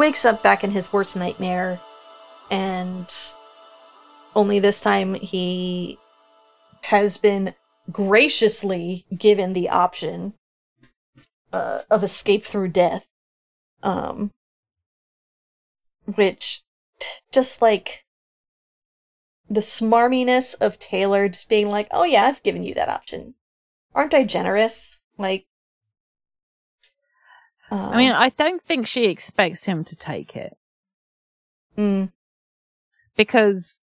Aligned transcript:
wakes 0.00 0.24
up 0.24 0.42
back 0.42 0.64
in 0.64 0.70
his 0.70 0.92
worst 0.92 1.14
nightmare, 1.14 1.78
and 2.50 3.12
only 4.34 4.58
this 4.58 4.80
time 4.80 5.14
he 5.14 5.98
has 6.84 7.18
been 7.18 7.54
graciously 7.92 9.04
given 9.16 9.52
the 9.52 9.68
option 9.68 10.32
uh, 11.52 11.82
of 11.90 12.02
escape 12.02 12.44
through 12.44 12.68
death. 12.68 13.08
Um, 13.82 14.30
which 16.16 16.62
just 17.30 17.62
like 17.62 18.04
the 19.48 19.60
smarminess 19.60 20.54
of 20.60 20.78
Taylor 20.78 21.28
just 21.28 21.48
being 21.50 21.68
like, 21.68 21.88
"Oh 21.90 22.04
yeah, 22.04 22.24
I've 22.24 22.42
given 22.42 22.62
you 22.62 22.72
that 22.74 22.88
option. 22.88 23.34
Aren't 23.94 24.14
I 24.14 24.24
generous?" 24.24 25.02
Like, 25.18 25.44
I 27.70 27.96
mean, 27.96 28.12
I 28.12 28.30
don't 28.30 28.62
think 28.62 28.86
she 28.86 29.04
expects 29.04 29.64
him 29.64 29.84
to 29.84 29.96
take 29.96 30.34
it 30.36 30.56
mm, 31.76 32.10
because 33.16 33.76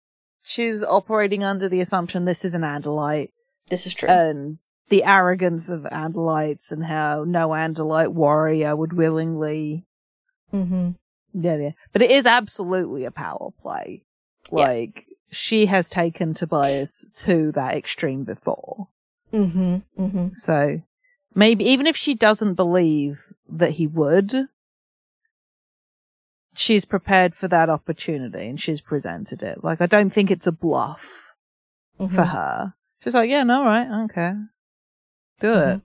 she's 0.43 0.83
operating 0.83 1.45
under 1.45 1.69
the 1.69 1.81
assumption 1.81 2.25
this 2.25 2.45
is 2.45 2.55
an 2.55 2.62
Andalite 2.62 3.31
this 3.69 3.87
is 3.87 3.95
true. 3.95 4.09
and 4.09 4.59
the 4.89 5.05
arrogance 5.05 5.69
of 5.71 5.83
Andalites 5.83 6.71
and 6.71 6.85
how 6.85 7.25
no 7.25 7.49
Andalite 7.51 8.12
warrior 8.12 8.77
would 8.77 8.93
willingly 8.93 9.87
mm-hmm. 10.53 10.91
Yeah, 11.35 11.57
yeah. 11.57 11.71
But 11.93 12.03
it 12.03 12.11
is 12.11 12.27
absolutely 12.27 13.05
a 13.05 13.11
power 13.11 13.51
play. 13.61 14.05
Yeah. 14.53 14.69
Like, 14.69 15.07
she 15.31 15.67
has 15.67 15.89
taken 15.89 16.33
Tobias 16.33 17.05
to 17.17 17.51
that 17.53 17.75
extreme 17.77 18.23
before. 18.23 18.89
Mm-hmm. 19.33 19.79
Mm-hmm. 20.01 20.29
So, 20.33 20.83
maybe, 21.35 21.65
even 21.65 21.87
if 21.87 21.97
she 21.97 22.15
doesn't 22.15 22.55
believe 22.55 23.21
that 23.48 23.73
he 23.73 23.87
would, 23.87 24.48
she's 26.55 26.84
prepared 26.84 27.34
for 27.34 27.49
that 27.49 27.69
opportunity 27.69 28.47
and 28.49 28.60
she's 28.60 28.81
presented 28.81 29.43
it. 29.43 29.62
Like, 29.65 29.81
I 29.81 29.87
don't 29.87 30.10
think 30.10 30.31
it's 30.31 30.47
a 30.47 30.53
bluff 30.53 31.21
Mm-hmm. 32.00 32.15
for 32.15 32.25
her. 32.25 32.75
She's 33.03 33.15
like, 33.15 33.31
yeah, 33.31 33.44
no, 33.44 33.65
right, 33.65 34.05
okay. 34.06 34.32
Do 35.41 35.55
it. 35.55 35.81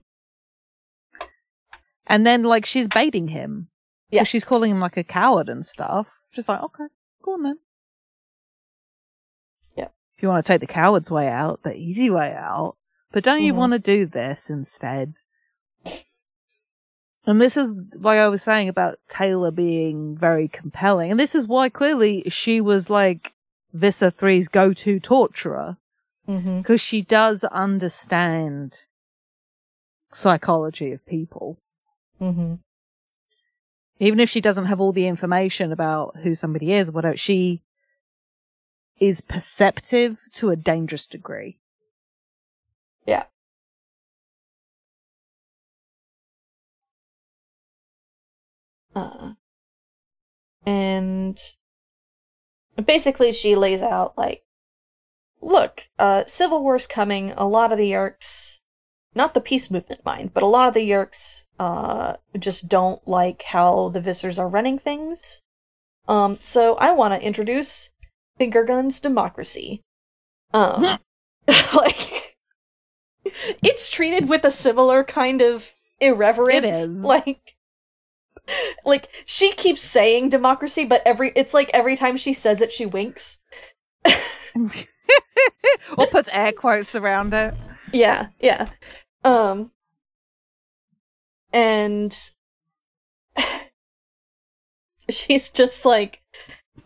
And 2.06 2.26
then, 2.26 2.42
like, 2.42 2.66
she's 2.66 2.88
baiting 2.88 3.28
him. 3.28 3.68
Yeah. 4.10 4.24
She's 4.24 4.42
calling 4.42 4.72
him 4.72 4.80
like 4.80 4.96
a 4.96 5.04
coward 5.04 5.48
and 5.48 5.64
stuff. 5.64 6.08
Just 6.32 6.48
like, 6.48 6.60
okay, 6.62 6.86
go 7.22 7.34
on 7.34 7.42
then. 7.44 7.58
Yeah. 9.76 9.88
If 10.16 10.22
you 10.22 10.28
want 10.28 10.44
to 10.44 10.52
take 10.52 10.60
the 10.60 10.66
coward's 10.66 11.10
way 11.12 11.28
out, 11.28 11.62
the 11.62 11.76
easy 11.76 12.10
way 12.10 12.32
out. 12.34 12.76
But 13.12 13.22
don't 13.22 13.42
you 13.42 13.52
Mhm. 13.52 13.56
want 13.58 13.72
to 13.74 13.78
do 13.78 14.06
this 14.06 14.50
instead? 14.50 15.14
And 17.30 17.40
this 17.40 17.56
is, 17.56 17.76
why 17.94 18.18
I 18.18 18.28
was 18.28 18.42
saying 18.42 18.68
about 18.68 18.98
Taylor 19.08 19.50
being 19.50 20.16
very 20.16 20.48
compelling. 20.48 21.10
And 21.10 21.20
this 21.20 21.34
is 21.34 21.46
why 21.46 21.68
clearly 21.68 22.24
she 22.28 22.60
was 22.60 22.90
like 22.90 23.34
Visser 23.72 24.10
3's 24.10 24.48
go-to 24.48 25.00
torturer 25.00 25.76
Mm-hmm. 26.30 26.58
because 26.58 26.80
she 26.80 27.02
does 27.02 27.42
understand 27.44 28.84
psychology 30.12 30.92
of 30.92 31.04
people. 31.04 31.58
Mm-hmm. 32.20 32.56
Even 33.98 34.20
if 34.20 34.30
she 34.30 34.40
doesn't 34.40 34.66
have 34.66 34.80
all 34.80 34.92
the 34.92 35.08
information 35.08 35.72
about 35.72 36.18
who 36.22 36.36
somebody 36.36 36.72
is 36.72 36.88
or 36.88 36.92
whatever, 36.92 37.16
she 37.16 37.62
is 39.00 39.20
perceptive 39.20 40.20
to 40.32 40.50
a 40.50 40.56
dangerous 40.56 41.04
degree. 41.04 41.58
Yeah. 43.06 43.24
Uh, 48.94 49.32
and 50.66 51.38
basically, 52.84 53.32
she 53.32 53.54
lays 53.54 53.82
out 53.82 54.16
like, 54.16 54.44
look, 55.40 55.88
uh, 55.98 56.24
civil 56.26 56.62
war's 56.62 56.86
coming. 56.86 57.32
A 57.36 57.46
lot 57.46 57.72
of 57.72 57.78
the 57.78 57.90
Yeerks, 57.92 58.60
not 59.14 59.34
the 59.34 59.40
peace 59.40 59.70
movement 59.70 60.04
mind, 60.04 60.32
but 60.34 60.42
a 60.42 60.46
lot 60.46 60.68
of 60.68 60.74
the 60.74 60.88
Yeerks, 60.88 61.46
uh, 61.58 62.14
just 62.38 62.68
don't 62.68 63.06
like 63.06 63.42
how 63.42 63.88
the 63.88 64.00
Vissers 64.00 64.38
are 64.38 64.48
running 64.48 64.78
things. 64.78 65.42
Um, 66.08 66.38
so 66.42 66.74
I 66.76 66.92
want 66.92 67.14
to 67.14 67.24
introduce 67.26 67.90
finger 68.36 68.64
guns 68.64 69.00
democracy. 69.00 69.82
Um, 70.52 70.98
like 71.74 72.36
it's 73.62 73.88
treated 73.88 74.28
with 74.28 74.44
a 74.44 74.50
similar 74.50 75.04
kind 75.04 75.40
of 75.42 75.72
irreverence. 76.00 76.56
It 76.56 76.64
is. 76.64 77.04
like 77.04 77.56
like 78.84 79.08
she 79.24 79.52
keeps 79.52 79.80
saying 79.80 80.28
democracy, 80.28 80.84
but 80.84 81.02
every 81.04 81.32
it's 81.36 81.54
like 81.54 81.70
every 81.72 81.96
time 81.96 82.16
she 82.16 82.32
says 82.32 82.60
it, 82.60 82.72
she 82.72 82.86
winks. 82.86 83.38
or 85.96 86.06
puts 86.10 86.28
air 86.32 86.52
quotes 86.52 86.94
around 86.94 87.34
it. 87.34 87.54
Yeah, 87.92 88.28
yeah. 88.40 88.68
Um 89.24 89.70
and 91.52 92.32
she's 95.10 95.50
just 95.50 95.84
like 95.84 96.22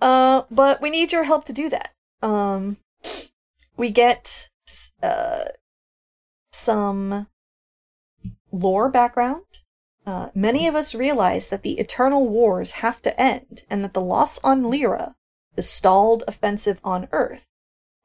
uh 0.01 0.43
but 0.51 0.81
we 0.81 0.91
need 0.91 1.13
your 1.13 1.25
help 1.25 1.45
to 1.45 1.53
do 1.53 1.69
that. 1.69 1.93
Um 2.23 2.79
we 3.77 3.91
get 3.91 4.51
uh 5.03 5.45
some 6.53 7.27
lore 8.53 8.89
background. 8.89 9.45
Uh, 10.07 10.29
many 10.35 10.67
of 10.67 10.75
us 10.75 10.95
realize 10.95 11.49
that 11.49 11.63
the 11.63 11.79
eternal 11.79 12.29
wars 12.29 12.73
have 12.73 13.01
to 13.03 13.21
end, 13.21 13.65
and 13.71 13.83
that 13.83 13.95
the 13.95 14.01
loss 14.01 14.39
on 14.45 14.63
Leera, 14.65 15.15
the 15.55 15.63
stalled 15.63 16.25
offensive 16.29 16.81
on 16.85 17.09
Earth, 17.11 17.47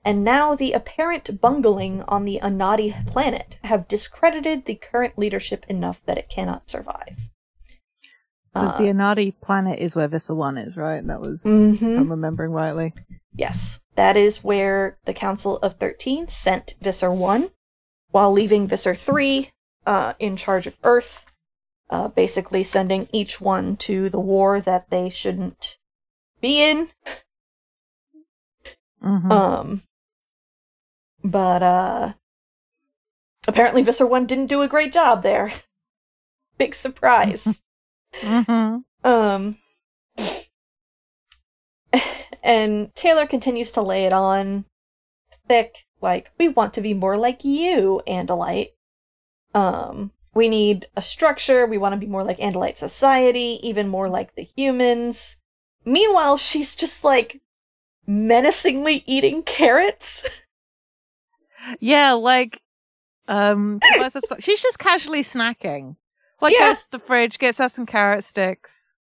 and 0.06 0.24
now 0.24 0.56
the 0.56 0.72
apparent 0.72 1.42
bungling 1.42 2.04
on 2.04 2.24
the 2.24 2.40
Anati 2.42 3.06
planet 3.06 3.60
have 3.64 3.88
discredited 3.88 4.66
the 4.66 4.76
current 4.76 5.18
leadership 5.18 5.66
enough 5.68 6.02
that 6.06 6.18
it 6.18 6.30
cannot 6.30 6.70
survive. 6.70 7.30
Because 8.54 8.76
Uh, 8.76 8.78
the 8.78 8.84
Anati 8.86 9.34
planet 9.42 9.80
is 9.80 9.96
where 9.96 10.08
Visser 10.08 10.34
1 10.34 10.58
is, 10.58 10.78
right? 10.78 11.06
That 11.06 11.20
was, 11.20 11.44
mhm. 11.44 11.76
if 11.76 11.82
I'm 11.82 12.10
remembering 12.10 12.52
rightly. 12.52 12.94
Yes, 13.34 13.82
that 13.96 14.16
is 14.18 14.44
where 14.44 14.98
the 15.06 15.14
Council 15.14 15.58
of 15.58 15.76
Thirteen 15.76 16.28
sent 16.28 16.76
Visser 16.82 17.12
1, 17.12 17.52
while 18.12 18.32
leaving 18.32 18.68
Visser 18.68 18.96
3 18.96 19.52
uh, 19.86 20.14
in 20.20 20.36
charge 20.36 20.66
of 20.66 20.78
Earth, 20.84 21.26
uh, 21.90 22.08
basically 22.10 22.64
sending 22.64 23.08
each 23.12 23.42
one 23.42 23.76
to 23.78 24.10
the 24.10 24.20
war 24.20 24.62
that 24.62 24.90
they 24.90 25.10
shouldn't 25.10 25.78
be 26.42 26.62
in. 26.62 26.90
Mhm. 29.04 29.32
Um, 29.32 29.84
but 31.24 31.64
uh, 31.64 32.14
apparently 33.48 33.82
Visser 33.82 34.06
1 34.06 34.26
didn't 34.26 34.48
do 34.48 34.62
a 34.62 34.68
great 34.68 34.92
job 34.94 35.24
there. 35.24 35.52
Big 36.58 36.76
surprise. 36.76 37.62
Mhm. 38.22 38.84
Um, 39.04 39.58
and 42.42 42.94
Taylor 42.96 43.28
continues 43.28 43.72
to 43.74 43.84
lay 43.84 44.06
it 44.06 44.14
on 44.14 44.66
thick, 45.48 45.86
like, 46.02 46.32
we 46.40 46.48
want 46.48 46.74
to 46.74 46.82
be 46.82 46.96
more 46.96 47.18
like 47.18 47.44
you, 47.46 48.02
Andalite. 48.08 48.70
Um, 49.54 50.12
we 50.34 50.48
need 50.48 50.88
a 50.96 51.02
structure, 51.02 51.66
we 51.66 51.78
want 51.78 51.94
to 51.94 52.00
be 52.00 52.06
more 52.08 52.24
like 52.24 52.38
Andalite 52.38 52.78
society, 52.78 53.60
even 53.64 53.88
more 53.88 54.08
like 54.10 54.36
the 54.36 54.48
humans. 54.56 55.38
Meanwhile, 55.86 56.38
she's 56.50 56.76
just 56.76 57.04
like 57.04 57.42
menacingly 58.08 59.04
eating 59.06 59.44
carrots. 59.44 60.44
Yeah, 61.80 62.14
like, 62.14 62.62
um, 63.28 63.80
she's 64.40 64.62
just 64.62 64.80
casually 64.80 65.22
snacking. 65.22 65.96
Like, 66.42 66.54
Yeah. 66.58 66.68
goes 66.70 66.86
to 66.86 66.92
the 66.92 67.00
fridge, 67.00 67.38
gets 67.38 67.60
us 67.60 67.74
some 67.74 67.86
carrot 67.86 68.24
sticks. 68.24 68.96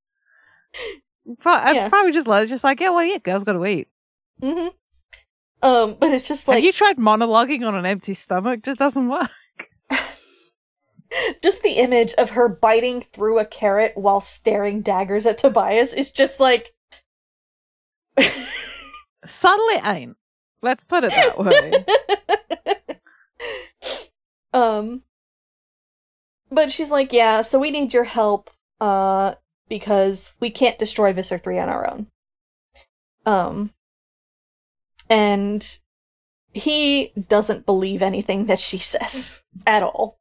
But 1.43 1.75
Yeah. 1.75 1.87
I 1.87 1.89
probably 1.89 2.13
just 2.13 2.29
like, 2.29 2.49
just 2.49 2.65
like, 2.65 2.81
yeah, 2.81 2.91
well, 2.91 3.03
yeah, 3.05 3.19
girls 3.19 3.45
gotta 3.45 3.65
eat. 3.65 3.89
Mm-hmm. 4.41 4.69
Um, 5.67 5.97
but 5.99 6.13
it's 6.13 6.29
just 6.29 6.47
like 6.47 6.57
Have 6.57 6.65
you 6.65 6.73
tried 6.73 6.99
monologuing 6.99 7.67
on 7.67 7.75
an 7.75 7.87
empty 7.87 8.15
stomach? 8.15 8.63
Just 8.63 8.79
doesn't 8.79 9.09
work. 9.09 9.31
Just 11.43 11.63
the 11.63 11.73
image 11.73 12.15
of 12.15 12.31
her 12.31 12.49
biting 12.49 13.01
through 13.01 13.39
a 13.39 13.45
carrot 13.45 13.93
while 13.97 14.21
staring 14.21 14.81
daggers 14.81 15.27
at 15.27 15.39
Tobias 15.39 15.93
is 15.93 16.11
just 16.11 16.41
like 16.41 16.75
subtly 19.25 19.77
ain't. 19.85 20.17
Let's 20.63 20.85
put 20.85 21.05
it 21.05 21.11
that 21.11 21.39
way. 21.39 21.85
um 24.55 25.03
but 26.51 26.71
she's 26.71 26.91
like 26.91 27.13
yeah 27.13 27.41
so 27.41 27.59
we 27.59 27.71
need 27.71 27.93
your 27.93 28.05
help 28.05 28.51
uh 28.81 29.35
because 29.69 30.35
we 30.41 30.49
can't 30.49 30.79
destroy 30.79 31.13
visser 31.13 31.37
3 31.37 31.59
on 31.59 31.69
our 31.69 31.91
own 31.91 32.07
um 33.27 33.73
and 35.11 35.81
he 36.53 37.13
doesn't 37.29 37.67
believe 37.67 38.01
anything 38.01 38.47
that 38.47 38.61
she 38.61 38.79
says 38.79 39.43
at 39.67 39.83
all 39.83 40.19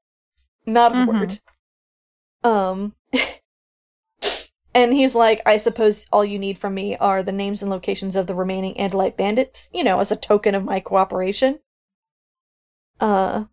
not 0.66 0.92
a 0.92 0.96
Mhm. 0.96 1.08
word 1.08 1.40
um 2.44 2.96
And 4.76 4.92
he's 4.94 5.14
like, 5.14 5.40
I 5.46 5.58
suppose 5.58 6.08
all 6.12 6.26
you 6.26 6.40
need 6.40 6.58
from 6.58 6.74
me 6.74 6.98
are 6.98 7.22
the 7.22 7.32
names 7.32 7.62
and 7.62 7.70
locations 7.70 8.16
of 8.16 8.26
the 8.26 8.34
remaining 8.34 8.74
Andalite 8.76 9.16
bandits, 9.16 9.70
you 9.72 9.84
know, 9.84 10.00
as 10.00 10.12
a 10.12 10.16
token 10.16 10.56
of 10.56 10.64
my 10.64 10.80
cooperation. 10.80 11.60
Uh, 13.00 13.46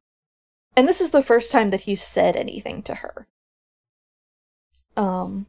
and 0.76 0.88
this 0.88 1.00
is 1.00 1.10
the 1.10 1.22
first 1.22 1.52
time 1.52 1.70
that 1.70 1.82
he's 1.82 2.00
said 2.00 2.36
anything 2.36 2.82
to 2.84 2.96
her. 2.96 3.26
Um, 4.96 5.46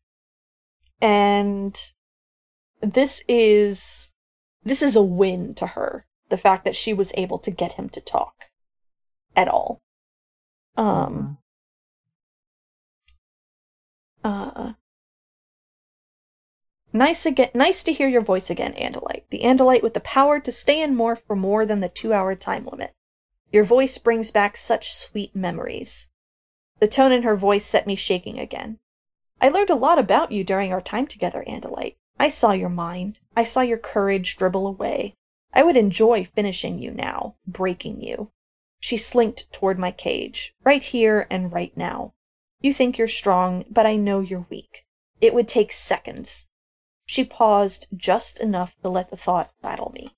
and 1.02 1.80
this 2.82 3.24
is, 3.30 4.12
this 4.64 4.82
is 4.82 4.98
a 4.98 5.02
win 5.02 5.54
to 5.56 5.68
her. 5.68 6.06
The 6.28 6.38
fact 6.38 6.66
that 6.66 6.76
she 6.76 6.94
was 6.94 7.14
able 7.16 7.38
to 7.40 7.52
get 7.52 7.74
him 7.74 7.88
to 7.90 8.02
talk 8.02 8.52
at 9.38 9.48
all. 9.48 9.82
Um, 10.76 11.38
uh, 14.24 14.74
Nice 16.94 17.26
again. 17.26 17.50
Nice 17.54 17.84
to 17.84 17.94
hear 17.94 18.10
your 18.10 18.22
voice 18.22 18.50
again, 18.50 18.74
Andalite. 18.74 19.24
The 19.30 19.42
Andalite 19.44 19.82
with 19.82 19.94
the 19.94 20.02
power 20.02 20.42
to 20.42 20.52
stay 20.52 20.82
in 20.82 20.96
morph 20.96 21.24
for 21.26 21.38
more 21.38 21.66
than 21.66 21.80
the 21.80 21.88
two-hour 21.88 22.36
time 22.36 22.66
limit. 22.66 22.94
Your 23.52 23.64
voice 23.64 23.98
brings 23.98 24.30
back 24.32 24.58
such 24.58 24.94
sweet 24.94 25.34
memories. 25.34 26.10
The 26.80 26.88
tone 26.88 27.14
in 27.14 27.24
her 27.24 27.36
voice 27.36 27.66
set 27.66 27.88
me 27.88 27.96
shaking 27.96 28.40
again. 28.40 28.80
I 29.40 29.50
learned 29.50 29.70
a 29.70 29.76
lot 29.76 30.00
about 30.00 30.32
you 30.32 30.44
during 30.44 30.74
our 30.74 30.82
time 30.82 31.08
together, 31.08 31.46
Andalite. 31.48 31.96
I 32.20 32.28
saw 32.28 32.52
your 32.52 32.70
mind. 32.70 33.20
I 33.36 33.44
saw 33.44 33.62
your 33.62 33.78
courage 33.78 34.36
dribble 34.36 34.68
away. 34.68 35.16
I 35.54 35.64
would 35.64 35.78
enjoy 35.78 36.26
finishing 36.26 36.78
you 36.78 36.92
now, 36.92 37.36
breaking 37.48 38.02
you. 38.02 38.32
She 38.80 38.98
slinked 38.98 39.52
toward 39.54 39.80
my 39.80 39.92
cage, 39.92 40.54
right 40.64 40.84
here 40.84 41.28
and 41.30 41.52
right 41.52 41.76
now. 41.78 42.14
You 42.62 42.74
think 42.74 42.98
you're 42.98 43.08
strong, 43.08 43.66
but 43.70 43.86
I 43.86 43.96
know 43.96 44.20
you're 44.20 44.48
weak. 44.50 44.86
It 45.20 45.34
would 45.34 45.48
take 45.48 45.72
seconds. 45.72 46.48
She 47.06 47.26
paused 47.26 47.88
just 47.96 48.40
enough 48.40 48.76
to 48.82 48.90
let 48.90 49.10
the 49.10 49.18
thought 49.18 49.52
rattle 49.64 49.92
me. 49.94 50.16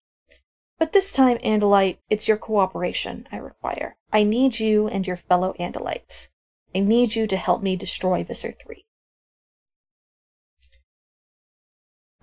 But 0.77 0.91
this 0.91 1.13
time, 1.13 1.37
Andalite, 1.37 1.97
it's 2.09 2.27
your 2.27 2.37
cooperation 2.37 3.27
I 3.31 3.37
require. 3.37 3.95
I 4.11 4.23
need 4.23 4.59
you 4.59 4.87
and 4.87 5.07
your 5.07 5.15
fellow 5.15 5.55
Andalites. 5.59 6.29
I 6.75 6.81
need 6.81 7.15
you 7.15 7.25
to 7.27 7.37
help 7.37 7.61
me 7.61 7.75
destroy 7.75 8.23
Visser 8.23 8.51
3. 8.51 8.85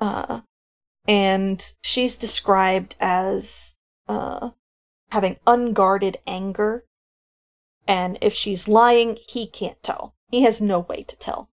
Uh, 0.01 0.41
and 1.07 1.73
she's 1.83 2.17
described 2.17 2.97
as 3.01 3.75
uh, 4.09 4.51
having 5.11 5.39
unguarded 5.47 6.19
anger. 6.27 6.85
And 7.87 8.19
if 8.21 8.33
she's 8.33 8.69
lying, 8.69 9.19
he 9.29 9.47
can't 9.47 9.83
tell. 9.83 10.15
He 10.31 10.43
has 10.43 10.61
no 10.61 10.81
way 10.81 11.03
to 11.03 11.17
tell. 11.17 11.51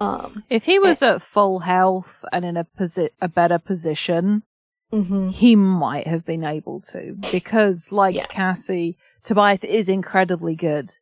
Um, 0.00 0.44
if 0.48 0.64
he 0.66 0.78
was 0.78 1.02
at 1.02 1.22
full 1.22 1.60
health 1.60 2.24
and 2.32 2.44
in 2.44 2.56
a 2.56 2.64
posi- 2.64 3.10
a 3.20 3.28
better 3.28 3.58
position, 3.58 4.44
mhm. 4.92 5.32
he 5.32 5.56
might 5.56 6.06
have 6.06 6.24
been 6.24 6.44
able 6.44 6.80
to 6.92 7.16
because, 7.32 7.90
like 7.90 8.14
Yeah. 8.14 8.26
Cassie, 8.26 8.96
Tobias 9.24 9.64
is 9.64 9.88
incredibly 9.88 10.54
good 10.54 10.92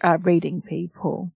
at 0.00 0.24
reading 0.24 0.62
people, 0.62 1.30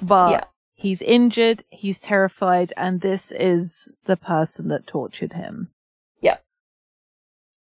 but 0.00 0.30
Yeah. 0.30 0.44
he's 0.72 1.02
injured, 1.02 1.64
he's 1.68 1.98
terrified, 1.98 2.72
and 2.78 3.02
this 3.02 3.30
is 3.30 3.92
the 4.04 4.16
person 4.16 4.68
that 4.68 4.86
tortured 4.86 5.34
him. 5.34 5.70
Yep. 6.22 6.42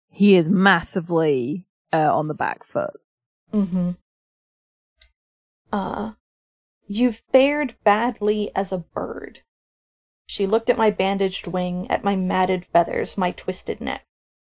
He 0.09 0.37
is 0.37 0.49
massively 0.49 1.65
uh, 1.93 2.15
on 2.15 2.29
the 2.29 2.35
back 2.35 2.65
foot. 2.65 3.01
Mm-hmm. 3.53 3.91
Uh, 5.73 6.13
you've 6.87 7.23
fared 7.33 7.77
badly 7.85 8.51
as 8.55 8.73
a 8.73 8.79
bird. 8.79 9.41
She 10.27 10.47
looked 10.47 10.69
at 10.69 10.77
my 10.77 10.91
bandaged 10.91 11.47
wing, 11.47 11.91
at 11.91 12.05
my 12.05 12.15
matted 12.15 12.65
feathers, 12.65 13.17
my 13.17 13.31
twisted 13.31 13.81
neck. 13.81 14.07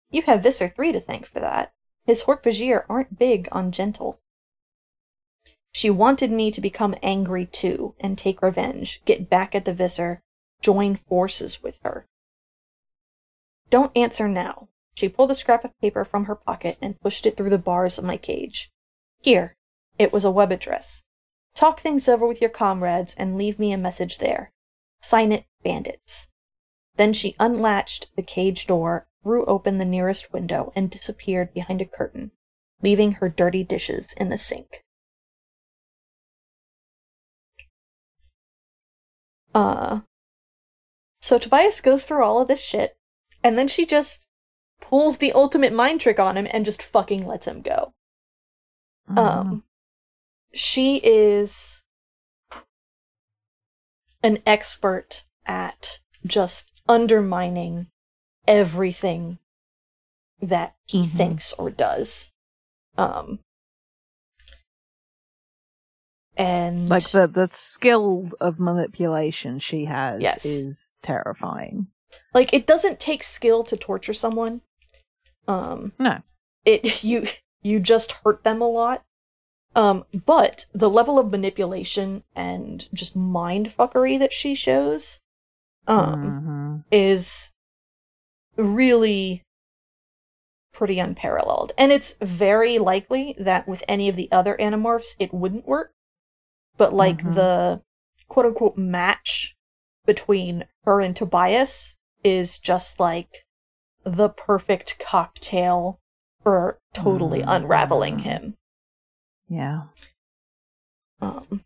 You 0.09 0.23
have 0.23 0.43
Visser 0.43 0.67
3 0.67 0.91
to 0.91 0.99
thank 0.99 1.25
for 1.25 1.39
that. 1.39 1.73
His 2.05 2.23
Hork-Bajir 2.23 2.83
aren't 2.89 3.17
big 3.17 3.47
on 3.51 3.71
gentle. 3.71 4.19
She 5.71 5.89
wanted 5.89 6.31
me 6.31 6.51
to 6.51 6.59
become 6.59 6.95
angry 7.01 7.45
too, 7.45 7.95
and 7.99 8.17
take 8.17 8.41
revenge, 8.41 9.01
get 9.05 9.29
back 9.29 9.55
at 9.55 9.63
the 9.63 9.73
Visser, 9.73 10.21
join 10.61 10.95
forces 10.95 11.63
with 11.63 11.79
her. 11.83 12.07
Don't 13.69 13.95
answer 13.95 14.27
now. 14.27 14.67
She 14.93 15.07
pulled 15.07 15.31
a 15.31 15.35
scrap 15.35 15.63
of 15.63 15.79
paper 15.79 16.03
from 16.03 16.25
her 16.25 16.35
pocket 16.35 16.77
and 16.81 16.99
pushed 16.99 17.25
it 17.25 17.37
through 17.37 17.49
the 17.49 17.57
bars 17.57 17.97
of 17.97 18.03
my 18.03 18.17
cage. 18.17 18.69
Here. 19.21 19.55
It 19.99 20.11
was 20.11 20.25
a 20.25 20.31
web 20.31 20.51
address. 20.51 21.03
Talk 21.53 21.79
things 21.79 22.07
over 22.07 22.25
with 22.25 22.41
your 22.41 22.49
comrades 22.49 23.13
and 23.15 23.37
leave 23.37 23.59
me 23.59 23.71
a 23.71 23.77
message 23.77 24.17
there. 24.17 24.51
Sign 25.01 25.31
it 25.31 25.45
Bandits. 25.63 26.29
Then 26.95 27.13
she 27.13 27.35
unlatched 27.39 28.15
the 28.15 28.23
cage 28.23 28.67
door, 28.67 29.07
threw 29.23 29.45
open 29.45 29.77
the 29.77 29.85
nearest 29.85 30.33
window, 30.33 30.71
and 30.75 30.89
disappeared 30.89 31.53
behind 31.53 31.81
a 31.81 31.85
curtain, 31.85 32.31
leaving 32.81 33.13
her 33.13 33.29
dirty 33.29 33.63
dishes 33.63 34.13
in 34.13 34.29
the 34.29 34.37
sink. 34.37 34.83
Uh. 39.53 40.01
So 41.21 41.37
Tobias 41.37 41.81
goes 41.81 42.05
through 42.05 42.23
all 42.23 42.41
of 42.41 42.47
this 42.47 42.61
shit, 42.61 42.97
and 43.43 43.57
then 43.57 43.67
she 43.67 43.85
just 43.85 44.27
pulls 44.79 45.19
the 45.19 45.33
ultimate 45.33 45.73
mind 45.73 46.01
trick 46.01 46.19
on 46.19 46.37
him 46.37 46.47
and 46.49 46.65
just 46.65 46.81
fucking 46.81 47.25
lets 47.27 47.47
him 47.47 47.61
go. 47.61 47.93
Um, 49.07 49.63
she 50.53 50.97
is 51.03 51.83
an 54.23 54.39
expert 54.45 55.23
at 55.45 55.99
just 56.25 56.71
undermining 56.87 57.87
everything 58.47 59.39
that 60.41 60.75
he 60.87 61.03
Mhm. 61.03 61.09
thinks 61.17 61.53
or 61.53 61.69
does. 61.69 62.31
Um, 62.97 63.39
and 66.37 66.89
like 66.89 67.09
the 67.09 67.27
the 67.27 67.47
skill 67.49 68.29
of 68.39 68.59
manipulation 68.59 69.59
she 69.59 69.85
has 69.85 70.21
Yes. 70.21 70.45
is 70.45 70.93
terrifying. 71.01 71.87
like 72.33 72.53
it 72.53 72.67
doesn't 72.67 72.99
take 72.99 73.23
skill 73.23 73.63
to 73.63 73.77
torture 73.77 74.13
someone. 74.13 74.61
Um, 75.47 75.93
No. 75.99 76.21
it 76.65 77.03
you 77.03 77.27
you 77.61 77.79
just 77.79 78.11
hurt 78.23 78.43
them 78.43 78.61
a 78.61 78.67
lot. 78.67 79.03
Um, 79.75 80.05
but 80.25 80.65
the 80.73 80.89
level 80.89 81.17
of 81.17 81.31
manipulation 81.31 82.23
and 82.35 82.87
just 82.93 83.15
mind 83.15 83.67
fuckery 83.67 84.19
that 84.19 84.33
she 84.33 84.53
shows, 84.53 85.21
um, 85.87 86.21
Mhm. 86.21 86.83
is 86.91 87.53
really 88.57 89.43
pretty 90.73 90.99
unparalleled. 90.99 91.71
And 91.77 91.91
it's 91.91 92.17
very 92.21 92.79
likely 92.79 93.35
that 93.39 93.67
with 93.67 93.83
any 93.87 94.09
of 94.09 94.15
the 94.15 94.31
other 94.31 94.57
animorphs, 94.57 95.15
it 95.19 95.33
wouldn't 95.33 95.67
work. 95.67 95.93
But 96.77 96.93
like 96.93 97.19
Mhm. 97.19 97.33
the 97.33 97.83
quote 98.27 98.45
unquote 98.45 98.77
match 98.77 99.55
between 100.05 100.65
her 100.83 100.99
and 100.99 101.15
Tobias 101.15 101.95
is 102.23 102.59
just 102.59 102.99
like 102.99 103.45
the 104.03 104.29
perfect 104.29 104.97
cocktail 104.99 106.00
for 106.43 106.79
totally 106.93 107.41
Mhm. 107.41 107.45
unraveling 107.55 108.19
him. 108.19 108.57
Yeah. 109.47 109.83
Um, 111.21 111.63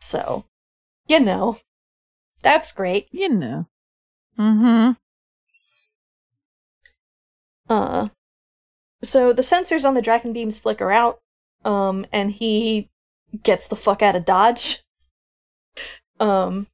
so, 0.00 0.46
you 1.06 1.20
know, 1.20 1.58
that's 2.42 2.72
great. 2.72 3.08
You 3.12 3.28
know. 3.28 3.66
Mm-hmm. 4.38 4.92
Uh, 7.68 8.08
so 9.02 9.32
the 9.32 9.42
sensors 9.42 9.84
on 9.86 9.94
the 9.94 10.02
Dracon 10.02 10.32
beams 10.32 10.58
flicker 10.58 10.90
out, 10.92 11.20
um, 11.64 12.06
and 12.12 12.30
he 12.32 12.90
gets 13.42 13.66
the 13.66 13.76
fuck 13.76 14.02
out 14.02 14.16
of 14.16 14.24
Dodge. 14.24 14.82
Um, 16.18 16.66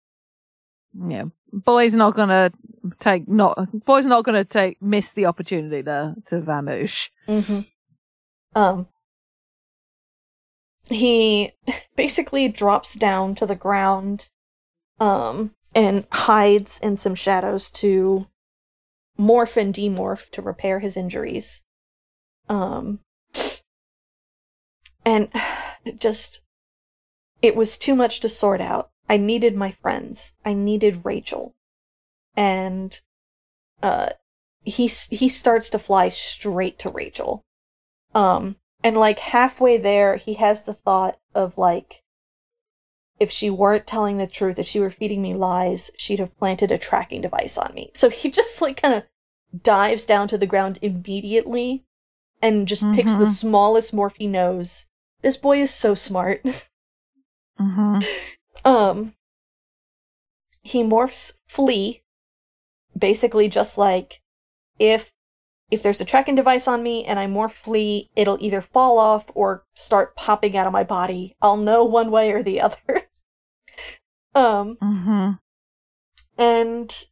Yeah. 0.94 1.24
Boy's 1.52 1.94
not 1.94 2.14
gonna 2.14 2.50
take 2.98 3.28
not 3.28 3.68
boy's 3.84 4.06
not 4.06 4.24
gonna 4.24 4.44
take 4.44 4.80
miss 4.80 5.12
the 5.12 5.26
opportunity 5.26 5.82
to 5.82 6.14
to 6.26 6.40
vamoosh. 6.40 7.08
um, 8.54 8.86
he 10.88 11.52
basically 11.96 12.48
drops 12.48 12.94
down 12.94 13.34
to 13.36 13.46
the 13.46 13.54
ground, 13.54 14.30
um, 14.98 15.54
and 15.74 16.06
hides 16.12 16.78
in 16.80 16.96
some 16.96 17.14
shadows 17.14 17.70
to 17.70 18.26
morph 19.18 19.56
and 19.56 19.74
demorph 19.74 20.30
to 20.30 20.42
repair 20.42 20.80
his 20.80 20.96
injuries. 20.96 21.62
Um, 22.48 23.00
and 25.04 25.28
it 25.84 26.00
just, 26.00 26.40
it 27.40 27.56
was 27.56 27.76
too 27.76 27.94
much 27.94 28.20
to 28.20 28.28
sort 28.28 28.60
out. 28.60 28.90
I 29.12 29.18
needed 29.18 29.54
my 29.54 29.70
friends. 29.70 30.32
I 30.42 30.54
needed 30.54 31.04
Rachel. 31.04 31.54
And, 32.34 32.98
uh, 33.82 34.08
he, 34.64 34.86
he 34.86 35.28
starts 35.28 35.68
to 35.70 35.78
fly 35.78 36.08
straight 36.08 36.78
to 36.78 36.88
Rachel. 36.88 37.44
Um, 38.14 38.56
and 38.82 38.96
like 38.96 39.18
halfway 39.18 39.76
there, 39.76 40.16
he 40.16 40.34
has 40.34 40.62
the 40.62 40.72
thought 40.72 41.18
of 41.34 41.58
like, 41.58 42.02
if 43.20 43.30
she 43.30 43.50
weren't 43.50 43.86
telling 43.86 44.16
the 44.16 44.26
truth, 44.26 44.58
if 44.58 44.66
she 44.66 44.80
were 44.80 44.90
feeding 44.90 45.20
me 45.20 45.34
lies, 45.34 45.90
she'd 45.98 46.18
have 46.18 46.36
planted 46.38 46.72
a 46.72 46.78
tracking 46.78 47.20
device 47.20 47.58
on 47.58 47.74
me. 47.74 47.90
So 47.94 48.08
he 48.08 48.30
just 48.40 48.62
like 48.62 48.80
kind 48.80 48.94
of 48.94 49.04
dives 49.62 50.06
down 50.06 50.26
to 50.28 50.38
the 50.38 50.46
ground 50.46 50.78
immediately 50.80 51.84
and 52.40 52.66
just 52.66 52.90
picks 52.92 53.14
the 53.14 53.24
Mhm. 53.24 53.28
smallest 53.28 53.94
morph 53.94 54.16
he 54.16 54.26
knows. 54.26 54.86
This 55.20 55.36
boy 55.36 55.60
is 55.60 55.70
so 55.72 55.94
smart. 55.94 56.42
hmm 57.58 57.98
um 58.64 59.14
he 60.62 60.82
morphs 60.82 61.32
flea 61.48 62.02
basically 62.96 63.48
just 63.48 63.76
like 63.78 64.20
if 64.78 65.12
if 65.72 65.82
there's 65.82 66.02
a 66.02 66.04
tracking 66.04 66.34
device 66.34 66.68
on 66.68 66.82
me 66.82 67.02
and 67.02 67.18
I 67.18 67.26
morph 67.26 67.52
flea, 67.52 68.10
it'll 68.14 68.36
either 68.42 68.60
fall 68.60 68.98
off 68.98 69.30
or 69.34 69.64
start 69.72 70.14
popping 70.16 70.54
out 70.54 70.66
of 70.66 70.72
my 70.72 70.84
body. 70.84 71.34
I'll 71.40 71.56
know 71.56 71.82
one 71.82 72.10
way 72.10 72.30
or 72.30 72.42
the 72.42 72.60
other. 72.66 73.08
um 74.34 74.76
mm-hmm. 74.82 75.30
and 76.38 77.06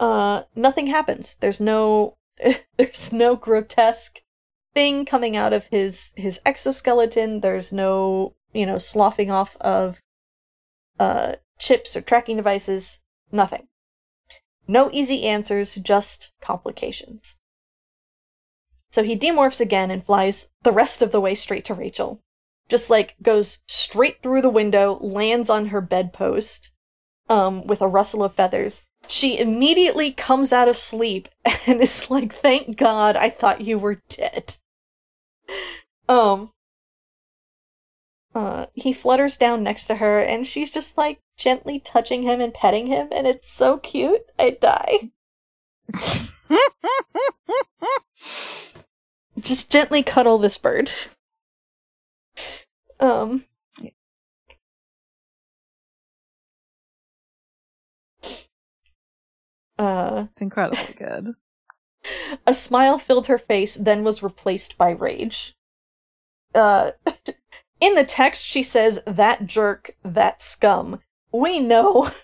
uh 0.00 0.42
nothing 0.56 0.88
happens 0.88 1.36
there's 1.36 1.60
no 1.60 2.16
there's 2.76 3.12
no 3.12 3.36
grotesque 3.36 4.20
thing 4.74 5.04
coming 5.04 5.36
out 5.36 5.52
of 5.52 5.66
his 5.68 6.12
his 6.16 6.40
exoskeleton 6.44 7.40
there's 7.40 7.72
no 7.72 8.34
you 8.52 8.66
know 8.66 8.78
sloughing 8.78 9.30
off 9.30 9.56
of 9.60 10.02
uh 10.98 11.34
chips 11.58 11.96
or 11.96 12.00
tracking 12.00 12.36
devices 12.36 13.00
nothing 13.32 13.68
no 14.68 14.90
easy 14.92 15.24
answers 15.24 15.76
just 15.76 16.32
complications 16.40 17.36
so 18.90 19.02
he 19.02 19.16
demorphs 19.16 19.60
again 19.60 19.90
and 19.90 20.04
flies 20.04 20.48
the 20.62 20.72
rest 20.72 21.02
of 21.02 21.12
the 21.12 21.20
way 21.20 21.34
straight 21.34 21.64
to 21.64 21.74
rachel 21.74 22.20
just 22.68 22.90
like 22.90 23.14
goes 23.22 23.58
straight 23.66 24.22
through 24.22 24.42
the 24.42 24.48
window 24.48 24.98
lands 25.00 25.48
on 25.48 25.66
her 25.66 25.80
bedpost 25.80 26.72
um, 27.28 27.66
with 27.66 27.80
a 27.80 27.88
rustle 27.88 28.24
of 28.24 28.34
feathers. 28.34 28.84
She 29.08 29.38
immediately 29.38 30.10
comes 30.12 30.52
out 30.52 30.68
of 30.68 30.76
sleep 30.76 31.28
and 31.66 31.80
is 31.80 32.10
like, 32.10 32.32
"Thank 32.32 32.76
God, 32.76 33.16
I 33.16 33.30
thought 33.30 33.60
you 33.60 33.78
were 33.78 34.02
dead." 34.08 34.56
Um. 36.08 36.52
Uh, 38.36 38.66
he 38.74 38.92
flutters 38.92 39.38
down 39.38 39.62
next 39.62 39.86
to 39.86 39.94
her, 39.94 40.20
and 40.20 40.46
she's 40.46 40.70
just 40.70 40.98
like 40.98 41.20
gently 41.38 41.80
touching 41.80 42.20
him 42.20 42.38
and 42.38 42.52
petting 42.52 42.86
him, 42.86 43.08
and 43.10 43.26
it's 43.26 43.50
so 43.50 43.78
cute. 43.78 44.26
I 44.38 44.50
die. 44.50 45.10
Just 49.40 49.72
gently 49.72 50.02
cuddle 50.02 50.36
this 50.36 50.58
bird. 50.58 50.90
Um. 53.00 53.46
Uh. 59.78 60.26
It's 60.30 60.42
incredibly 60.42 60.94
good. 60.94 61.36
A 62.46 62.52
smile 62.52 62.98
filled 62.98 63.28
her 63.28 63.38
face, 63.38 63.76
then 63.76 64.04
was 64.04 64.22
replaced 64.22 64.76
by 64.76 64.90
rage. 64.90 65.56
Uh, 66.54 66.90
in 67.80 67.94
the 67.94 68.04
text, 68.04 68.46
she 68.46 68.62
says, 68.62 69.02
That 69.06 69.46
jerk, 69.46 69.96
that 70.02 70.42
scum. 70.42 71.00
We 71.32 71.60
know. 71.60 72.10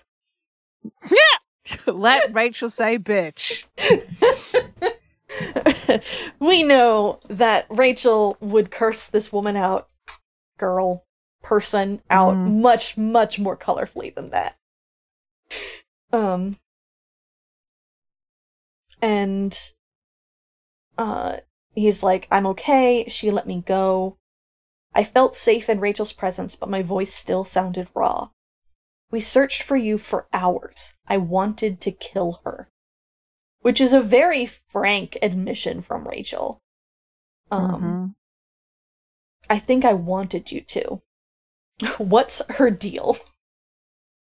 Let 1.85 2.33
Rachel 2.33 2.69
say 2.69 2.97
bitch. 2.97 3.63
we 6.39 6.63
know 6.63 7.19
that 7.29 7.65
Rachel 7.69 8.37
would 8.39 8.71
curse 8.71 9.07
this 9.07 9.31
woman 9.31 9.55
out, 9.55 9.87
girl, 10.57 11.05
person 11.41 12.01
out 12.09 12.35
Mm. 12.35 12.61
much, 12.61 12.97
much 12.97 13.39
more 13.39 13.57
colorfully 13.57 14.13
than 14.13 14.29
that. 14.31 14.57
Um, 16.11 16.57
and 19.01 19.57
uh, 20.97 21.37
he's 21.75 22.03
like, 22.03 22.27
I'm 22.31 22.45
okay. 22.47 23.05
She 23.07 23.31
let 23.31 23.47
me 23.47 23.63
go. 23.65 24.17
I 24.95 25.03
felt 25.03 25.33
safe 25.33 25.69
in 25.69 25.79
Rachel's 25.79 26.13
presence, 26.13 26.55
but 26.55 26.69
my 26.69 26.81
voice 26.81 27.13
still 27.13 27.43
sounded 27.43 27.89
raw. 27.95 28.29
We 29.11 29.19
searched 29.19 29.63
for 29.63 29.75
you 29.75 29.97
for 29.97 30.27
hours. 30.33 30.95
I 31.07 31.17
wanted 31.17 31.79
to 31.81 31.91
kill 31.91 32.41
her. 32.45 32.69
Which 33.61 33.79
is 33.79 33.93
a 33.93 34.01
very 34.01 34.45
frank 34.45 35.17
admission 35.21 35.81
from 35.81 36.07
Rachel. 36.07 36.61
Um, 37.49 38.15
I 39.49 39.59
think 39.59 39.85
I 39.85 39.93
wanted 39.93 40.51
you 40.51 40.61
to. 40.61 41.01
What's 41.97 42.41
her 42.49 42.69
deal? 42.69 43.17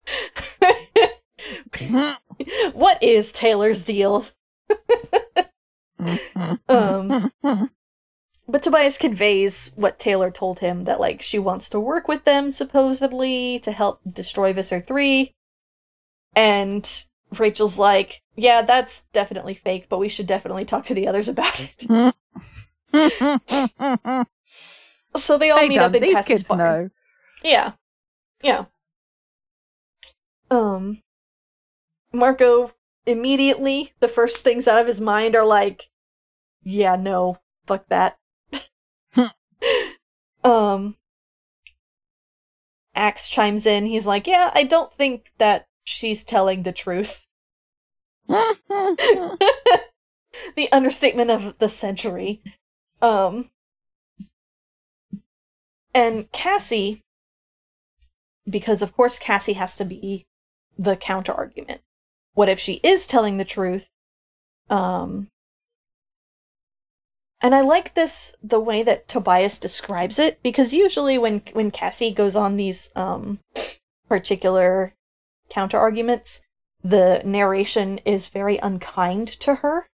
What 2.73 3.01
is 3.01 3.31
Taylor's 3.31 3.83
deal? 3.83 4.25
Um, 6.69 7.31
But 8.47 8.61
Tobias 8.61 8.97
conveys 8.97 9.71
what 9.75 9.99
Taylor 9.99 10.31
told 10.31 10.59
him 10.59 10.85
that, 10.85 10.99
like, 11.01 11.21
she 11.21 11.37
wants 11.37 11.69
to 11.69 11.79
work 11.79 12.07
with 12.07 12.23
them, 12.23 12.49
supposedly, 12.49 13.59
to 13.59 13.71
help 13.73 13.99
destroy 14.09 14.53
Visser 14.53 14.79
3. 14.79 15.33
And 16.35 17.03
Rachel's 17.37 17.77
like, 17.77 18.21
yeah, 18.35 18.61
that's 18.61 19.01
definitely 19.11 19.53
fake, 19.53 19.87
but 19.89 19.97
we 19.97 20.07
should 20.07 20.27
definitely 20.27 20.63
talk 20.63 20.85
to 20.85 20.93
the 20.93 21.07
others 21.07 21.27
about 21.27 21.59
it. 21.59 21.85
So 25.15 25.37
they 25.37 25.49
all 25.49 25.59
they 25.59 25.69
meet 25.69 25.75
done. 25.75 25.89
up 25.89 25.95
in 25.95 26.03
These 26.03 26.15
Cassie's 26.15 26.27
kids 26.27 26.47
barn. 26.47 26.59
know. 26.59 26.89
Yeah. 27.43 27.71
Yeah. 28.43 28.65
Um 30.51 31.01
Marco 32.13 32.71
immediately 33.05 33.93
the 33.99 34.07
first 34.07 34.43
things 34.43 34.67
out 34.67 34.79
of 34.79 34.87
his 34.87 35.01
mind 35.01 35.35
are 35.35 35.45
like 35.45 35.89
yeah, 36.63 36.95
no, 36.95 37.37
fuck 37.65 37.87
that. 37.89 38.17
Um 40.43 40.95
Ax 42.95 43.27
chimes 43.29 43.65
in. 43.65 43.85
He's 43.85 44.07
like, 44.07 44.27
"Yeah, 44.27 44.51
I 44.53 44.63
don't 44.63 44.93
think 44.93 45.31
that 45.37 45.67
she's 45.83 46.23
telling 46.23 46.63
the 46.63 46.71
truth." 46.71 47.25
the 48.27 49.37
understatement 50.71 51.31
of 51.31 51.57
the 51.59 51.69
century. 51.69 52.41
Um 53.01 53.49
and 55.93 56.31
Cassie 56.31 57.03
because 58.49 58.81
of 58.81 58.93
course 58.95 59.19
Cassie 59.19 59.53
has 59.53 59.75
to 59.77 59.85
be 59.85 60.25
the 60.77 60.95
counter 60.95 61.33
argument. 61.33 61.81
What 62.33 62.49
if 62.49 62.59
she 62.59 62.75
is 62.83 63.05
telling 63.05 63.37
the 63.37 63.45
truth? 63.45 63.89
Um 64.69 65.29
and 67.41 67.53
I 67.53 67.61
like 67.61 67.93
this 67.93 68.35
the 68.41 68.59
way 68.59 68.83
that 68.83 69.07
Tobias 69.07 69.59
describes 69.59 70.17
it 70.17 70.41
because 70.41 70.73
usually 70.73 71.17
when 71.17 71.41
when 71.53 71.71
Cassie 71.71 72.11
goes 72.11 72.35
on 72.35 72.55
these 72.55 72.89
um 72.95 73.39
particular 74.09 74.95
counter 75.49 75.77
arguments, 75.77 76.41
the 76.83 77.21
narration 77.23 77.99
is 77.99 78.29
very 78.29 78.57
unkind 78.57 79.27
to 79.27 79.55
her. 79.55 79.87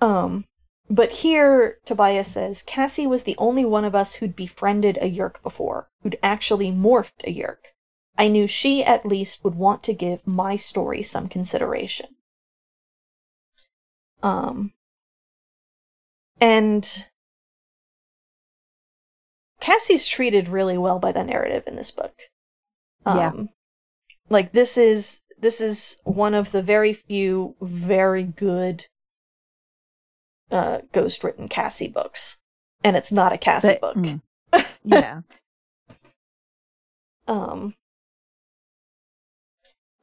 Um 0.00 0.46
but 0.90 1.12
here 1.12 1.78
Tobias 1.84 2.32
says 2.32 2.62
Cassie 2.62 3.06
was 3.06 3.22
the 3.22 3.36
only 3.38 3.64
one 3.64 3.84
of 3.84 3.94
us 3.94 4.14
who'd 4.14 4.34
befriended 4.34 4.98
a 5.00 5.08
Yeerk 5.08 5.42
before, 5.42 5.88
who'd 6.02 6.18
actually 6.22 6.72
morphed 6.72 7.22
a 7.24 7.32
Yeerk. 7.32 7.74
I 8.18 8.28
knew 8.28 8.46
she 8.46 8.84
at 8.84 9.06
least 9.06 9.44
would 9.44 9.54
want 9.54 9.82
to 9.84 9.94
give 9.94 10.26
my 10.26 10.56
story 10.56 11.04
some 11.04 11.28
consideration. 11.28 12.16
Um 14.24 14.72
and 16.42 17.06
Cassie's 19.60 20.08
treated 20.08 20.48
really 20.48 20.76
well 20.76 20.98
by 20.98 21.12
the 21.12 21.22
narrative 21.22 21.64
in 21.68 21.76
this 21.76 21.90
book. 21.92 22.14
Um, 23.06 23.16
Yeah. 23.18 23.32
Like 24.28 24.52
this 24.52 24.76
is 24.76 25.20
this 25.38 25.60
is 25.60 25.98
one 26.04 26.34
of 26.34 26.52
the 26.52 26.62
very 26.62 26.92
few 26.92 27.54
very 27.60 28.22
good 28.22 28.86
uh 30.50 30.78
ghost 30.92 31.22
written 31.24 31.48
Cassie 31.48 31.88
books. 31.88 32.40
And 32.84 32.96
it's 32.96 33.12
not 33.12 33.32
a 33.32 33.38
Cassie 33.38 33.78
But- 33.80 33.80
book. 33.80 33.96
mm. 33.96 34.20
yeah. 34.84 35.20
Um 37.28 37.74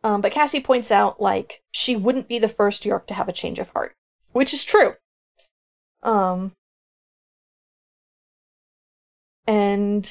um, 0.01 0.22
but 0.22 0.31
Cassie 0.31 0.62
points 0.62 0.91
out, 0.91 1.19
like, 1.22 1.62
she 1.72 1.98
wouldn't 1.98 2.29
be 2.29 2.39
the 2.39 2.48
first 2.48 2.84
Yeerk 2.86 3.05
to 3.08 3.13
have 3.13 3.27
a 3.27 3.34
change 3.34 3.60
of 3.60 3.72
heart. 3.72 3.98
Which 4.31 4.53
is 4.53 4.63
true. 4.63 4.93
Um 6.03 6.53
and 9.48 10.10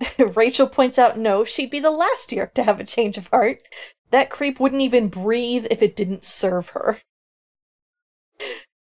Rachel 0.18 0.66
points 0.68 0.98
out, 0.98 1.18
no, 1.18 1.44
she'd 1.44 1.70
be 1.70 1.80
the 1.80 1.90
last 1.90 2.30
Yeerk 2.30 2.52
to 2.54 2.62
have 2.64 2.80
a 2.80 2.84
change 2.84 3.16
of 3.16 3.28
heart. 3.28 3.62
That 4.10 4.30
creep 4.30 4.60
wouldn't 4.60 4.82
even 4.82 5.08
breathe 5.08 5.66
if 5.70 5.82
it 5.82 5.96
didn't 5.96 6.24
serve 6.24 6.70
her. 6.70 7.00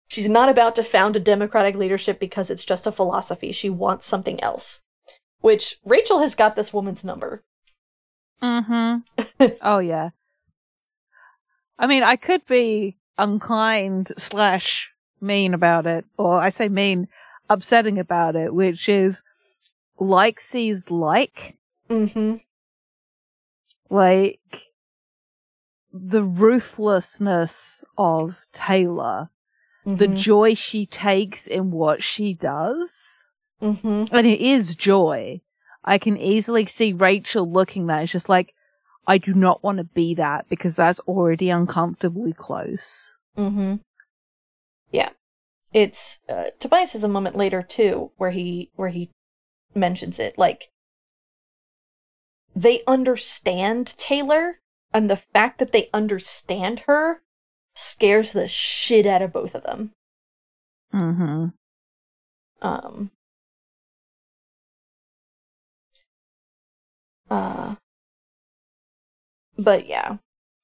She's 0.07 0.27
not 0.27 0.49
about 0.49 0.75
to 0.75 0.83
found 0.83 1.15
a 1.15 1.19
democratic 1.21 1.75
leadership 1.75 2.19
because 2.19 2.49
it's 2.49 2.65
just 2.65 2.85
a 2.87 2.91
philosophy. 2.91 3.51
She 3.51 3.69
wants 3.69 4.05
something 4.05 4.41
else. 4.43 4.81
which 5.41 5.77
Rachel 5.85 6.19
has 6.19 6.35
got 6.35 6.55
this 6.55 6.73
woman's 6.73 7.03
number. 7.03 7.43
Mm-hmm. 8.41 9.45
oh 9.61 9.79
yeah. 9.79 10.09
I 11.77 11.87
mean, 11.87 12.03
I 12.03 12.15
could 12.15 12.45
be 12.45 12.97
unkind 13.17 14.11
slash 14.17 14.91
mean 15.21 15.53
about 15.53 15.85
it, 15.85 16.05
or 16.17 16.37
I 16.39 16.49
say 16.49 16.67
mean, 16.69 17.07
upsetting 17.49 17.99
about 17.99 18.35
it, 18.35 18.53
which 18.53 18.89
is 18.89 19.23
like 19.99 20.39
sees 20.39 20.89
like. 20.89 21.57
Mm-hmm. 21.89 22.37
Like 23.89 24.39
the 25.91 26.23
ruthlessness 26.23 27.83
of 27.97 28.45
Taylor, 28.53 29.29
the 29.85 30.07
Mhm. 30.07 30.15
joy 30.15 30.53
she 30.53 30.85
takes 30.85 31.47
in 31.47 31.71
what 31.71 32.01
she 32.01 32.33
does. 32.33 33.27
Mhm. 33.61 34.07
And 34.11 34.27
it 34.27 34.39
is 34.39 34.75
joy. 34.75 35.41
I 35.83 35.97
can 35.97 36.15
easily 36.15 36.65
see 36.67 36.93
Rachel 36.93 37.51
looking 37.51 37.87
that. 37.87 38.03
It's 38.03 38.11
just 38.11 38.29
like, 38.29 38.53
I 39.07 39.17
do 39.17 39.33
not 39.33 39.63
want 39.63 39.79
to 39.79 39.83
be 39.83 40.13
that 40.15 40.47
because 40.47 40.75
that's 40.75 40.99
already 41.01 41.49
uncomfortably 41.49 42.33
close. 42.33 43.17
Mm-hmm. 43.37 43.75
It's 45.73 46.19
uh, 46.27 46.51
Tobias 46.59 46.93
has 46.93 47.03
a 47.03 47.07
moment 47.09 47.35
later 47.35 47.61
too 47.61 48.11
where 48.17 48.31
he 48.31 48.69
where 48.75 48.89
he 48.89 49.09
mentions 49.73 50.19
it 50.19 50.37
like 50.37 50.69
they 52.53 52.81
understand 52.85 53.87
Taylor 53.97 54.59
and 54.93 55.09
the 55.09 55.15
fact 55.15 55.59
that 55.59 55.71
they 55.71 55.89
understand 55.93 56.81
her 56.81 57.21
scares 57.75 58.33
the 58.33 58.47
shit 58.47 59.05
out 59.05 59.21
of 59.21 59.31
both 59.31 59.55
of 59.55 59.63
them. 59.63 59.91
Mm-hmm. 60.93 61.47
Um 62.61 63.11
uh 67.29 67.75
but 69.57 69.87
yeah. 69.87 70.17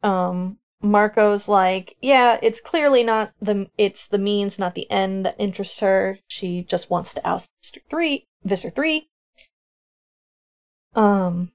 Um 0.03 0.57
Marco's 0.81 1.47
like, 1.47 1.95
yeah, 2.01 2.37
it's 2.43 2.61
clearly 2.61 3.03
not 3.03 3.31
the 3.41 3.67
it's 3.77 4.07
the 4.07 4.19
means, 4.19 4.59
not 4.59 4.75
the 4.75 4.89
end 4.91 5.25
that 5.25 5.35
interests 5.39 5.79
her. 5.79 6.19
She 6.27 6.63
just 6.63 6.89
wants 6.89 7.13
to 7.15 7.27
oust 7.27 7.49
Mr. 7.63 7.79
Three 7.89 8.27
Visser 8.43 8.69
Three. 8.69 9.09
Um 10.95 11.51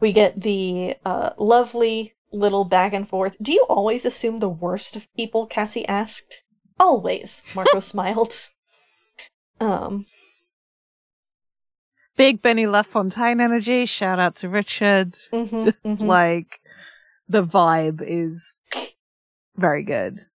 we 0.00 0.12
get 0.12 0.40
the 0.40 0.96
uh 1.04 1.30
lovely 1.38 2.14
little 2.32 2.64
back 2.64 2.92
and 2.92 3.08
forth. 3.08 3.36
Do 3.40 3.52
you 3.52 3.64
always 3.68 4.04
assume 4.04 4.38
the 4.38 4.48
worst 4.48 4.96
of 4.96 5.12
people? 5.14 5.46
Cassie 5.46 5.86
asked. 5.86 6.42
Always, 6.80 7.44
Marco 7.54 7.78
smiled. 7.80 8.34
Um 9.60 10.06
Big 12.16 12.42
Benny 12.42 12.66
LaFontaine 12.66 13.40
energy. 13.40 13.86
Shout 13.86 14.18
out 14.20 14.36
to 14.36 14.48
Richard. 14.48 15.16
mhm, 15.32 15.66
Just 15.66 15.98
mhm. 15.98 16.06
like 16.06 16.60
the 17.28 17.44
vibe 17.44 18.02
is 18.06 18.56
very 19.56 19.82
good. 19.82 20.26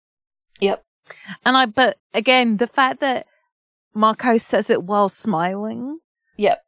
Yep. 0.60 0.84
And 1.46 1.58
I, 1.58 1.66
but 1.66 1.98
again, 2.14 2.58
the 2.58 2.68
fact 2.68 3.00
that 3.02 3.26
Marco 3.94 4.38
says 4.38 4.70
it 4.70 4.84
while 4.84 5.10
smiling, 5.10 6.00
Yep. 6.38 6.64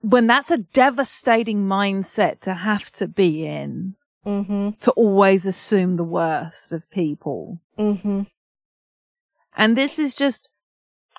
when 0.00 0.26
that's 0.26 0.50
a 0.50 0.58
devastating 0.58 1.64
mindset 1.66 2.40
to 2.40 2.54
have 2.54 2.90
to 2.92 3.08
be 3.08 3.46
in, 3.46 3.94
Mm-hmm. 4.26 4.70
to 4.80 4.90
always 4.90 5.46
assume 5.46 5.96
the 5.96 6.04
worst 6.04 6.70
of 6.72 6.90
people. 6.90 7.60
Mm-hmm. 7.78 8.22
And 9.56 9.76
this 9.76 9.98
is 9.98 10.14
just, 10.14 10.50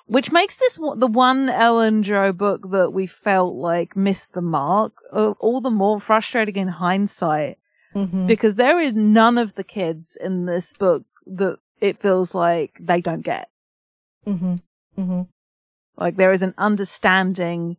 which 0.06 0.30
makes 0.30 0.56
this 0.56 0.76
the 0.96 1.08
one 1.08 1.48
Ellen 1.48 2.04
Joe 2.04 2.32
book 2.32 2.70
that 2.70 2.92
we 2.92 3.06
felt 3.06 3.54
like 3.56 3.96
missed 3.96 4.32
the 4.34 4.42
mark, 4.42 4.92
uh, 5.12 5.32
all 5.40 5.60
the 5.60 5.70
more 5.70 6.00
frustrating 6.00 6.56
in 6.56 6.68
hindsight, 6.68 7.58
Mm-hmm. 7.94 8.26
because 8.28 8.54
there 8.54 8.78
is 8.80 8.94
none 8.94 9.36
of 9.36 9.54
the 9.56 9.64
kids 9.64 10.16
in 10.20 10.46
this 10.46 10.72
book 10.72 11.02
that 11.26 11.58
it 11.80 11.98
feels 11.98 12.34
like 12.34 12.76
they 12.78 13.00
don't 13.00 13.22
get. 13.22 13.48
Mm-hmm. 14.26 14.54
Mm-hmm. 14.98 15.22
Like 15.96 16.16
there 16.16 16.32
is 16.32 16.42
an 16.42 16.54
understanding 16.56 17.76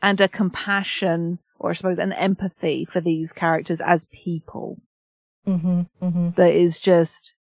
and 0.00 0.20
a 0.20 0.28
compassion, 0.28 1.40
or 1.58 1.70
I 1.70 1.72
suppose 1.72 1.98
an 1.98 2.12
empathy 2.12 2.84
for 2.84 3.00
these 3.00 3.32
characters 3.32 3.80
as 3.80 4.04
people 4.12 4.78
Mm-hmm. 5.46 5.82
Mm-hmm. 6.02 6.30
that 6.32 6.52
is 6.54 6.78
just, 6.78 7.32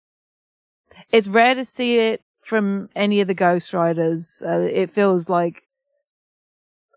it's 1.11 1.27
rare 1.29 1.57
to 1.57 1.65
see 1.65 1.99
it 1.99 2.23
from 2.41 2.89
any 2.95 3.21
of 3.21 3.27
the 3.27 3.35
ghostwriters. 3.35 4.47
Uh, 4.47 4.61
it 4.73 4.91
feels 4.91 5.29
like 5.29 5.65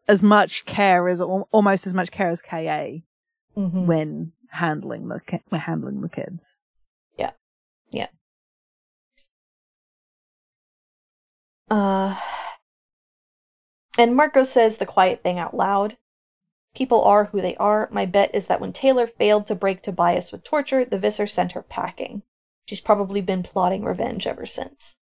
as 0.07 0.21
much 0.21 0.65
care 0.65 1.09
as, 1.09 1.19
al- 1.19 1.49
almost 1.51 1.87
as 1.87 1.93
much 1.95 2.11
care 2.11 2.29
as 2.29 2.41
KA 2.41 2.99
Mm-hmm. 3.57 3.87
when 3.87 4.31
handling 4.49 5.07
the, 5.07 5.19
ki- 5.19 5.41
handling 5.51 6.01
the 6.01 6.09
kids. 6.09 6.59
Yeah, 7.17 7.31
yeah. 7.91 8.07
Uh, 11.69 12.15
and 13.97 14.15
Marco 14.15 14.43
says 14.43 14.77
the 14.77 14.85
quiet 14.85 15.23
thing 15.23 15.37
out 15.37 15.55
loud. 15.55 15.97
People 16.75 17.03
are 17.03 17.25
who 17.25 17.41
they 17.41 17.55
are. 17.55 17.89
My 17.91 18.05
bet 18.05 18.33
is 18.33 18.47
that 18.47 18.61
when 18.61 18.73
Taylor 18.73 19.07
failed 19.07 19.47
to 19.47 19.55
break 19.55 19.81
Tobias 19.81 20.31
with 20.31 20.43
torture, 20.43 20.85
the 20.85 20.99
Visser 20.99 21.27
sent 21.27 21.53
her 21.53 21.63
packing. 21.63 22.23
She's 22.67 22.81
probably 22.81 23.21
been 23.21 23.43
plotting 23.43 23.83
revenge 23.83 24.27
ever 24.27 24.45
since. 24.45 24.95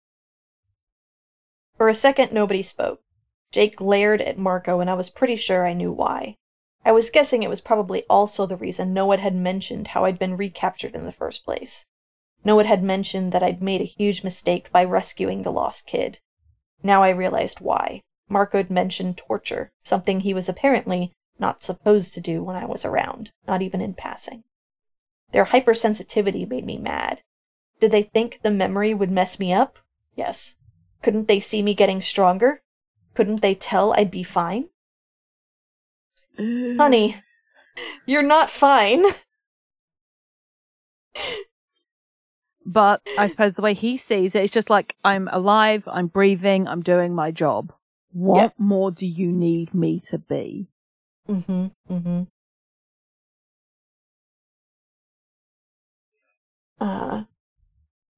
For 1.78 1.90
a 1.90 1.94
second, 1.94 2.32
nobody 2.32 2.62
spoke. 2.62 3.02
Jake 3.52 3.76
glared 3.76 4.22
at 4.22 4.38
Marco, 4.38 4.80
and 4.80 4.90
I 4.90 4.94
was 4.94 5.10
pretty 5.10 5.36
sure 5.36 5.68
I 5.68 5.74
knew 5.74 5.92
why. 5.92 6.38
I 6.88 6.92
was 6.94 7.10
guessing 7.10 7.44
it 7.44 7.50
was 7.50 7.60
probably 7.60 8.06
also 8.10 8.46
the 8.46 8.56
reason 8.56 8.94
no 8.94 9.06
one 9.06 9.20
had 9.20 9.36
mentioned 9.36 9.90
how 9.90 10.06
I'd 10.06 10.18
been 10.18 10.38
recaptured 10.38 10.96
in 10.96 11.04
the 11.04 11.12
first 11.12 11.44
place. 11.44 11.86
No 12.46 12.56
one 12.56 12.64
had 12.64 12.82
mentioned 12.82 13.34
that 13.34 13.44
I'd 13.44 13.62
made 13.62 13.82
a 13.82 13.94
huge 13.98 14.24
mistake 14.24 14.72
by 14.72 14.86
rescuing 14.86 15.42
the 15.42 15.52
lost 15.52 15.86
kid. 15.86 16.20
Now 16.82 17.04
I 17.04 17.10
realized 17.10 17.60
why. 17.60 18.04
Marco 18.30 18.58
had 18.58 18.72
mentioned 18.72 19.18
torture, 19.18 19.70
something 19.84 20.22
he 20.22 20.34
was 20.34 20.48
apparently 20.48 21.12
not 21.38 21.62
supposed 21.62 22.14
to 22.14 22.22
do 22.22 22.42
when 22.42 22.56
I 22.56 22.64
was 22.64 22.86
around, 22.86 23.32
not 23.46 23.62
even 23.62 23.82
in 23.82 23.94
passing. 23.94 24.46
Their 25.34 25.48
hypersensitivity 25.48 26.48
made 26.48 26.66
me 26.66 26.78
mad. 26.78 27.22
Did 27.82 27.92
they 27.92 28.04
think 28.04 28.40
the 28.44 28.52
memory 28.52 28.94
would 28.94 29.12
mess 29.12 29.40
me 29.42 29.52
up? 29.52 29.78
Yes. 30.16 30.56
Couldn't 31.02 31.28
they 31.28 31.42
see 31.42 31.62
me 31.62 31.74
getting 31.74 32.00
stronger? 32.00 32.62
Couldn't 33.14 33.42
they 33.42 33.56
tell 33.56 33.92
I'd 33.92 34.10
be 34.10 34.24
fine? 34.24 34.70
Honey, 36.38 37.16
you're 38.06 38.24
not 38.24 38.50
fine. 38.50 39.04
But 42.66 43.02
I 43.18 43.28
suppose 43.28 43.54
the 43.54 43.62
way 43.62 43.74
he 43.74 43.96
sees 43.98 44.36
it, 44.36 44.44
it's 44.44 44.54
just 44.54 44.70
like, 44.70 44.96
I'm 45.04 45.30
alive, 45.32 45.88
I'm 45.92 46.08
breathing, 46.08 46.68
I'm 46.68 46.82
doing 46.82 47.16
my 47.16 47.32
job. 47.32 47.74
What 48.12 48.42
Yep. 48.42 48.54
more 48.58 48.92
do 48.92 49.08
you 49.08 49.32
need 49.32 49.74
me 49.74 50.02
to 50.10 50.18
be? 50.18 50.68
Mm-hmm. 51.30 51.68
Mm-hmm. 51.90 52.24
Uh, 56.80 57.24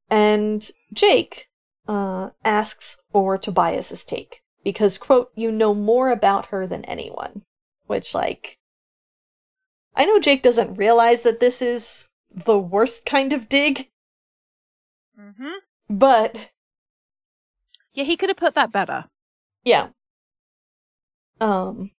and 0.10 0.72
Jake 0.92 1.48
uh, 1.88 2.32
asks 2.44 2.98
for 3.12 3.38
Tobias's 3.38 4.04
take 4.04 4.42
because, 4.64 4.98
quote, 4.98 5.32
you 5.36 5.52
know 5.52 5.74
more 5.74 6.10
about 6.10 6.48
her 6.48 6.66
than 6.68 6.84
anyone. 6.86 7.44
Which, 7.90 8.14
like, 8.14 8.60
I 9.96 10.06
know 10.06 10.20
Jake 10.20 10.44
doesn't 10.44 10.76
realize 10.76 11.24
that 11.24 11.40
this 11.40 11.60
is 11.60 12.08
the 12.32 12.60
worst 12.60 13.04
kind 13.08 13.34
of 13.34 13.50
dig, 13.50 13.88
Mm-hmm. 15.20 15.58
but 15.90 16.52
Yeah, 17.94 18.04
he 18.04 18.16
could 18.16 18.30
have 18.30 18.38
put 18.38 18.54
that 18.54 18.72
better. 18.72 19.06
yeah. 19.64 19.88
Um. 21.42 21.90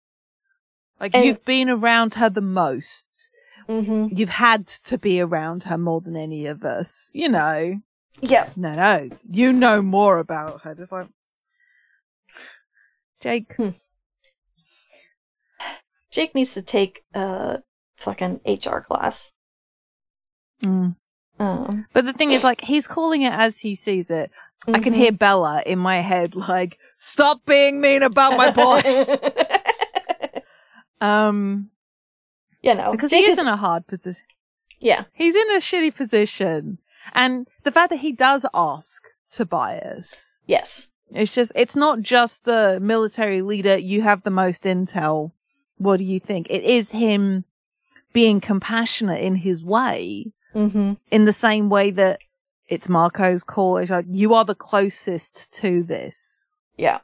Like, 0.97 1.13
And- 1.13 1.25
you've 1.25 1.43
been 1.43 1.69
around 1.69 2.13
her 2.13 2.29
the 2.29 2.39
most. 2.41 3.29
hmm 3.67 4.07
You've 4.11 4.29
had 4.29 4.65
to 4.67 4.97
be 4.97 5.19
around 5.19 5.63
her 5.63 5.77
more 5.77 5.99
than 5.99 6.15
any 6.15 6.45
of 6.47 6.63
us. 6.63 7.11
You 7.13 7.27
know. 7.27 7.81
Yeah. 8.21 8.49
No, 8.55 8.75
no. 8.75 9.09
You 9.29 9.51
know 9.51 9.81
more 9.81 10.19
about 10.19 10.61
her. 10.61 10.73
Just 10.73 10.91
like, 10.93 11.09
Jake. 13.21 13.55
Jake 16.11 16.35
needs 16.35 16.53
to 16.53 16.61
take 16.61 17.03
a 17.13 17.59
fucking 17.97 18.41
HR 18.45 18.79
class. 18.79 19.33
Mm. 20.61 20.95
Um, 21.39 21.87
But 21.93 22.05
the 22.05 22.13
thing 22.13 22.31
is, 22.31 22.43
like, 22.43 22.61
he's 22.61 22.87
calling 22.87 23.21
it 23.23 23.33
as 23.33 23.59
he 23.59 23.75
sees 23.75 24.11
it. 24.11 24.29
I 24.67 24.79
can 24.79 24.93
hear 24.93 25.11
Bella 25.11 25.63
in 25.65 25.79
my 25.79 26.01
head, 26.01 26.35
like, 26.35 26.77
stop 26.97 27.45
being 27.47 27.81
mean 27.81 28.03
about 28.03 28.37
my 28.37 28.51
boy. 28.51 30.41
um, 31.01 31.71
you 32.61 32.75
know, 32.75 32.91
because 32.91 33.09
Jake 33.09 33.25
he 33.25 33.31
is 33.31 33.39
is 33.39 33.43
in 33.43 33.47
a 33.47 33.57
hard 33.57 33.87
position. 33.87 34.27
yeah, 34.79 35.05
He's 35.13 35.35
in 35.35 35.49
a 35.51 35.59
shitty 35.59 35.95
position. 35.95 36.77
And 37.13 37.47
the 37.63 37.71
fact 37.71 37.89
that 37.89 37.99
he 38.01 38.11
does 38.11 38.45
ask 38.53 39.01
Tobias, 39.31 40.39
yes, 40.45 40.91
It's 41.11 41.33
just, 41.33 41.51
it's 41.55 41.75
not 41.75 42.01
just 42.01 42.45
the 42.45 42.79
military 42.79 43.41
leader. 43.41 43.77
You 43.77 44.03
have 44.03 44.21
the 44.21 44.29
most 44.29 44.63
intel. 44.63 45.31
What 45.81 45.97
do 45.97 46.03
you 46.03 46.19
think? 46.19 46.47
It 46.49 46.63
is 46.63 46.91
him 46.91 47.45
being 48.13 48.39
compassionate 48.41 49.21
in 49.21 49.35
his 49.35 49.63
way, 49.63 50.31
Mm-hmm. 50.53 50.93
in 51.11 51.25
the 51.25 51.31
same 51.33 51.69
way 51.69 51.91
that 51.91 52.19
it's 52.67 52.89
Marco's 52.89 53.41
call. 53.43 53.77
It's 53.77 53.89
like, 53.89 54.05
you 54.09 54.33
are 54.33 54.43
the 54.45 54.53
closest 54.55 55.51
to 55.61 55.81
this. 55.81 56.53
Yeah. 56.77 56.99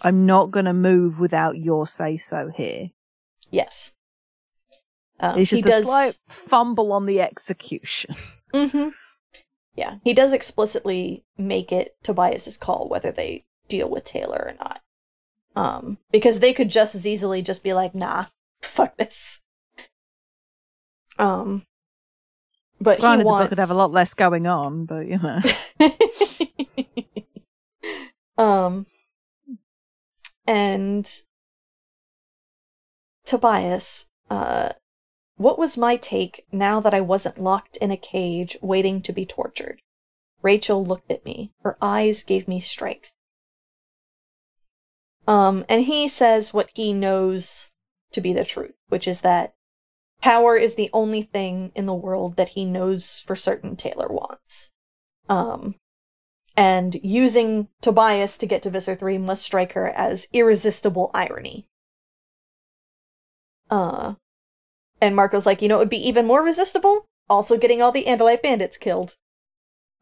I'm 0.00 0.26
not 0.26 0.50
going 0.50 0.64
to 0.66 0.72
move 0.72 1.20
without 1.20 1.56
your 1.58 1.86
say 1.86 2.16
so 2.16 2.48
here. 2.48 2.90
Yes. 3.52 3.94
Um, 5.20 5.38
It's 5.38 5.50
he 5.50 5.58
just 5.62 5.68
a 5.68 5.70
does. 5.70 5.84
slight 5.84 6.18
fumble 6.28 6.92
on 6.92 7.06
the 7.06 7.20
execution. 7.20 8.16
hmm 8.54 8.88
Yeah, 9.76 9.96
he 10.02 10.12
does 10.12 10.32
explicitly 10.32 11.24
make 11.38 11.70
it 11.70 11.94
Tobias's 12.02 12.56
call 12.56 12.88
whether 12.88 13.12
they 13.12 13.44
deal 13.68 13.88
with 13.88 14.04
Taylor 14.04 14.44
or 14.48 14.54
not. 14.58 14.80
Um, 15.54 15.98
because 16.10 16.40
they 16.40 16.52
could 16.52 16.70
just 16.70 16.94
as 16.94 17.06
easily 17.06 17.42
just 17.42 17.62
be 17.62 17.72
like, 17.72 17.94
"Nah, 17.94 18.26
fuck 18.62 18.96
this." 18.96 19.42
Um, 21.18 21.66
but 22.80 23.00
Granted, 23.00 23.18
he 23.18 23.22
the 23.22 23.26
wants. 23.26 23.44
book 23.44 23.50
would 23.50 23.58
have 23.58 23.70
a 23.70 23.74
lot 23.74 23.92
less 23.92 24.14
going 24.14 24.46
on, 24.46 24.86
but 24.86 25.06
you 25.06 25.18
know. 25.18 25.40
um, 28.42 28.86
and 30.46 31.22
Tobias, 33.24 34.06
uh, 34.30 34.70
what 35.36 35.58
was 35.58 35.78
my 35.78 35.96
take 35.96 36.44
now 36.50 36.80
that 36.80 36.94
I 36.94 37.00
wasn't 37.00 37.42
locked 37.42 37.76
in 37.76 37.90
a 37.90 37.96
cage 37.96 38.56
waiting 38.60 39.00
to 39.02 39.12
be 39.12 39.24
tortured? 39.24 39.80
Rachel 40.42 40.84
looked 40.84 41.10
at 41.10 41.24
me. 41.24 41.52
Her 41.62 41.76
eyes 41.80 42.24
gave 42.24 42.48
me 42.48 42.58
strength. 42.60 43.14
Um, 45.26 45.64
and 45.68 45.84
he 45.84 46.08
says 46.08 46.52
what 46.52 46.70
he 46.74 46.92
knows 46.92 47.72
to 48.12 48.20
be 48.20 48.32
the 48.32 48.44
truth, 48.44 48.74
which 48.88 49.06
is 49.06 49.20
that 49.20 49.54
power 50.20 50.56
is 50.56 50.74
the 50.74 50.90
only 50.92 51.22
thing 51.22 51.72
in 51.74 51.86
the 51.86 51.94
world 51.94 52.36
that 52.36 52.50
he 52.50 52.64
knows 52.64 53.20
for 53.20 53.36
certain 53.36 53.76
Taylor 53.76 54.08
wants. 54.08 54.72
Um, 55.28 55.76
and 56.56 56.96
using 57.02 57.68
Tobias 57.80 58.36
to 58.38 58.46
get 58.46 58.62
to 58.62 58.70
Visser 58.70 58.94
3 58.94 59.18
must 59.18 59.44
strike 59.44 59.72
her 59.72 59.88
as 59.88 60.28
irresistible 60.32 61.10
irony. 61.14 61.66
Uh, 63.70 64.14
and 65.00 65.16
Marco's 65.16 65.46
like, 65.46 65.62
you 65.62 65.68
know, 65.68 65.76
it 65.76 65.80
would 65.80 65.88
be 65.88 66.08
even 66.08 66.26
more 66.26 66.42
resistible? 66.42 67.08
Also 67.30 67.56
getting 67.56 67.80
all 67.80 67.92
the 67.92 68.04
Andalite 68.04 68.42
bandits 68.42 68.76
killed. 68.76 69.16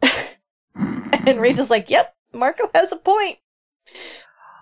and 0.74 1.40
Rachel's 1.40 1.70
like, 1.70 1.88
yep, 1.88 2.14
Marco 2.32 2.68
has 2.74 2.92
a 2.92 2.96
point. 2.96 3.38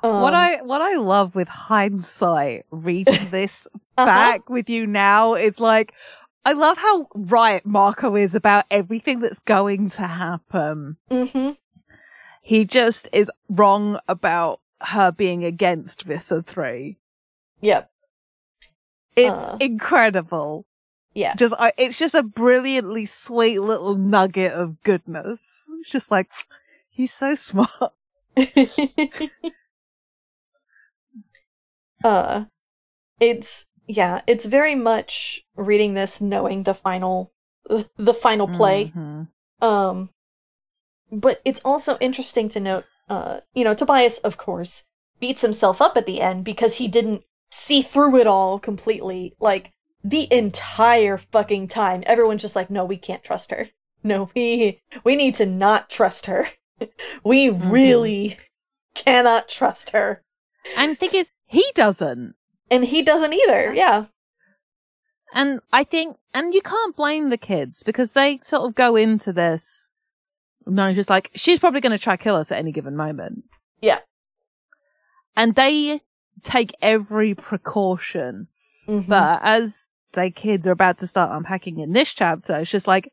Um, 0.02 0.22
what 0.22 0.34
I 0.34 0.62
what 0.62 0.80
I 0.80 0.96
love 0.96 1.34
with 1.34 1.48
hindsight, 1.48 2.66
reading 2.70 3.26
this 3.30 3.66
uh-huh. 3.96 4.06
back 4.06 4.48
with 4.50 4.68
you 4.70 4.86
now, 4.86 5.34
is 5.34 5.60
like 5.60 5.92
I 6.44 6.52
love 6.52 6.78
how 6.78 7.08
right 7.14 7.64
Marco 7.66 8.14
is 8.16 8.34
about 8.34 8.64
everything 8.70 9.20
that's 9.20 9.38
going 9.40 9.88
to 9.90 10.02
happen. 10.06 10.96
Mhm. 11.10 11.56
He 12.42 12.64
just 12.64 13.08
is 13.12 13.30
wrong 13.50 13.98
about 14.08 14.60
her 14.80 15.10
being 15.12 15.44
against 15.44 16.02
Visser 16.04 16.40
3. 16.40 16.96
Yep. 17.60 17.90
It's 19.16 19.50
Uh. 19.50 19.56
incredible. 19.60 20.64
Yeah. 21.12 21.34
Just 21.34 21.54
I, 21.58 21.72
it's 21.76 21.98
just 21.98 22.14
a 22.14 22.22
brilliantly 22.22 23.04
sweet 23.04 23.58
little 23.58 23.96
nugget 23.96 24.52
of 24.52 24.80
goodness. 24.82 25.68
It's 25.80 25.90
just 25.90 26.10
like 26.10 26.30
he's 26.88 27.12
so 27.12 27.34
smart. 27.34 27.92
uh 32.04 32.44
it's 33.20 33.66
yeah, 33.86 34.20
it's 34.26 34.46
very 34.46 34.74
much 34.74 35.42
reading 35.56 35.94
this 35.94 36.20
knowing 36.20 36.64
the 36.64 36.74
final 36.74 37.32
the 37.96 38.14
final 38.14 38.48
play. 38.48 38.92
Mhm. 38.94 39.28
Um, 39.60 40.10
but 41.10 41.40
it's 41.44 41.60
also 41.64 41.96
interesting 41.98 42.48
to 42.50 42.60
note, 42.60 42.84
uh, 43.08 43.40
you 43.54 43.64
know, 43.64 43.74
Tobias, 43.74 44.18
of 44.18 44.36
course, 44.36 44.84
beats 45.20 45.42
himself 45.42 45.80
up 45.82 45.96
at 45.96 46.06
the 46.06 46.20
end 46.20 46.44
because 46.44 46.76
he 46.76 46.88
didn't 46.88 47.24
see 47.50 47.82
through 47.82 48.16
it 48.16 48.26
all 48.26 48.58
completely. 48.58 49.34
Like, 49.40 49.72
the 50.04 50.32
entire 50.32 51.16
fucking 51.18 51.68
time, 51.68 52.02
everyone's 52.06 52.42
just 52.42 52.56
like, 52.56 52.70
no, 52.70 52.84
we 52.84 52.96
can't 52.96 53.24
trust 53.24 53.50
her. 53.50 53.70
No, 54.02 54.30
we, 54.34 54.80
we 55.02 55.16
need 55.16 55.34
to 55.36 55.46
not 55.46 55.90
trust 55.90 56.26
her. 56.26 56.46
we 57.24 57.48
really 57.48 58.36
cannot 58.94 59.48
trust 59.48 59.90
her. 59.90 60.22
And 60.76 60.92
the 60.92 60.96
thing 60.96 61.10
is, 61.14 61.32
he 61.46 61.64
doesn't. 61.74 62.34
And 62.70 62.84
he 62.84 63.02
doesn't 63.02 63.32
either. 63.32 63.72
Yeah. 63.74 64.06
And 65.34 65.60
I 65.72 65.84
think, 65.84 66.16
and 66.34 66.54
you 66.54 66.62
can't 66.62 66.96
blame 66.96 67.30
the 67.30 67.36
kids 67.38 67.82
because 67.82 68.12
they 68.12 68.40
sort 68.42 68.62
of 68.68 68.74
go 68.74 68.96
into 68.96 69.32
this 69.32 69.90
knowing 70.66 70.94
just 70.94 71.10
like, 71.10 71.30
she's 71.34 71.58
probably 71.58 71.80
going 71.80 71.92
to 71.92 71.98
try 72.02 72.16
kill 72.16 72.36
us 72.36 72.52
at 72.52 72.58
any 72.58 72.72
given 72.72 72.96
moment. 72.96 73.44
Yeah. 73.80 74.00
And 75.36 75.54
they 75.54 76.00
take 76.42 76.72
every 76.82 77.34
precaution. 77.34 78.48
Mhm. 78.86 79.06
But 79.06 79.40
as 79.42 79.88
the 80.12 80.30
kids 80.30 80.66
are 80.66 80.72
about 80.72 80.98
to 80.98 81.06
start 81.06 81.30
unpacking 81.36 81.78
in 81.78 81.92
this 81.92 82.12
chapter, 82.12 82.56
it's 82.58 82.70
just 82.70 82.86
like, 82.86 83.10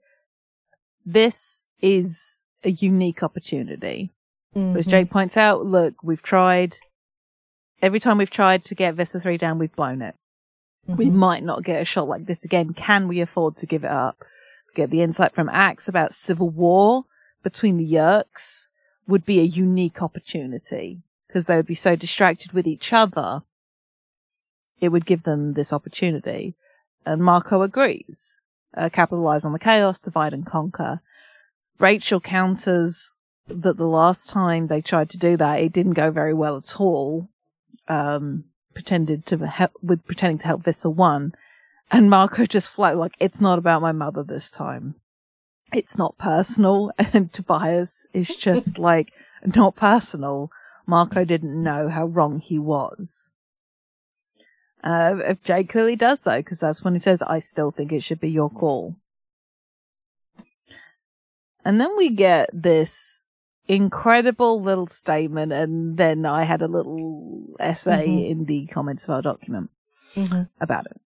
this 1.06 1.68
is 1.82 2.44
a 2.64 2.72
unique 2.72 3.24
opportunity. 3.24 4.12
As 4.56 4.86
Mhm. 4.86 4.90
Jake 4.90 5.10
points 5.10 5.38
out, 5.38 5.66
look, 5.66 6.02
we've 6.02 6.22
tried, 6.22 6.78
every 7.82 8.00
time 8.00 8.18
we've 8.18 8.30
tried 8.30 8.64
to 8.66 8.76
get 8.76 8.96
Visser 8.96 9.20
3 9.20 9.38
down, 9.38 9.58
we've 9.60 9.76
blown 9.76 10.02
it. 10.02 10.16
We 10.88 11.08
Mhm. 11.08 11.14
might 11.14 11.44
not 11.44 11.64
get 11.64 11.82
a 11.82 11.86
shot 11.86 12.08
like 12.08 12.26
this 12.26 12.44
again. 12.46 12.74
Can 12.74 13.08
we 13.08 13.20
afford 13.20 13.58
to 13.58 13.66
give 13.66 13.84
it 13.84 13.92
up? 13.92 14.24
Get 14.76 14.90
the 14.90 15.02
insight 15.02 15.34
from 15.34 15.50
Ax 15.50 15.88
about 15.88 16.14
civil 16.14 16.50
war 16.50 17.06
between 17.44 17.78
the 17.78 17.92
Yeerks 17.92 18.70
would 19.08 19.26
be 19.26 19.40
a 19.40 19.44
unique 19.44 20.02
opportunity 20.02 21.02
because 21.28 21.46
they 21.46 21.56
would 21.56 21.66
be 21.66 21.76
so 21.76 21.96
distracted 21.96 22.52
with 22.52 22.68
each 22.68 22.92
other. 22.94 23.44
It 24.80 24.90
would 24.90 25.06
give 25.06 25.24
them 25.24 25.54
this 25.54 25.72
opportunity. 25.72 26.56
And 27.06 27.24
Marco 27.24 27.62
agrees. 27.62 28.42
Uh, 28.76 28.90
capitalize 28.90 29.46
on 29.46 29.54
the 29.54 29.60
chaos, 29.60 30.00
divide 30.00 30.34
and 30.34 30.46
conquer. 30.46 31.02
Rachel 31.80 32.20
counters 32.20 33.14
that 33.48 33.78
the 33.78 33.88
last 33.88 34.30
time 34.30 34.68
they 34.68 34.82
tried 34.82 35.10
to 35.12 35.18
do 35.18 35.38
that, 35.38 35.60
it 35.62 35.72
didn't 35.72 35.94
go 35.94 36.12
very 36.12 36.34
well 36.34 36.58
at 36.58 36.80
all. 36.80 37.30
Um, 37.88 38.46
pretended 38.74 39.26
to 39.26 39.38
help 39.48 39.72
with 39.82 40.06
pretending 40.06 40.38
to 40.40 40.48
help 40.48 40.64
Visser 40.64 40.90
one, 40.90 41.34
and 41.92 42.10
Marco 42.10 42.46
just 42.46 42.70
flat 42.70 42.98
like 42.98 43.14
it's 43.20 43.42
not 43.42 43.58
about 43.58 43.82
my 43.82 43.92
mother 43.92 44.24
this 44.24 44.52
time. 44.52 44.96
It's 45.74 45.98
not 45.98 46.18
personal, 46.18 46.92
and 46.98 47.34
Tobias 47.34 48.08
is 48.14 48.36
just 48.36 48.78
like 48.78 49.12
not 49.56 49.76
personal. 49.76 50.52
Marco 50.86 51.26
didn't 51.26 51.64
know 51.64 51.90
how 51.90 52.06
wrong 52.06 52.40
he 52.40 52.60
was. 52.60 53.34
Uh, 54.84 55.16
if 55.26 55.44
Jay 55.44 55.64
clearly 55.64 55.96
does 55.96 56.22
though, 56.22 56.38
because 56.38 56.60
that's 56.60 56.84
when 56.84 56.94
he 56.94 57.00
says, 57.00 57.24
"I 57.24 57.40
still 57.40 57.72
think 57.72 57.92
it 57.92 58.04
should 58.04 58.20
be 58.20 58.30
your 58.30 58.52
call." 58.52 58.96
And 61.64 61.82
then 61.82 61.98
we 61.98 62.12
get 62.12 62.50
this 62.54 63.25
incredible 63.68 64.62
little 64.62 64.88
statement, 64.88 65.52
and 65.52 65.98
then 65.98 66.26
I 66.26 66.44
had 66.44 66.62
a 66.62 66.68
little 66.68 67.56
essay 67.60 68.08
Mhm. 68.08 68.30
in 68.30 68.46
the 68.46 68.66
comments 68.68 69.04
of 69.06 69.10
our 69.12 69.22
document 69.22 69.70
mm-hmm. 70.16 70.44
about 70.62 70.86
it. 70.88 71.02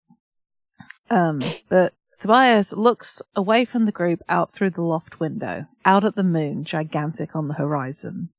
Um, 1.09 1.39
but 1.69 1.93
Tobias 2.19 2.73
looks 2.73 3.21
away 3.35 3.63
from 3.63 3.85
the 3.85 3.91
group 3.91 4.21
out 4.27 4.51
through 4.51 4.71
the 4.71 4.81
loft 4.81 5.19
window, 5.19 5.67
out 5.85 6.03
at 6.03 6.15
the 6.15 6.23
moon, 6.23 6.63
gigantic 6.63 7.35
on 7.35 7.47
the 7.47 7.53
horizon. 7.53 8.29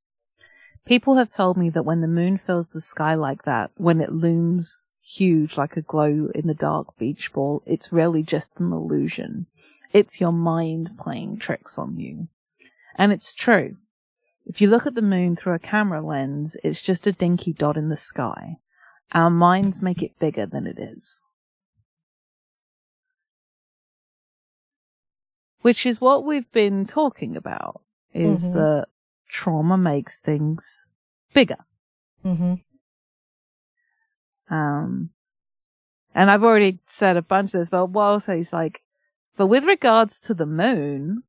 People 0.85 1.17
have 1.17 1.31
told 1.31 1.57
me 1.57 1.71
that 1.71 1.85
when 1.85 2.01
the 2.01 2.09
moon 2.09 2.39
fills 2.39 2.69
the 2.69 2.81
sky 2.81 3.15
like 3.15 3.45
that, 3.45 3.71
when 3.77 4.01
it 4.01 4.13
looms 4.13 4.79
huge 5.03 5.57
like 5.57 5.77
a 5.77 5.83
glow 5.83 6.31
in 6.35 6.47
the 6.47 6.55
dark 6.55 6.97
beach 6.99 7.33
ball, 7.33 7.63
it's 7.67 7.93
really 7.93 8.23
just 8.23 8.51
an 8.59 8.73
illusion. 8.73 9.47
It's 9.93 10.21
your 10.21 10.33
mind 10.33 10.91
playing 10.99 11.39
tricks 11.39 11.79
on 11.79 11.99
you. 11.99 12.29
And 12.97 13.13
it's 13.13 13.33
true. 13.33 13.77
If 14.49 14.63
you 14.63 14.71
look 14.71 14.87
at 14.87 14.95
the 14.95 15.03
moon 15.03 15.37
through 15.37 15.53
a 15.53 15.59
camera 15.59 16.01
lens, 16.01 16.57
it's 16.65 16.81
just 16.81 17.07
a 17.07 17.13
dinky 17.13 17.53
dot 17.53 17.77
in 17.77 17.91
the 17.91 17.99
sky. 17.99 18.57
Our 19.13 19.29
minds 19.29 19.83
make 19.83 20.03
it 20.03 20.19
bigger 20.19 20.47
than 20.47 20.67
it 20.67 20.79
is. 20.79 21.23
Which 25.61 25.85
is 25.85 26.01
what 26.01 26.25
we've 26.25 26.51
been 26.51 26.87
talking 26.87 27.37
about, 27.37 27.83
is 28.15 28.47
Mhm. 28.47 28.53
that 28.55 28.89
trauma 29.29 29.77
makes 29.77 30.19
things 30.19 30.89
bigger. 31.35 31.67
Mhm. 32.25 32.65
Um, 34.49 35.11
and 36.15 36.31
I've 36.31 36.45
already 36.45 36.81
said 36.87 37.19
a 37.19 37.23
bunch 37.23 37.53
of 37.53 37.61
this, 37.61 37.69
but 37.69 37.87
what 37.87 38.05
also 38.05 38.39
is 38.39 38.55
like, 38.55 38.83
but 39.37 39.49
with 39.49 39.65
regards 39.65 40.19
to 40.21 40.33
the 40.33 40.47
moon, 40.47 41.25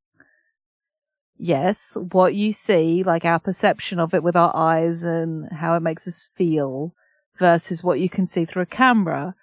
yes, 1.40 1.98
what 2.12 2.36
you 2.36 2.52
see, 2.52 3.02
like 3.02 3.26
our 3.26 3.40
perception 3.40 4.00
of 4.00 4.14
it 4.14 4.22
with 4.22 4.36
our 4.36 4.56
eyes 4.56 5.02
and 5.02 5.52
how 5.54 5.76
it 5.76 5.80
makes 5.80 6.08
us 6.08 6.30
feel 6.36 6.94
versus 7.38 7.84
what 7.84 8.00
you 8.00 8.10
can 8.10 8.28
see 8.28 8.46
through 8.46 8.64
a 8.64 8.68
camera. 8.68 9.34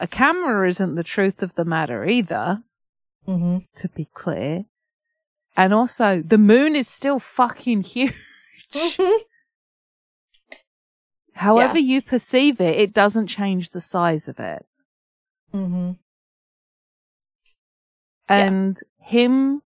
A 0.00 0.06
camera 0.08 0.66
isn't 0.68 0.94
the 0.96 1.04
truth 1.04 1.42
of 1.42 1.54
the 1.54 1.64
matter 1.64 2.04
either, 2.04 2.62
Mm-hmm. 3.28 3.58
to 3.76 3.88
be 3.90 4.08
clear. 4.12 4.64
And 5.56 5.72
also, 5.72 6.22
the 6.22 6.38
moon 6.38 6.74
is 6.74 6.88
still 6.88 7.20
fucking 7.20 7.82
huge. 7.82 8.14
However 11.34 11.78
you 11.78 12.02
perceive 12.02 12.60
it, 12.60 12.80
it 12.80 12.92
doesn't 12.92 13.26
change 13.28 13.70
the 13.70 13.80
size 13.80 14.28
of 14.28 14.40
it. 14.40 14.66
Mm-hmm. 15.54 15.92
Yeah. 18.28 18.36
And 18.46 18.78
him 18.98 19.62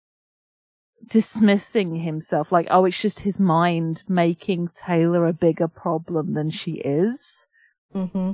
dismissing 1.08 1.96
himself, 1.96 2.52
like, 2.52 2.66
oh, 2.70 2.84
it's 2.84 3.00
just 3.00 3.20
his 3.20 3.40
mind 3.40 4.02
making 4.08 4.68
Taylor 4.74 5.26
a 5.26 5.32
bigger 5.32 5.68
problem 5.68 6.34
than 6.34 6.50
she 6.50 6.72
is. 6.72 7.46
Mm-hmm. 7.94 8.32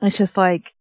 It's 0.00 0.18
just 0.18 0.36
like, 0.36 0.74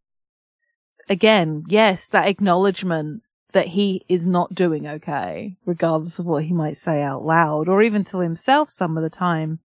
again, 1.09 1.63
yes, 1.67 2.07
that 2.07 2.27
acknowledgement 2.27 3.23
that 3.51 3.67
he 3.67 4.03
is 4.07 4.25
not 4.25 4.55
doing 4.55 4.87
okay, 4.87 5.57
regardless 5.65 6.19
of 6.19 6.25
what 6.25 6.45
he 6.45 6.53
might 6.53 6.77
say 6.77 7.01
out 7.01 7.23
loud 7.23 7.67
or 7.67 7.81
even 7.81 8.03
to 8.05 8.19
himself 8.19 8.69
some 8.69 8.97
of 8.97 9.03
the 9.03 9.09
time. 9.09 9.59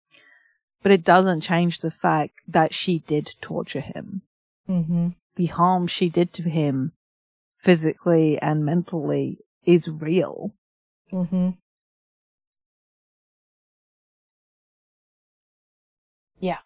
But 0.83 0.91
it 0.91 1.03
doesn't 1.03 1.41
change 1.41 1.79
the 1.79 1.91
fact 1.91 2.33
that 2.47 2.73
she 2.73 2.99
did 2.99 3.33
torture 3.41 3.79
him. 3.81 4.21
Mm-hmm. 4.69 5.09
The 5.35 5.45
harm 5.47 5.87
she 5.87 6.09
did 6.09 6.33
to 6.33 6.43
him 6.43 6.91
physically 7.57 8.37
and 8.39 8.65
mentally 8.65 9.39
is 9.65 9.89
real. 9.89 10.53
Mm-hmm. 11.11 11.49
Yeah. 16.39 16.59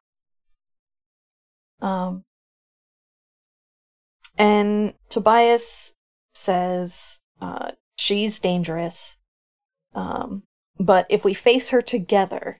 Um, 1.82 2.24
and 4.38 4.94
Tobias 5.10 5.94
says, 6.34 7.22
uh, 7.42 7.72
she's 7.96 8.40
dangerous. 8.40 9.18
Um, 9.94 10.44
but 10.80 11.06
if 11.10 11.24
we 11.26 11.34
face 11.34 11.70
her 11.70 11.82
together, 11.82 12.60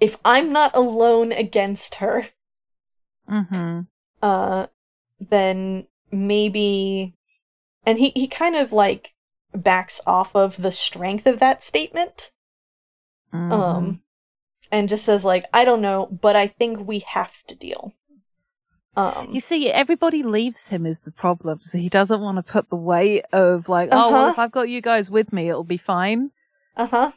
if 0.00 0.16
I'm 0.24 0.52
not 0.52 0.74
alone 0.76 1.32
against 1.32 1.96
her, 1.96 2.28
Mm-hmm. 3.28 3.80
uh, 4.22 4.66
then 5.18 5.86
maybe, 6.12 7.14
and 7.86 7.98
he, 7.98 8.12
he 8.14 8.28
kind 8.28 8.54
of 8.54 8.70
like 8.70 9.13
backs 9.54 10.00
off 10.06 10.34
of 10.34 10.60
the 10.62 10.72
strength 10.72 11.26
of 11.26 11.38
that 11.40 11.62
statement. 11.62 12.30
Mm-hmm. 13.32 13.52
Um, 13.52 14.00
and 14.70 14.88
just 14.88 15.04
says 15.04 15.24
like, 15.24 15.44
I 15.52 15.64
don't 15.64 15.80
know, 15.82 16.06
but 16.06 16.36
I 16.36 16.46
think 16.46 16.86
we 16.86 17.00
have 17.00 17.42
to 17.46 17.54
deal. 17.54 17.92
Um, 18.96 19.28
You 19.32 19.40
see, 19.40 19.70
everybody 19.70 20.22
leaves 20.22 20.68
him 20.68 20.86
is 20.86 21.00
the 21.00 21.10
problem. 21.10 21.58
So 21.62 21.78
he 21.78 21.88
doesn't 21.88 22.20
want 22.20 22.36
to 22.38 22.42
put 22.52 22.70
the 22.70 22.76
weight 22.76 23.24
of 23.32 23.68
like, 23.68 23.88
oh, 23.92 24.10
well, 24.12 24.20
Uh-huh. 24.22 24.30
if 24.32 24.38
I've 24.38 24.52
got 24.52 24.68
you 24.68 24.80
guys 24.80 25.10
with 25.10 25.32
me, 25.32 25.48
it'll 25.48 25.64
be 25.64 25.76
fine. 25.76 26.30
uh 26.76 26.86
huh. 26.86 27.12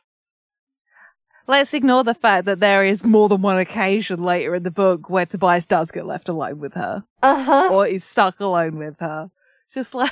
Let's 1.49 1.73
ignore 1.73 2.03
the 2.03 2.13
fact 2.13 2.43
that 2.45 2.59
there 2.59 2.83
is 2.83 3.05
more 3.05 3.29
than 3.29 3.41
one 3.41 3.57
occasion 3.57 4.21
later 4.21 4.55
in 4.55 4.63
the 4.63 4.71
book 4.71 5.09
where 5.09 5.25
Tobias 5.25 5.65
does 5.65 5.91
get 5.91 6.05
left 6.05 6.27
alone 6.27 6.59
with 6.59 6.73
her 6.73 7.05
Uh 7.23 7.41
huh. 7.43 7.69
or 7.71 7.87
is 7.87 8.03
stuck 8.03 8.39
alone 8.41 8.77
with 8.77 8.99
her. 8.99 9.31
Just 9.73 9.93
like, 9.93 10.11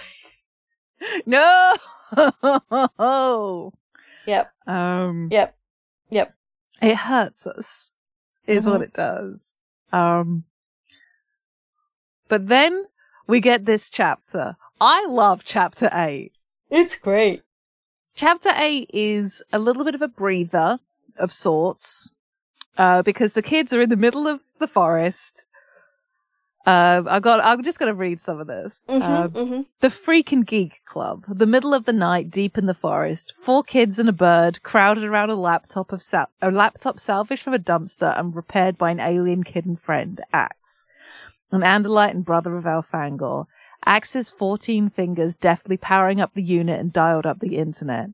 no! 1.25 1.73
Yep. 4.25 4.53
um, 4.67 5.29
Yep. 5.31 5.55
Yep. 6.09 6.35
it 6.81 6.95
hurts 6.97 7.45
us 7.47 7.97
is 8.47 8.65
what 8.65 8.81
Mhm. 8.81 8.83
it 8.85 8.93
does. 8.93 9.57
Um, 9.91 10.45
but 12.27 12.47
then 12.47 12.85
we 13.27 13.39
get 13.39 13.65
this 13.65 13.89
chapter. 13.89 14.57
I 14.81 15.05
love 15.07 15.43
chapter 15.45 15.89
eight. 15.93 16.33
It's 16.69 16.95
great. 16.95 17.43
Chapter 18.15 18.49
8 18.55 18.89
is 18.93 19.43
a 19.51 19.59
little 19.59 19.83
bit 19.83 19.93
of 19.95 20.01
a 20.01 20.07
breather 20.07 20.79
of 21.17 21.31
sorts, 21.33 22.13
uh, 22.77 23.01
because 23.03 23.33
the 23.33 23.41
kids 23.41 23.73
are 23.73 23.81
in 23.81 23.89
the 23.89 23.97
middle 23.97 24.25
of 24.27 24.39
the 24.57 24.67
forest. 24.67 25.44
Um, 26.67 27.07
I 27.07 27.19
got, 27.19 27.43
I'm 27.45 27.63
just 27.63 27.77
going 27.77 27.91
to 27.91 27.95
read 27.95 28.19
some 28.19 28.39
of 28.39 28.47
this. 28.47 28.85
Mm-hmm, 28.89 29.03
Um, 29.03 29.29
mm-hmm. 29.31 29.59
the 29.81 29.89
Freakin' 29.89 30.45
Geek 30.45 30.81
Club. 30.85 31.23
The 31.27 31.45
middle 31.45 31.73
of 31.75 31.85
the 31.85 31.93
night, 31.93 32.31
deep 32.31 32.57
in 32.57 32.65
the 32.65 32.73
forest. 32.73 33.33
Four 33.39 33.61
kids 33.63 33.99
and 33.99 34.09
a 34.09 34.13
bird 34.13 34.63
crowded 34.63 35.03
around 35.03 35.29
a 35.29 35.35
laptop 35.35 35.91
of 35.91 36.01
sal- 36.01 36.29
a 36.41 36.49
laptop 36.49 36.99
salvaged 36.99 37.43
from 37.43 37.53
a 37.53 37.59
dumpster 37.59 38.17
and 38.19 38.35
repaired 38.35 38.77
by 38.79 38.89
an 38.89 38.99
alien 38.99 39.43
kid 39.43 39.65
and 39.67 39.79
friend, 39.79 40.21
Ax. 40.33 40.85
An 41.51 41.61
Andalite 41.61 42.11
and 42.11 42.25
brother 42.25 42.57
of 42.57 42.63
Elfangor. 42.65 43.45
Ax's 43.85 44.31
14 44.31 44.89
fingers 44.89 45.35
deftly 45.35 45.77
powering 45.77 46.19
up 46.19 46.33
the 46.33 46.41
unit 46.41 46.79
and 46.79 46.91
dialed 46.91 47.27
up 47.27 47.39
the 47.39 47.57
internet. 47.57 48.09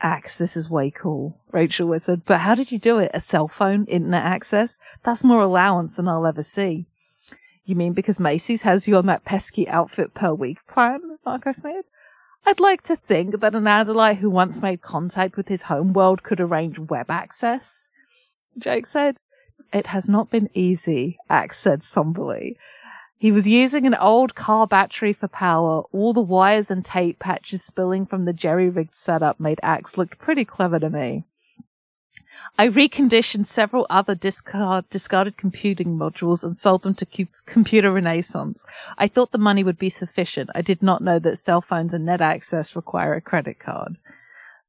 Axe, 0.00 0.38
this 0.38 0.56
is 0.56 0.70
way 0.70 0.90
cool, 0.90 1.38
Rachel 1.52 1.88
whispered. 1.88 2.24
But 2.24 2.40
how 2.40 2.54
did 2.54 2.72
you 2.72 2.78
do 2.78 2.98
it? 2.98 3.10
A 3.12 3.20
cell 3.20 3.46
phone? 3.48 3.84
Internet 3.84 4.24
access? 4.24 4.78
That's 5.02 5.22
more 5.22 5.42
allowance 5.42 5.96
than 5.96 6.08
I'll 6.08 6.26
ever 6.26 6.42
see. 6.42 6.86
You 7.64 7.74
mean 7.74 7.92
because 7.94 8.20
Macy's 8.20 8.62
has 8.62 8.86
you 8.86 8.96
on 8.96 9.06
that 9.06 9.24
pesky 9.24 9.68
outfit 9.68 10.12
per 10.14 10.34
week 10.34 10.58
plan? 10.66 11.18
Marco 11.24 11.52
sneered. 11.52 11.86
I'd 12.46 12.60
like 12.60 12.82
to 12.82 12.96
think 12.96 13.40
that 13.40 13.54
an 13.54 13.64
Andalite 13.64 14.18
who 14.18 14.28
once 14.28 14.60
made 14.60 14.82
contact 14.82 15.36
with 15.36 15.48
his 15.48 15.62
homeworld 15.62 16.22
could 16.22 16.40
arrange 16.40 16.78
web 16.78 17.10
access. 17.10 17.90
Jake 18.58 18.86
said. 18.86 19.16
It 19.72 19.86
has 19.86 20.08
not 20.08 20.30
been 20.30 20.50
easy, 20.52 21.16
Ax 21.30 21.58
said 21.58 21.82
somberly. 21.82 22.58
He 23.16 23.32
was 23.32 23.48
using 23.48 23.86
an 23.86 23.94
old 23.94 24.34
car 24.34 24.66
battery 24.66 25.14
for 25.14 25.28
power. 25.28 25.84
All 25.92 26.12
the 26.12 26.20
wires 26.20 26.70
and 26.70 26.84
tape 26.84 27.18
patches 27.18 27.64
spilling 27.64 28.04
from 28.04 28.24
the 28.24 28.34
jerry-rigged 28.34 28.94
setup 28.94 29.40
made 29.40 29.58
Ax 29.62 29.96
look 29.96 30.18
pretty 30.18 30.44
clever 30.44 30.78
to 30.78 30.90
me. 30.90 31.24
I 32.58 32.68
reconditioned 32.68 33.46
several 33.46 33.86
other 33.90 34.14
discard, 34.14 34.88
discarded 34.88 35.36
computing 35.36 35.98
modules 35.98 36.44
and 36.44 36.56
sold 36.56 36.82
them 36.82 36.94
to 36.94 37.06
cu- 37.06 37.26
Computer 37.46 37.90
Renaissance. 37.90 38.64
I 38.96 39.08
thought 39.08 39.32
the 39.32 39.38
money 39.38 39.64
would 39.64 39.78
be 39.78 39.90
sufficient. 39.90 40.50
I 40.54 40.62
did 40.62 40.82
not 40.82 41.02
know 41.02 41.18
that 41.18 41.38
cell 41.38 41.60
phones 41.60 41.92
and 41.92 42.04
net 42.04 42.20
access 42.20 42.76
require 42.76 43.14
a 43.14 43.20
credit 43.20 43.58
card. 43.58 43.96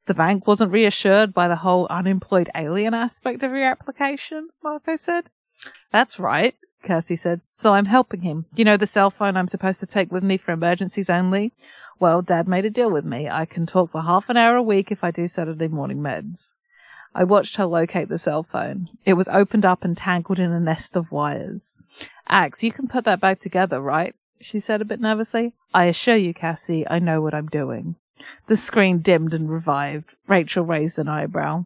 The 0.07 0.13
bank 0.13 0.47
wasn't 0.47 0.71
reassured 0.71 1.33
by 1.33 1.47
the 1.47 1.57
whole 1.57 1.87
unemployed 1.89 2.49
alien 2.55 2.93
aspect 2.93 3.43
of 3.43 3.51
your 3.51 3.65
application, 3.65 4.49
Marco 4.63 4.95
said. 4.95 5.25
That's 5.91 6.19
right, 6.19 6.55
Kirsty 6.83 7.15
said. 7.15 7.41
So 7.53 7.73
I'm 7.73 7.85
helping 7.85 8.21
him. 8.21 8.45
You 8.55 8.65
know 8.65 8.77
the 8.77 8.87
cell 8.87 9.09
phone 9.09 9.35
I'm 9.35 9.47
supposed 9.47 9.79
to 9.79 9.87
take 9.87 10.11
with 10.11 10.23
me 10.23 10.37
for 10.37 10.51
emergencies 10.51 11.09
only? 11.09 11.53
Well, 11.99 12.21
Dad 12.21 12.47
made 12.47 12.65
a 12.65 12.69
deal 12.69 12.91
with 12.91 13.05
me. 13.05 13.29
I 13.29 13.45
can 13.45 13.65
talk 13.65 13.91
for 13.91 14.01
half 14.01 14.29
an 14.29 14.37
hour 14.37 14.55
a 14.55 14.61
week 14.61 14.91
if 14.91 15.03
I 15.03 15.11
do 15.11 15.27
Saturday 15.27 15.67
morning 15.67 15.99
meds. 15.99 16.55
I 17.15 17.23
watched 17.23 17.55
her 17.55 17.65
locate 17.65 18.09
the 18.09 18.19
cell 18.19 18.43
phone. 18.43 18.89
It 19.05 19.13
was 19.13 19.29
opened 19.29 19.63
up 19.63 19.85
and 19.85 19.95
tangled 19.95 20.37
in 20.37 20.51
a 20.51 20.59
nest 20.59 20.97
of 20.97 21.13
wires. 21.13 21.73
Ax, 22.27 22.61
you 22.61 22.73
can 22.73 22.89
put 22.89 23.05
that 23.05 23.21
back 23.21 23.39
together, 23.39 23.79
right? 23.79 24.13
She 24.41 24.59
said 24.59 24.81
a 24.81 24.85
bit 24.85 24.99
nervously. 24.99 25.53
I 25.73 25.85
assure 25.85 26.17
you, 26.17 26.33
Cassie, 26.33 26.85
I 26.89 26.99
know 26.99 27.21
what 27.21 27.33
I'm 27.33 27.47
doing. 27.47 27.95
The 28.47 28.57
screen 28.57 28.99
dimmed 28.99 29.33
and 29.33 29.49
revived. 29.49 30.11
Rachel 30.27 30.65
raised 30.65 30.99
an 30.99 31.07
eyebrow. 31.07 31.65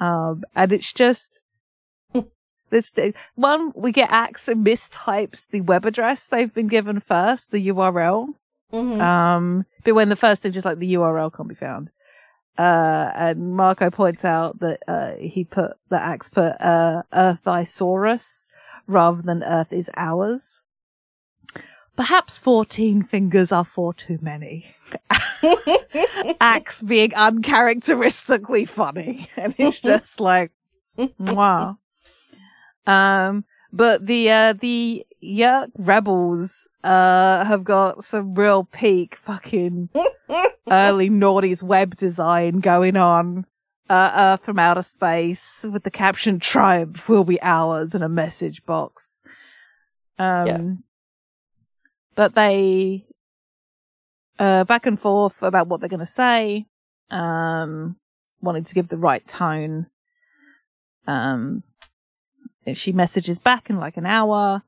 Um, 0.00 0.42
and 0.56 0.72
it's 0.72 0.92
just, 0.92 1.42
this, 2.70 2.92
one, 3.36 3.72
we 3.76 3.92
get 3.92 4.10
Ax 4.10 4.48
mistypes 4.48 5.48
the 5.48 5.60
web 5.60 5.86
address 5.86 6.26
they've 6.26 6.52
been 6.52 6.66
given 6.66 6.98
first, 6.98 7.52
the 7.52 7.68
URL. 7.68 8.34
Mm-hmm. 8.72 9.00
Um, 9.00 9.66
but 9.84 9.94
when 9.94 10.08
the 10.08 10.16
first 10.16 10.42
thing, 10.42 10.50
just 10.50 10.66
like 10.66 10.78
the 10.78 10.94
URL 10.94 11.32
can't 11.32 11.48
be 11.48 11.54
found. 11.54 11.90
Uh, 12.58 13.10
and 13.14 13.56
Marco 13.56 13.90
points 13.90 14.24
out 14.24 14.60
that, 14.60 14.80
uh, 14.86 15.14
he 15.16 15.44
put, 15.44 15.72
the 15.88 16.00
Ax 16.00 16.28
put, 16.28 16.60
uh, 16.60 17.02
Earthisaurus 17.12 18.48
rather 18.86 19.22
than 19.22 19.42
Earth 19.42 19.72
is 19.72 19.90
ours. 19.96 20.60
Perhaps 21.96 22.38
14 22.38 23.02
fingers 23.02 23.52
are 23.52 23.64
four 23.64 23.92
too 23.92 24.18
many. 24.20 24.74
Ax 26.40 26.82
being 26.82 27.14
uncharacteristically 27.14 28.64
funny. 28.64 29.28
And 29.36 29.54
it's 29.58 29.80
just 29.80 30.20
like, 30.20 30.52
wow. 31.18 31.78
Um, 32.86 33.44
but 33.72 34.06
the, 34.06 34.30
uh, 34.30 34.52
the 34.54 35.06
Yeerk 35.22 35.70
rebels, 35.76 36.68
uh, 36.82 37.44
have 37.44 37.62
got 37.64 38.02
some 38.04 38.34
real 38.34 38.64
peak 38.64 39.16
fucking 39.16 39.90
early 40.70 41.10
noughties 41.10 41.62
web 41.62 41.94
design 41.96 42.60
going 42.60 42.96
on. 42.96 43.44
Uh, 43.88 44.12
Earth 44.14 44.44
from 44.44 44.58
outer 44.58 44.82
space 44.82 45.66
with 45.70 45.82
the 45.82 45.90
caption 45.90 46.38
triumph 46.38 47.08
will 47.08 47.24
be 47.24 47.40
ours 47.42 47.94
and 47.94 48.04
a 48.04 48.08
message 48.08 48.64
box. 48.64 49.20
Um, 50.18 50.46
Yeah. 50.46 50.60
but 52.14 52.34
they, 52.36 53.04
uh, 54.38 54.62
back 54.64 54.86
and 54.86 54.98
forth 54.98 55.42
about 55.42 55.66
what 55.66 55.80
they're 55.80 55.88
going 55.88 56.00
to 56.00 56.06
say. 56.06 56.66
um, 57.10 57.96
wanting 58.40 58.62
to 58.64 58.74
give 58.74 58.86
the 58.88 58.96
right 58.96 59.26
tone. 59.26 59.86
Um, 61.08 61.64
she 62.74 62.92
messages 62.92 63.40
back 63.40 63.68
in 63.68 63.76
like 63.76 63.96
an 63.96 64.06
hour, 64.06 64.62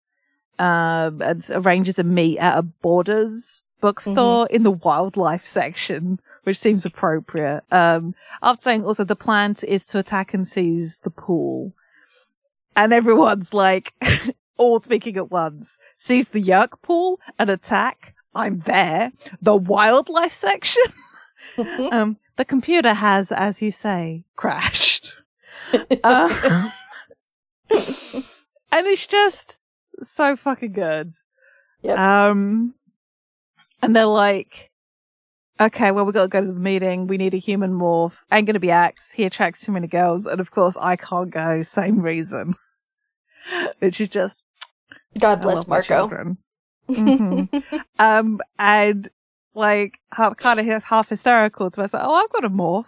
um, 0.58 1.22
and 1.22 1.42
arranges 1.52 1.98
a 1.98 2.04
meet 2.04 2.38
at 2.38 2.58
a 2.58 2.62
Borders 2.62 3.62
bookstore 3.80 4.46
in 4.50 4.62
the 4.62 4.70
wildlife 4.70 5.44
section, 5.44 6.20
which 6.44 6.58
seems 6.58 6.86
appropriate. 6.86 7.64
Um, 7.70 8.14
after 8.42 8.62
saying 8.62 8.84
also 8.84 9.04
the 9.04 9.16
plan 9.16 9.54
to, 9.54 9.70
is 9.70 9.84
to 9.86 9.98
attack 9.98 10.32
and 10.32 10.46
seize 10.46 10.98
the 10.98 11.10
pool. 11.10 11.72
And 12.74 12.92
everyone's 12.92 13.52
like, 13.52 13.92
all 14.56 14.80
speaking 14.80 15.16
at 15.16 15.30
once. 15.30 15.78
Seize 15.96 16.28
the 16.28 16.40
Yeerk 16.42 16.80
pool 16.80 17.20
and 17.38 17.50
attack. 17.50 18.14
I'm 18.34 18.60
there. 18.60 19.12
The 19.42 19.56
wildlife 19.56 20.32
section. 20.32 20.82
um, 21.90 22.16
the 22.36 22.44
computer 22.44 22.94
has, 22.94 23.30
as 23.32 23.60
you 23.60 23.70
say, 23.70 24.24
crashed. 24.36 25.16
Uh, 26.04 26.70
and 27.70 28.86
it's 28.86 29.06
just 29.06 29.56
so 30.10 30.36
fucking 30.36 30.72
good. 30.72 31.14
Yep. 31.82 31.98
Um, 31.98 32.74
and 33.82 33.94
they're 33.94 34.06
like, 34.06 34.70
okay, 35.60 35.90
well, 35.90 36.04
we 36.04 36.12
gotta 36.12 36.28
go 36.28 36.40
to 36.40 36.46
the 36.46 36.52
meeting. 36.52 37.06
We 37.06 37.16
need 37.18 37.34
a 37.34 37.38
human 37.38 37.72
morph. 37.72 38.18
Ain't 38.30 38.46
gonna 38.46 38.60
be 38.60 38.70
Ax. 38.70 39.12
He 39.12 39.24
attracts 39.24 39.64
too 39.64 39.72
many 39.72 39.86
girls. 39.86 40.26
And 40.26 40.40
of 40.40 40.50
course, 40.50 40.76
I 40.76 40.96
can't 40.96 41.30
go. 41.30 41.62
Same 41.62 42.00
reason. 42.00 42.54
Which 43.80 44.00
is 44.00 44.08
just, 44.08 44.40
God 45.18 45.40
bless 45.42 45.66
Marco. 45.66 46.36
Mhm. 46.88 47.48
um, 47.98 48.40
and 48.58 49.08
like, 49.54 49.98
half, 50.14 50.36
kind 50.36 50.60
of 50.60 50.84
half 50.84 51.08
hysterical 51.08 51.70
to 51.70 51.80
myself. 51.80 52.04
Oh, 52.06 52.14
I've 52.14 52.30
got 52.32 52.44
a 52.44 52.50
morph. 52.50 52.86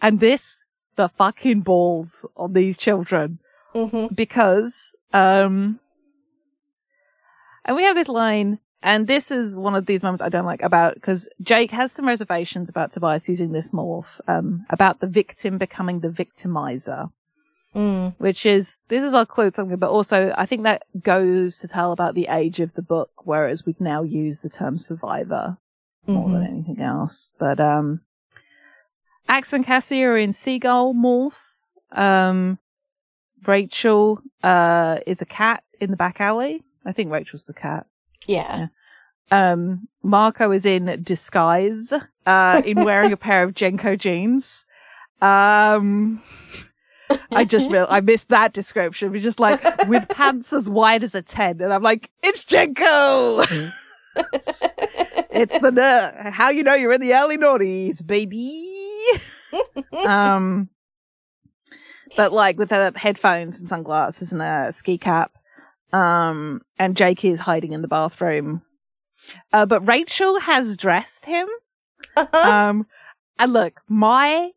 And 0.00 0.20
this, 0.20 0.64
the 0.96 1.08
fucking 1.08 1.60
balls 1.60 2.26
on 2.36 2.52
these 2.52 2.76
children 2.76 3.38
hmm 3.74 4.06
because 4.14 4.96
um 5.12 5.78
and 7.66 7.76
we 7.76 7.82
have 7.82 7.96
this 7.96 8.08
line 8.08 8.58
and 8.82 9.06
this 9.06 9.30
is 9.30 9.56
one 9.56 9.74
of 9.74 9.84
these 9.86 10.02
moments 10.02 10.22
I 10.22 10.28
don't 10.30 10.44
like 10.46 10.62
about 10.62 10.94
because 10.94 11.28
Jake 11.42 11.70
has 11.72 11.92
some 11.92 12.06
reservations 12.06 12.68
about 12.70 12.92
Tobias 12.92 13.28
using 13.28 13.52
this 13.52 13.72
morph 13.72 14.20
um 14.28 14.64
about 14.70 15.00
the 15.00 15.06
victim 15.06 15.58
becoming 15.58 16.00
the 16.00 16.08
victimizer 16.08 17.10
Mm. 17.74 18.14
which 18.16 18.46
is 18.46 18.80
this 18.88 19.02
is 19.02 19.12
our 19.12 19.26
clue 19.26 19.50
to 19.50 19.54
something 19.54 19.76
but 19.76 19.90
also 19.90 20.32
I 20.38 20.46
think 20.46 20.62
that 20.62 20.84
goes 21.02 21.58
to 21.58 21.68
tell 21.68 21.92
about 21.92 22.14
the 22.14 22.28
age 22.28 22.58
of 22.60 22.72
the 22.72 22.80
book 22.80 23.10
whereas 23.24 23.66
we've 23.66 23.80
now 23.80 24.02
used 24.02 24.42
the 24.42 24.48
term 24.48 24.78
survivor 24.78 25.58
more 26.06 26.30
than 26.30 26.40
Mhm. 26.42 26.48
anything 26.48 26.80
else 26.80 27.28
but 27.38 27.60
um 27.60 28.00
Ax 29.28 29.52
and 29.52 29.66
Cassie 29.66 30.02
are 30.04 30.16
in 30.16 30.32
seagull 30.32 30.94
morph 30.94 31.42
um 31.92 32.58
Rachel 33.44 34.20
uh 34.42 34.98
is 35.06 35.20
a 35.20 35.26
cat 35.26 35.62
in 35.78 35.90
the 35.90 35.96
back 35.96 36.18
alley. 36.20 36.62
I 36.86 36.92
think 36.92 37.10
Rachel's 37.10 37.44
the 37.44 37.52
cat. 37.54 37.86
Yeah. 38.26 38.68
Um 39.30 39.88
Marco 40.02 40.52
is 40.52 40.64
in 40.64 41.02
disguise, 41.02 41.92
uh 42.24 42.62
in 42.64 42.84
wearing 42.84 43.12
a 43.12 43.16
pair 43.16 43.42
of 43.42 43.54
JNCO 43.54 43.98
jeans. 43.98 44.66
Um 45.20 46.22
I 47.30 47.44
just 47.44 47.70
real 47.70 47.86
I 47.90 48.00
missed 48.00 48.28
that 48.30 48.52
description. 48.52 49.10
We're 49.10 49.20
just 49.20 49.40
like 49.40 49.60
with 49.88 50.08
pants 50.08 50.52
as 50.52 50.70
wide 50.70 51.02
as 51.02 51.14
a 51.14 51.22
ten, 51.22 51.60
and 51.60 51.72
I'm 51.72 51.82
like, 51.82 52.10
it's 52.22 52.44
JNCO. 52.44 53.72
it's 55.30 55.58
the 55.58 55.72
ner- 55.72 56.30
how 56.30 56.50
you 56.50 56.62
know 56.62 56.74
you're 56.74 56.92
in 56.92 57.00
the 57.00 57.14
early 57.14 57.36
noughties, 57.36 58.04
baby. 58.06 58.62
um, 60.06 60.68
but 62.16 62.32
like 62.32 62.58
with 62.58 62.70
the 62.70 62.92
headphones 62.96 63.60
and 63.60 63.68
sunglasses 63.68 64.32
and 64.32 64.42
a 64.42 64.72
ski 64.72 64.98
cap. 64.98 65.32
Um, 65.92 66.62
and 66.78 66.96
Jake 66.96 67.24
is 67.24 67.40
hiding 67.40 67.72
in 67.72 67.82
the 67.82 67.88
bathroom. 67.88 68.62
Uh, 69.52 69.66
but 69.66 69.86
Rachel 69.86 70.40
has 70.40 70.76
dressed 70.76 71.26
him. 71.26 71.48
Um, 72.32 72.86
and 73.38 73.52
look, 73.52 73.80
my 73.88 74.50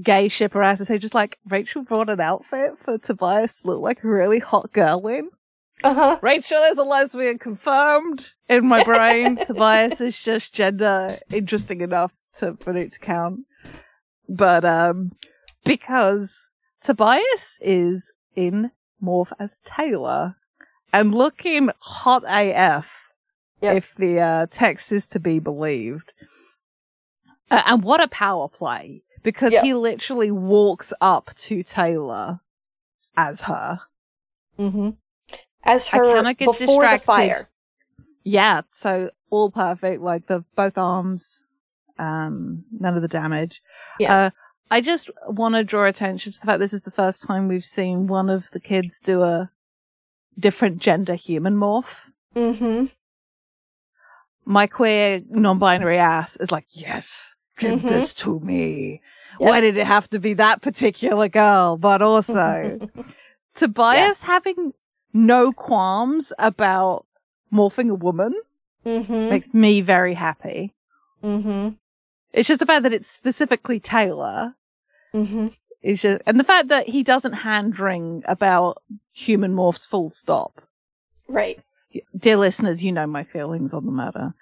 gay 0.00 0.28
shipper 0.28 0.62
has 0.62 0.78
to 0.78 0.84
say, 0.84 0.98
just 0.98 1.14
like 1.14 1.38
Rachel 1.48 1.82
brought 1.82 2.10
an 2.10 2.20
outfit 2.20 2.78
for 2.78 2.98
Tobias 2.98 3.60
to 3.60 3.68
look 3.68 3.80
like 3.80 4.02
a 4.04 4.08
really 4.08 4.38
hot 4.38 4.72
girl 4.72 5.06
in. 5.06 5.30
uh-huh. 5.84 6.18
Rachel 6.22 6.62
is 6.62 6.78
a 6.78 6.82
lesbian 6.82 7.38
confirmed 7.38 8.32
in 8.48 8.66
my 8.66 8.84
brain. 8.84 9.36
Tobias 9.46 10.00
is 10.00 10.18
just 10.18 10.54
gender 10.54 11.18
interesting 11.30 11.80
enough 11.80 12.14
to 12.34 12.56
for 12.60 12.76
it 12.76 12.92
to 12.92 12.98
count. 12.98 13.40
But 14.28 14.64
um 14.64 15.12
because 15.64 16.50
Tobias 16.80 17.58
is 17.60 18.12
in 18.34 18.70
morph 19.02 19.32
as 19.38 19.58
Taylor 19.64 20.36
and 20.92 21.14
looking 21.14 21.70
hot 21.78 22.24
AF 22.26 22.98
Yep. 23.60 23.76
if 23.76 23.94
the 23.94 24.18
uh, 24.20 24.46
text 24.50 24.90
is 24.90 25.06
to 25.08 25.20
be 25.20 25.38
believed. 25.38 26.12
Uh, 27.50 27.62
and 27.66 27.82
what 27.84 28.02
a 28.02 28.08
power 28.08 28.48
play 28.48 29.02
because 29.22 29.52
Yeah. 29.52 29.62
he 29.62 29.74
literally 29.74 30.30
walks 30.32 30.92
up 31.00 31.30
to 31.36 31.62
Taylor 31.62 32.40
as 33.16 33.42
her. 33.42 33.80
hmm 34.56 34.90
As 35.62 35.88
I 35.92 35.98
her 35.98 36.14
cannot 36.16 36.38
get 36.38 36.46
before 36.46 36.82
distracted. 36.82 37.00
the 37.02 37.04
fire. 37.04 37.48
Yeah, 38.24 38.62
so 38.72 39.10
all 39.30 39.50
perfect, 39.50 40.02
like 40.02 40.26
the 40.26 40.44
both 40.56 40.76
arms, 40.78 41.46
um, 41.98 42.64
none 42.72 42.96
of 42.96 43.02
the 43.02 43.08
damage. 43.08 43.62
Yeah. 44.00 44.16
Uh, 44.16 44.30
I 44.70 44.80
just 44.80 45.10
want 45.28 45.54
to 45.54 45.62
draw 45.62 45.84
attention 45.86 46.32
to 46.32 46.40
the 46.40 46.46
fact 46.46 46.58
this 46.58 46.72
is 46.72 46.80
the 46.82 46.90
first 46.90 47.22
time 47.26 47.46
we've 47.46 47.64
seen 47.64 48.06
one 48.08 48.28
of 48.30 48.50
the 48.52 48.60
kids 48.60 48.98
do 48.98 49.22
a 49.22 49.50
different 50.38 50.78
gender 50.78 51.14
human 51.14 51.56
morph. 51.56 52.10
Mm-hmm. 52.34 52.86
My 54.44 54.66
queer 54.66 55.22
non-binary 55.28 55.98
ass 55.98 56.36
is 56.38 56.50
like, 56.50 56.64
yes, 56.72 57.36
give 57.58 57.80
Mhm. 57.82 57.88
this 57.88 58.12
to 58.14 58.40
me. 58.40 59.00
Yep. 59.38 59.48
Why 59.48 59.60
did 59.60 59.76
it 59.76 59.86
have 59.86 60.08
to 60.10 60.18
be 60.18 60.34
that 60.34 60.62
particular 60.62 61.28
girl? 61.28 61.76
But 61.76 62.02
also, 62.02 62.78
Tobias 63.54 64.22
having 64.22 64.72
no 65.12 65.52
qualms 65.52 66.32
about 66.38 67.06
morphing 67.52 67.90
a 67.90 67.94
woman 67.94 68.34
mm-hmm. 68.84 69.30
makes 69.30 69.52
me 69.54 69.80
very 69.80 70.14
happy. 70.14 70.74
Mm-hmm. 71.22 71.70
It's 72.32 72.48
just 72.48 72.60
the 72.60 72.66
fact 72.66 72.82
that 72.82 72.92
it's 72.92 73.08
specifically 73.08 73.78
Taylor. 73.78 74.54
Is 75.82 76.00
just, 76.00 76.22
and 76.26 76.38
the 76.38 76.44
fact 76.44 76.68
that 76.68 76.88
he 76.88 77.02
doesn't 77.02 77.32
hand 77.32 77.78
wring 77.78 78.22
about 78.26 78.82
human 79.12 79.54
morphs 79.54 79.86
full 79.86 80.10
stop. 80.10 80.62
Right. 81.26 81.60
Dear 82.16 82.36
listeners, 82.36 82.82
you 82.82 82.92
know 82.92 83.06
my 83.06 83.24
feelings 83.24 83.74
on 83.74 83.86
the 83.86 83.92
matter. 83.92 84.34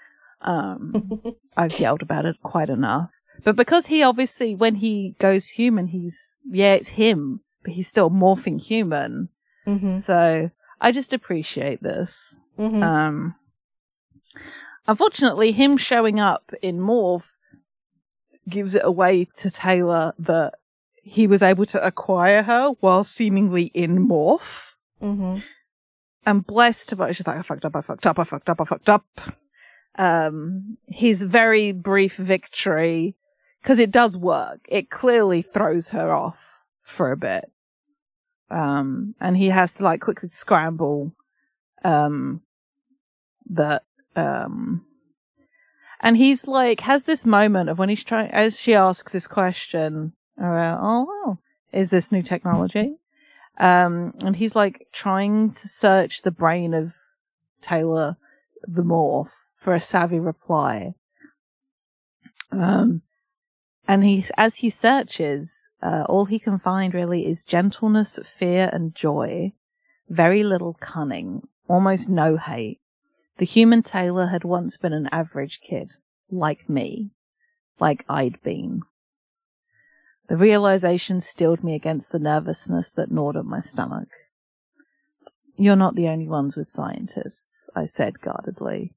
Um, 0.43 1.23
I've 1.57 1.79
yelled 1.81 2.03
about 2.03 2.27
it 2.27 2.37
quite 2.43 2.69
enough. 2.69 3.11
But 3.43 3.57
because 3.57 3.87
he 3.87 4.03
obviously, 4.03 4.55
when 4.55 4.77
he 4.77 5.15
goes 5.19 5.49
human, 5.49 5.89
he's, 5.89 6.37
yeah, 6.49 6.75
it's 6.75 6.91
him, 6.91 7.41
but 7.65 7.73
he's 7.73 7.89
still 7.89 8.11
morphing 8.11 8.61
human. 8.61 9.31
Mm-hmm. 9.67 9.97
So 9.99 10.51
I 10.81 10.93
just 10.93 11.13
appreciate 11.13 11.83
this. 11.83 12.41
Mm-hmm. 12.59 12.83
Um, 12.83 13.35
unfortunately, 14.87 15.53
him 15.53 15.77
showing 15.77 16.21
up 16.21 16.53
in 16.61 16.79
Morph 16.79 17.31
gives 18.49 18.75
it 18.75 18.85
away 18.85 19.27
to 19.39 19.51
Taylor 19.51 20.13
that 20.19 20.55
he 21.11 21.27
was 21.27 21.43
able 21.43 21.67
to 21.67 21.85
acquire 21.85 22.45
her 22.45 22.69
while 22.79 23.03
seemingly 23.03 23.65
in 23.75 24.07
Morph. 24.07 24.75
mm-hmm. 25.03 25.39
And 26.25 26.47
blessed, 26.47 26.97
but 26.97 27.17
she's 27.17 27.27
like, 27.27 27.39
I 27.39 27.43
fucked 27.43 27.65
up, 27.65 27.75
I 27.75 27.81
fucked 27.81 28.07
up, 28.07 28.21
I 28.21 28.23
fucked 28.23 28.49
up, 28.49 28.61
I 28.61 28.65
fucked 28.65 28.89
up. 28.89 29.05
Um, 29.97 30.79
his 30.87 31.25
very 31.25 31.73
brief 31.73 32.15
victory, 32.15 33.17
because 33.61 33.81
it 33.81 33.91
does 33.91 34.17
work. 34.17 34.61
It 34.69 34.89
clearly 34.89 35.43
throws 35.43 35.89
her 35.89 36.13
off 36.13 36.61
for 36.83 37.11
a 37.11 37.17
bit. 37.17 37.51
Um, 38.49 39.17
and 39.21 39.37
he 39.37 39.49
has 39.49 39.75
to 39.75 39.83
like 39.83 40.01
quickly 40.01 40.29
scramble, 40.29 41.13
um, 41.83 42.43
that, 43.49 43.83
um, 44.15 44.85
and 46.01 46.17
he's 46.17 46.47
like, 46.47 46.83
has 46.83 47.03
this 47.03 47.27
moment 47.27 47.69
of 47.69 47.81
when 47.81 47.89
he's 47.89 48.05
trying, 48.05 48.31
as 48.31 48.61
she 48.61 48.77
asks 48.77 49.13
this 49.13 49.27
question 49.27 50.13
oh, 50.41 51.05
wow, 51.05 51.39
is 51.73 51.91
this 51.91 52.11
new 52.11 52.23
technology? 52.23 52.97
Um, 53.59 54.15
and 54.25 54.37
he's 54.37 54.57
like 54.57 54.89
trying 54.93 55.53
to 55.53 55.69
search 55.69 56.23
the 56.23 56.31
brain 56.31 56.73
of 56.73 56.95
Taylor 57.61 58.17
the 58.67 58.83
Morph 58.83 59.31
for 59.57 59.75
a 59.75 59.81
savvy 59.81 60.19
reply. 60.19 60.95
Um, 62.51 63.03
and 63.87 64.05
he, 64.05 64.25
as 64.37 64.57
he 64.57 64.71
searches, 64.71 65.71
uh, 65.83 66.05
all 66.09 66.25
he 66.25 66.39
can 66.39 66.59
find 66.59 66.95
really 66.95 67.27
is 67.27 67.45
gentleness, 67.45 68.19
fear, 68.25 68.71
and 68.73 68.95
joy. 68.95 69.53
Very 70.09 70.43
little 70.43 70.75
cunning, 70.81 71.47
almost 71.69 72.09
no 72.09 72.37
hate. 72.37 72.81
The 73.39 73.45
human 73.45 73.83
Taylor 73.83 74.29
had 74.29 74.45
once 74.45 74.77
been 74.77 74.93
an 74.93 75.09
average 75.13 75.61
kid, 75.61 75.93
like 76.31 76.69
me. 76.69 77.11
like 77.79 78.05
I'd 78.09 78.41
been. 78.43 78.83
The 80.31 80.37
realization 80.37 81.21
steeled 81.21 81.65
me 81.65 81.75
against 81.75 82.13
the 82.13 82.21
nervousness 82.21 82.93
that 82.93 83.11
gnawed 83.11 83.37
at 83.37 83.45
my 83.45 83.59
stomach. 83.59 84.07
You're 85.57 85.75
not 85.75 85.97
the 85.97 86.07
only 86.07 86.29
ones 86.29 86.57
with 86.57 86.69
scientists, 86.69 87.69
I 87.75 87.87
said 87.87 88.21
guardedly. 88.21 88.95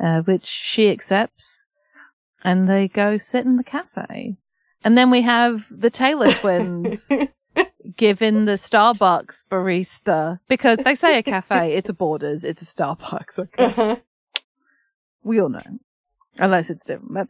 Uh, 0.00 0.22
which 0.22 0.46
she 0.46 0.88
accepts, 0.88 1.66
and 2.42 2.66
they 2.66 2.88
go 2.88 3.18
sit 3.18 3.44
in 3.44 3.56
the 3.56 3.64
cafe. 3.64 4.38
And 4.82 4.96
then 4.96 5.10
we 5.10 5.20
have 5.20 5.66
the 5.70 5.90
Taylor 5.90 6.30
twins 6.30 7.12
giving 7.96 8.46
the 8.46 8.52
Starbucks 8.52 9.44
barista, 9.50 10.40
because 10.48 10.78
they 10.78 10.94
say 10.94 11.18
a 11.18 11.22
cafe, 11.22 11.74
it's 11.74 11.90
a 11.90 11.92
Borders, 11.92 12.42
it's 12.42 12.62
a 12.62 12.64
Starbucks, 12.64 13.38
okay? 13.38 13.64
Uh-huh. 13.64 13.96
We 15.22 15.42
all 15.42 15.50
know. 15.50 15.78
Unless 16.38 16.70
it's 16.70 16.84
different, 16.84 17.12
but 17.12 17.28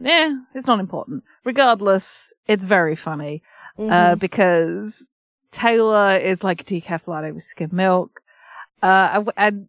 yeah, 0.00 0.34
it's 0.54 0.66
not 0.66 0.80
important. 0.80 1.24
Regardless, 1.44 2.32
it's 2.46 2.64
very 2.64 2.96
funny, 2.96 3.42
uh, 3.78 3.82
Mhm. 4.14 4.18
because 4.18 5.06
Taylor 5.50 6.16
is 6.16 6.42
like 6.44 6.60
a 6.60 6.64
decaf 6.64 7.06
latte 7.06 7.32
with 7.32 7.42
skim 7.42 7.70
milk, 7.72 8.20
uh, 8.82 9.10
and- 9.14 9.32
and 9.36 9.68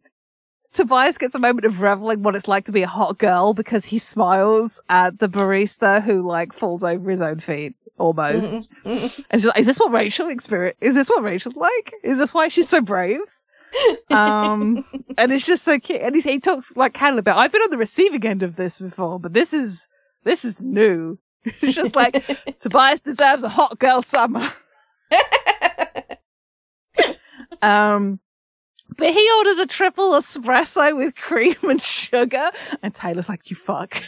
Tobias 0.73 1.17
gets 1.17 1.34
a 1.34 1.39
moment 1.39 1.65
of 1.65 1.82
reveling 1.82 2.21
what 2.23 2.36
it's 2.36 2.47
like 2.47 2.65
to 2.65 2.71
be 2.71 2.84
a 2.84 2.88
hot 2.88 3.17
girl 3.17 3.53
because 3.53 3.86
he 3.86 3.97
smiles 3.99 4.80
at 4.89 5.19
the 5.19 5.30
barista 5.30 6.03
who 6.03 6.21
like 6.28 6.53
falls 6.53 6.84
over 6.84 7.09
his 7.09 7.21
own 7.21 7.39
feet 7.39 7.73
almost. 7.97 8.69
Mhm. 8.86 9.25
And 9.32 9.41
she's 9.41 9.47
like, 9.47 9.57
is 9.59 9.65
this 9.65 9.80
what 9.80 9.91
Rachel 9.91 10.28
experience? 10.30 10.78
Is 10.82 10.93
this 10.93 11.09
what 11.09 11.23
Rachel's 11.23 11.55
like? 11.55 11.93
Is 12.03 12.19
this 12.19 12.34
why 12.34 12.47
she's 12.49 12.69
so 12.69 12.82
brave? 12.82 13.21
Um, 14.09 14.86
and 15.17 15.32
it's 15.32 15.45
just 15.45 15.63
so 15.63 15.80
cute. 15.80 16.01
And 16.01 16.15
he, 16.15 16.21
he 16.21 16.39
talks 16.39 16.75
like 16.75 16.93
Cal 16.93 17.17
about, 17.17 17.38
I've 17.38 17.51
been 17.51 17.61
on 17.61 17.69
the 17.71 17.78
receiving 17.78 18.25
end 18.25 18.43
of 18.43 18.55
this 18.55 18.80
before, 18.80 19.19
but 19.19 19.34
this 19.34 19.53
is, 19.53 19.88
this 20.28 20.45
is 20.45 20.61
new. 20.61 21.17
it's 21.45 21.75
just 21.75 21.95
like, 21.95 22.23
Tobias 22.59 22.99
deserves 22.99 23.43
a 23.43 23.49
hot 23.49 23.80
girl 23.80 24.01
summer. 24.01 24.51
Um, 27.61 28.19
but 28.97 29.13
he 29.13 29.30
orders 29.38 29.59
a 29.59 29.65
triple 29.65 30.13
espresso 30.13 30.95
with 30.95 31.15
cream 31.15 31.55
and 31.63 31.82
sugar, 31.82 32.51
and 32.82 32.93
Taylor's 32.93 33.30
like, 33.30 33.49
"You 33.49 33.55
fuck." 33.55 34.01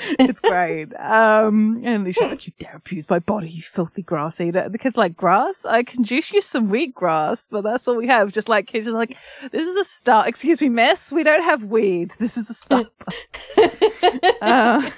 it's 0.18 0.40
great. 0.40 0.94
Um, 0.96 1.80
and 1.84 2.06
he's 2.06 2.16
just 2.16 2.30
like, 2.30 2.46
"You 2.46 2.52
dare 2.58 2.76
abuse 2.76 3.08
my 3.08 3.18
body, 3.18 3.50
you 3.50 3.62
filthy 3.62 4.02
grass 4.02 4.40
eater." 4.40 4.60
And 4.60 4.74
the 4.74 4.78
kid's 4.78 4.96
like, 4.96 5.16
"Grass? 5.16 5.64
I 5.64 5.82
can 5.82 6.04
juice 6.04 6.32
you 6.32 6.40
some 6.40 6.68
wheat 6.68 6.94
grass, 6.94 7.48
but 7.48 7.62
that's 7.62 7.88
all 7.88 7.96
we 7.96 8.06
have." 8.06 8.32
Just 8.32 8.48
like 8.48 8.66
kids, 8.66 8.86
just 8.86 8.94
like, 8.94 9.16
"This 9.50 9.66
is 9.66 9.76
a 9.76 9.84
start." 9.84 10.28
Excuse 10.28 10.60
me, 10.60 10.68
miss. 10.68 11.10
We 11.10 11.22
don't 11.22 11.44
have 11.44 11.64
weed. 11.64 12.12
This 12.18 12.36
is 12.36 12.50
a 12.50 12.54
Starbucks. 12.54 14.38
Uh, 14.40 14.90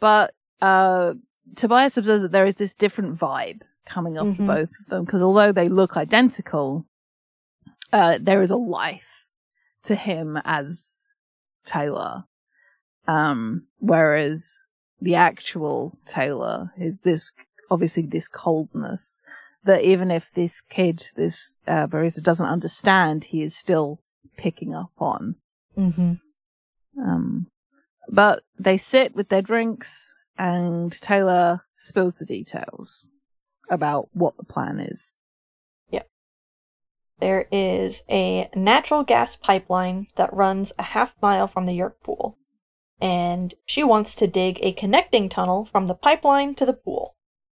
but 0.00 0.34
uh, 0.60 1.14
Tobias 1.56 1.96
observes 1.96 2.22
that 2.22 2.32
there 2.32 2.46
is 2.46 2.56
this 2.56 2.74
different 2.74 3.18
vibe 3.18 3.62
coming 3.86 4.16
off 4.18 4.36
Mhm. 4.38 4.46
both 4.46 4.70
of 4.80 4.86
them 4.88 5.04
because 5.04 5.22
although 5.22 5.52
they 5.52 5.68
look 5.68 5.96
identical, 5.96 6.86
uh, 7.92 8.18
there 8.20 8.42
is 8.42 8.50
a 8.50 8.56
life 8.56 9.26
to 9.84 9.94
him 9.94 10.38
as 10.44 11.08
Taylor. 11.66 12.24
Um, 13.06 13.66
whereas 13.78 14.66
the 15.00 15.14
actual 15.14 15.98
Taylor 16.06 16.72
is 16.78 17.00
this 17.00 17.30
obviously 17.70 18.04
this 18.06 18.28
coldness 18.28 19.22
that 19.64 19.82
even 19.82 20.10
if 20.10 20.30
this 20.32 20.60
kid, 20.60 21.08
this 21.16 21.56
uh, 21.66 21.86
barista 21.86 22.22
doesn't 22.22 22.46
understand, 22.46 23.24
he 23.24 23.42
is 23.42 23.54
still 23.56 24.00
picking 24.36 24.74
up 24.74 24.90
on. 24.98 25.36
Mhm. 25.76 26.20
Um, 26.98 27.46
but 28.08 28.42
they 28.58 28.76
sit 28.76 29.14
with 29.14 29.28
their 29.28 29.42
drinks 29.42 30.14
and 30.36 30.92
Taylor 31.00 31.64
spills 31.74 32.14
the 32.14 32.24
details 32.24 33.06
about 33.70 34.08
what 34.12 34.36
the 34.36 34.44
plan 34.44 34.80
is. 34.80 35.16
There 37.20 37.46
is 37.50 38.04
a 38.10 38.50
natural 38.54 39.02
gas 39.02 39.36
pipeline 39.36 40.08
that 40.16 40.34
runs 40.34 40.72
a 40.78 40.82
half 40.82 41.14
mile 41.22 41.46
from 41.46 41.64
the 41.64 41.72
Yeerk 41.72 42.00
pool. 42.02 42.36
And 43.00 43.54
she 43.64 43.82
wants 43.82 44.14
to 44.16 44.26
dig 44.26 44.58
a 44.60 44.72
connecting 44.72 45.28
tunnel 45.28 45.64
from 45.64 45.86
the 45.86 45.94
pipeline 45.94 46.54
to 46.56 46.66
the 46.66 46.72
pool 46.72 47.14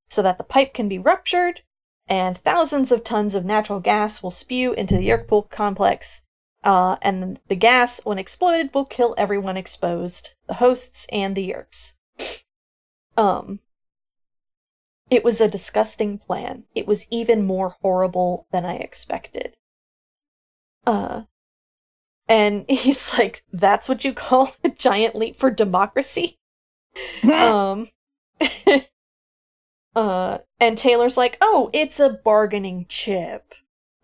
so 0.08 0.22
that 0.22 0.38
the 0.38 0.44
pipe 0.44 0.72
can 0.74 0.88
be 0.88 0.98
ruptured 0.98 1.62
and 2.08 2.38
thousands 2.38 2.90
of 2.90 3.04
tons 3.04 3.34
of 3.34 3.44
natural 3.44 3.80
gas 3.80 4.22
will 4.22 4.30
spew 4.30 4.72
into 4.72 4.96
the 4.96 5.06
Yeerk 5.06 5.28
pool 5.28 5.42
complex. 5.42 6.22
Uh, 6.64 6.96
and 7.02 7.38
the 7.48 7.56
gas, 7.56 8.00
when 8.04 8.18
exploded, 8.18 8.74
will 8.74 8.84
kill 8.84 9.14
everyone 9.16 9.56
exposed 9.56 10.34
the 10.46 10.54
hosts 10.54 11.06
and 11.12 11.36
the 11.36 11.50
Yeerks. 11.50 11.94
Um, 13.16 13.60
it 15.10 15.24
was 15.24 15.40
a 15.40 15.48
disgusting 15.48 16.18
plan. 16.18 16.64
It 16.74 16.86
was 16.86 17.06
even 17.10 17.46
more 17.46 17.76
horrible 17.80 18.46
than 18.52 18.64
I 18.64 18.76
expected. 18.76 19.56
Uh, 20.86 21.22
and 22.28 22.64
he's 22.68 23.16
like, 23.18 23.42
that's 23.52 23.88
what 23.88 24.04
you 24.04 24.12
call 24.12 24.54
a 24.64 24.68
giant 24.68 25.14
leap 25.14 25.36
for 25.36 25.50
democracy? 25.50 26.38
um, 27.32 27.88
uh, 29.94 30.38
and 30.60 30.76
Taylor's 30.76 31.16
like, 31.16 31.38
oh, 31.40 31.70
it's 31.72 32.00
a 32.00 32.10
bargaining 32.10 32.86
chip. 32.88 33.54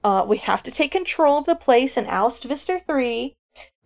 Uh, 0.05 0.25
we 0.29 0.37
have 0.37 0.63
to 0.63 0.71
take 0.71 0.93
control 0.93 1.39
of 1.39 1.47
the 1.47 1.55
place 1.57 1.97
and 1.97 2.07
oust 2.09 2.45
Visser 2.45 2.79
3. 2.79 3.35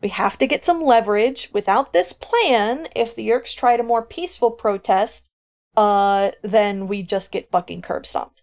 We 0.03 0.09
have 0.09 0.37
to 0.39 0.47
get 0.49 0.65
some 0.65 0.83
leverage. 0.83 1.49
Without 1.53 1.93
this 1.93 2.13
plan, 2.13 2.89
if 2.95 3.15
the 3.15 3.29
Yeerks 3.29 3.55
tried 3.57 3.79
a 3.81 3.85
more 3.85 4.03
peaceful 4.03 4.51
protest, 4.51 5.31
uh, 5.77 6.33
then 6.43 6.89
we 6.89 7.03
just 7.05 7.31
get 7.31 7.51
fucking 7.51 7.83
curb 7.83 8.05
stomped. 8.05 8.43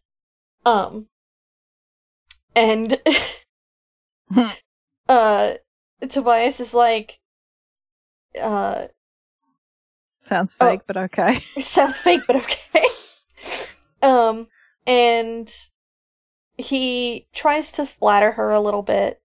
Um, 0.65 1.07
and, 2.55 2.99
uh, 5.09 5.53
Tobias 6.07 6.59
is 6.61 6.73
like, 6.73 7.19
uh, 8.41 8.87
Sounds 10.17 10.55
Oh. 10.59 10.69
fake, 10.71 10.81
but 10.87 10.97
okay. 10.97 11.35
sounds 11.59 11.99
fake, 11.99 12.21
but 12.25 12.35
okay. 12.37 12.85
um, 14.01 14.47
and 14.87 15.53
he 16.57 17.27
tries 17.33 17.71
to 17.73 17.85
flatter 17.85 18.33
her 18.33 18.51
a 18.51 18.61
little 18.61 18.83
bit. 18.83 19.21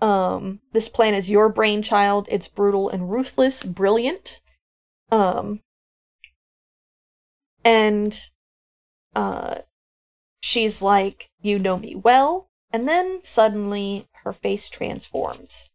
Um, 0.00 0.60
this 0.72 0.88
plan 0.88 1.14
is 1.14 1.30
your 1.30 1.48
brainchild. 1.48 2.26
It's 2.30 2.48
brutal 2.48 2.88
and 2.88 3.10
ruthless, 3.10 3.62
brilliant. 3.62 4.40
Um, 5.10 5.60
and, 7.64 8.18
uh, 9.14 9.58
she's 10.42 10.80
like, 10.80 11.30
you 11.40 11.58
know 11.58 11.78
me 11.78 11.94
well. 11.94 12.48
And 12.72 12.88
then 12.88 13.20
suddenly 13.22 14.08
her 14.24 14.32
face 14.32 14.70
transforms. 14.70 15.72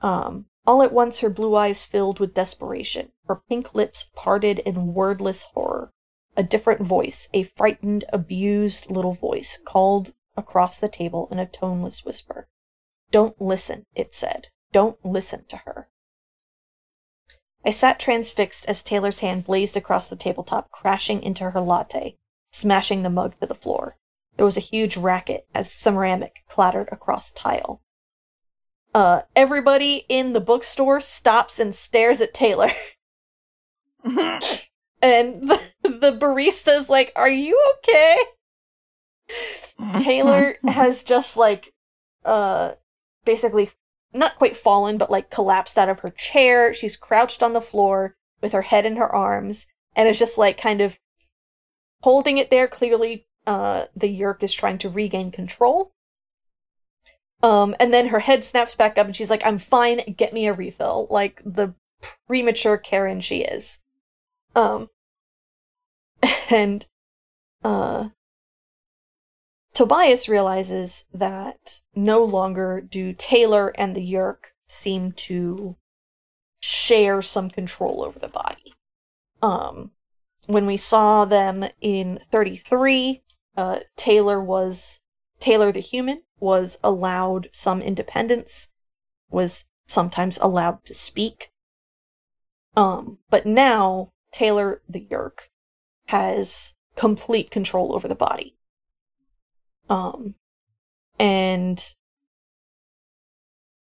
Um, 0.00 0.46
all 0.66 0.82
at 0.82 0.92
once, 0.92 1.20
her 1.20 1.30
blue 1.30 1.56
eyes 1.56 1.84
filled 1.84 2.20
with 2.20 2.34
desperation, 2.34 3.12
her 3.26 3.40
pink 3.48 3.74
lips 3.74 4.10
parted 4.14 4.58
in 4.60 4.92
wordless 4.92 5.44
horror. 5.54 5.92
A 6.36 6.42
different 6.42 6.82
voice, 6.82 7.28
a 7.32 7.42
frightened, 7.42 8.04
abused 8.12 8.90
little 8.90 9.14
voice, 9.14 9.58
called 9.64 10.14
across 10.38 10.78
the 10.78 10.88
table 10.88 11.28
in 11.30 11.38
a 11.38 11.46
toneless 11.46 12.04
whisper. 12.04 12.48
Don't 13.10 13.40
listen, 13.40 13.86
it 13.94 14.14
said. 14.14 14.48
Don't 14.72 15.04
listen 15.04 15.44
to 15.48 15.56
her. 15.58 15.88
I 17.64 17.70
sat 17.70 17.98
transfixed 17.98 18.66
as 18.66 18.82
Taylor's 18.82 19.20
hand 19.20 19.44
blazed 19.44 19.76
across 19.76 20.08
the 20.08 20.16
tabletop, 20.16 20.70
crashing 20.70 21.22
into 21.22 21.50
her 21.50 21.60
latte, 21.60 22.16
smashing 22.52 23.02
the 23.02 23.10
mug 23.10 23.38
to 23.40 23.46
the 23.46 23.54
floor. 23.54 23.96
There 24.36 24.46
was 24.46 24.56
a 24.56 24.60
huge 24.60 24.96
racket 24.96 25.46
as 25.54 25.72
ceramic 25.72 26.44
clattered 26.48 26.88
across 26.92 27.30
tile. 27.30 27.82
Uh, 28.94 29.22
everybody 29.34 30.06
in 30.08 30.32
the 30.32 30.40
bookstore 30.40 31.00
stops 31.00 31.58
and 31.58 31.74
stares 31.74 32.20
at 32.20 32.32
Taylor. 32.32 32.70
and 34.04 34.54
the, 35.02 35.60
the 35.82 36.16
barista's 36.18 36.88
like, 36.88 37.12
Are 37.16 37.28
you 37.28 37.60
okay? 37.78 38.16
Taylor 39.98 40.56
has 40.66 41.02
just 41.02 41.36
like, 41.36 41.72
uh, 42.24 42.72
basically 43.24 43.70
not 44.12 44.36
quite 44.36 44.56
fallen, 44.56 44.98
but 44.98 45.10
like 45.10 45.30
collapsed 45.30 45.78
out 45.78 45.88
of 45.88 46.00
her 46.00 46.10
chair. 46.10 46.72
She's 46.72 46.96
crouched 46.96 47.42
on 47.42 47.52
the 47.52 47.60
floor 47.60 48.16
with 48.40 48.52
her 48.52 48.62
head 48.62 48.86
in 48.86 48.96
her 48.96 49.12
arms 49.12 49.66
and 49.94 50.08
is 50.08 50.18
just 50.18 50.38
like 50.38 50.58
kind 50.58 50.80
of 50.80 50.98
holding 52.02 52.38
it 52.38 52.50
there. 52.50 52.68
Clearly, 52.68 53.26
uh, 53.46 53.84
the 53.94 54.08
Yeerk 54.08 54.42
is 54.42 54.52
trying 54.52 54.78
to 54.78 54.88
regain 54.88 55.30
control. 55.30 55.92
Um, 57.42 57.76
and 57.78 57.94
then 57.94 58.08
her 58.08 58.20
head 58.20 58.42
snaps 58.42 58.74
back 58.74 58.98
up 58.98 59.06
and 59.06 59.14
she's 59.14 59.30
like, 59.30 59.46
I'm 59.46 59.58
fine, 59.58 60.14
get 60.16 60.32
me 60.32 60.46
a 60.46 60.52
refill. 60.52 61.06
Like 61.10 61.40
the 61.44 61.74
premature 62.26 62.76
Karen 62.76 63.20
she 63.20 63.42
is. 63.42 63.80
Um, 64.56 64.90
and, 66.50 66.86
uh, 67.62 68.08
Tobias 69.78 70.28
realizes 70.28 71.04
that 71.14 71.82
no 71.94 72.24
longer 72.24 72.80
do 72.80 73.12
Taylor 73.12 73.68
and 73.78 73.94
the 73.94 74.00
Yeerk 74.00 74.52
seem 74.66 75.12
to 75.12 75.76
share 76.60 77.22
some 77.22 77.48
control 77.48 78.02
over 78.02 78.18
the 78.18 78.26
body. 78.26 78.74
Um, 79.40 79.92
when 80.48 80.66
we 80.66 80.78
saw 80.78 81.24
them 81.24 81.64
in 81.80 82.18
33, 82.32 83.22
uh, 83.56 83.78
Taylor 83.94 84.42
was 84.42 84.98
Taylor 85.38 85.70
the 85.70 85.78
human 85.78 86.22
was 86.40 86.80
allowed 86.82 87.48
some 87.52 87.80
independence, 87.80 88.70
was 89.30 89.66
sometimes 89.86 90.40
allowed 90.42 90.84
to 90.86 90.94
speak. 90.94 91.52
Um, 92.76 93.18
but 93.30 93.46
now 93.46 94.10
Taylor 94.32 94.82
the 94.88 95.06
Yeerk 95.08 95.50
has 96.06 96.74
complete 96.96 97.52
control 97.52 97.94
over 97.94 98.08
the 98.08 98.16
body. 98.16 98.57
Um, 99.88 100.34
and 101.18 101.94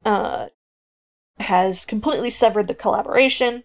uh, 0.04 0.46
has 1.38 1.84
completely 1.84 2.30
severed 2.30 2.68
the 2.68 2.74
collaboration, 2.74 3.64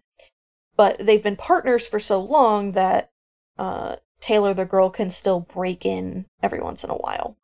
but 0.76 0.98
they've 1.00 1.24
been 1.24 1.36
partners 1.36 1.88
for 1.88 2.00
so 2.00 2.20
long 2.20 2.74
that 2.74 3.12
uh, 3.58 3.98
Taylor 4.20 4.54
the 4.54 4.66
girl 4.66 4.89
can 4.89 5.10
still 5.10 5.42
break 5.42 5.86
in 5.86 6.26
every 6.42 6.60
once 6.60 6.84
in 6.84 6.89
a 6.89 6.96
while. 6.96 7.38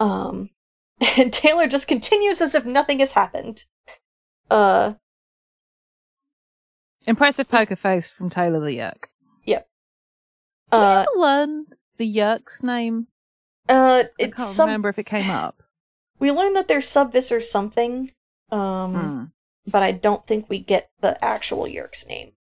Um, 0.00 0.50
and 1.16 1.32
Taylor 1.32 1.66
just 1.66 1.88
continues 1.88 2.40
as 2.40 2.54
if 2.54 2.64
nothing 2.64 3.00
has 3.00 3.12
happened. 3.12 3.64
Uh, 4.50 4.94
Impressive 7.06 7.48
poker 7.48 7.76
face 7.76 8.10
from 8.10 8.30
Taylor 8.30 8.60
the 8.60 8.78
Yeerk. 8.78 9.04
Yep. 9.44 9.68
Uh, 10.70 11.06
learn 11.16 11.66
the 11.98 12.06
Yeerk's 12.06 12.62
name? 12.62 13.08
uh, 13.68 14.04
I 14.06 14.10
it's 14.18 14.36
can't 14.36 14.48
some. 14.48 14.66
remember 14.68 14.88
if 14.88 14.98
it 14.98 15.04
came 15.06 15.30
up. 15.30 15.62
We 16.20 16.32
learned 16.32 16.56
that 16.56 16.66
there's 16.66 16.86
subvis 16.88 17.30
or 17.30 17.40
something. 17.40 18.10
Um, 18.50 18.94
Hmm. 18.94 19.24
but 19.70 19.82
I 19.84 19.92
don't 19.92 20.26
think 20.26 20.48
we 20.48 20.58
get 20.58 20.90
the 21.00 21.22
actual 21.24 21.68
Yeerk's 21.68 22.06
name. 22.08 22.32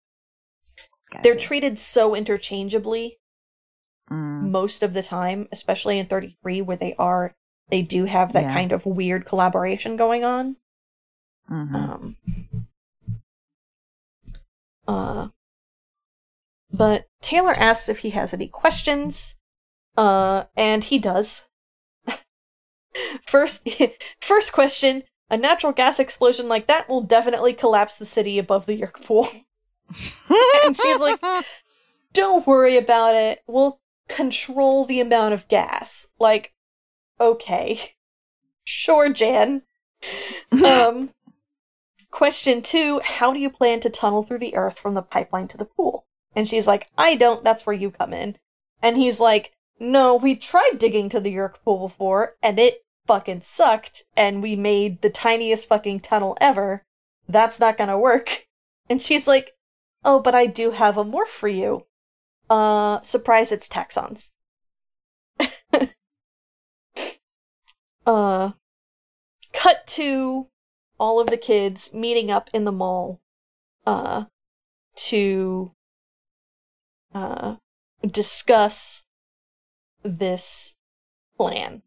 Gotcha. 1.12 1.22
They're 1.24 1.36
treated 1.38 1.78
so 1.78 2.16
interchangeably 2.16 3.20
Mm. 4.10 4.50
most 4.52 4.82
of 4.84 4.94
the 4.94 5.04
time, 5.04 5.48
especially 5.52 6.00
in 6.00 6.08
33, 6.08 6.62
where 6.62 6.78
they 6.78 6.96
are, 6.96 7.36
they 7.68 7.82
do 7.82 8.06
have 8.06 8.32
that 8.34 8.44
Yeah. 8.44 8.54
kind 8.54 8.72
of 8.72 8.86
weird 8.86 9.26
collaboration 9.26 9.98
going 9.98 10.24
on. 10.24 10.56
Mhm. 11.52 11.76
Um, 11.76 12.18
uh, 14.88 15.28
but 16.72 17.08
Taylor 17.22 17.54
asks 17.54 17.90
if 17.90 18.00
he 18.00 18.12
has 18.12 18.34
any 18.34 18.48
questions, 18.48 19.36
uh, 19.98 20.46
and 20.56 20.84
he 20.84 21.00
does. 21.00 21.48
first, 23.26 23.68
first 24.22 24.54
question: 24.54 25.04
A 25.30 25.38
natural 25.38 25.74
gas 25.74 26.00
explosion 26.00 26.48
like 26.48 26.68
that 26.68 26.88
will 26.88 27.02
definitely 27.02 27.54
collapse 27.54 27.98
the 27.98 28.06
city 28.06 28.40
above 28.40 28.66
the 28.66 28.80
Yeerk 28.80 29.04
pool. 29.04 29.28
and 30.64 30.78
she's 30.78 31.00
like, 31.00 31.20
Don't 32.14 32.46
worry 32.48 32.78
about 32.78 33.16
it. 33.16 33.40
We'll 33.48 33.80
control 34.08 34.86
the 34.86 35.00
amount 35.00 35.34
of 35.34 35.48
gas. 35.48 36.08
Like, 36.20 36.54
okay. 37.20 37.96
Sure, 38.64 39.12
Jan. 39.12 39.64
um, 40.64 41.10
question 42.12 42.62
two 42.62 43.02
How 43.04 43.34
do 43.34 43.40
you 43.40 43.50
plan 43.50 43.80
to 43.82 43.90
tunnel 43.90 44.24
through 44.24 44.40
the 44.40 44.56
earth 44.56 44.78
from 44.78 44.94
the 44.94 45.02
pipeline 45.02 45.48
to 45.50 45.58
the 45.58 45.66
pool? 45.66 46.06
And 46.36 46.48
she's 46.48 46.68
like, 46.68 46.88
I 46.98 47.16
don't. 47.16 47.44
That's 47.44 47.66
where 47.66 47.76
you 47.76 47.90
come 47.92 48.14
in. 48.14 48.38
And 48.82 48.98
he's 48.98 49.20
like, 49.20 49.54
No, 49.80 50.16
we 50.16 50.36
tried 50.36 50.78
digging 50.78 51.10
to 51.10 51.20
the 51.20 51.34
Yeerk 51.34 51.64
pool 51.64 51.88
before, 51.88 52.36
and 52.42 52.60
it 52.60 52.86
fucking 53.06 53.42
sucked, 53.42 54.04
and 54.16 54.42
we 54.42 54.56
made 54.56 55.02
the 55.02 55.10
tiniest 55.10 55.68
fucking 55.68 56.00
tunnel 56.02 56.38
ever. 56.42 56.84
That's 57.28 57.60
not 57.60 57.78
gonna 57.78 58.00
work. 58.00 58.46
And 58.90 59.04
she's 59.04 59.28
like, 59.28 59.52
Oh, 60.06 60.22
but 60.22 60.34
I 60.34 60.46
do 60.46 60.72
have 60.72 60.98
a 60.98 61.04
morph 61.04 61.28
for 61.28 61.50
you. 61.50 61.86
Uh, 62.50 63.02
surprise, 63.02 63.52
it's 63.52 63.68
taxxons. 63.68 64.32
uh, 68.06 68.52
cut 69.52 69.86
to 69.88 70.48
all 70.98 71.20
of 71.20 71.28
the 71.28 71.36
kids 71.36 71.94
meeting 71.94 72.32
up 72.32 72.50
in 72.54 72.64
the 72.64 72.72
mall, 72.72 73.20
uh, 73.86 74.24
to, 74.96 75.74
uh, 77.14 77.56
discuss 78.10 79.04
this 80.04 80.76
plan. 81.38 81.82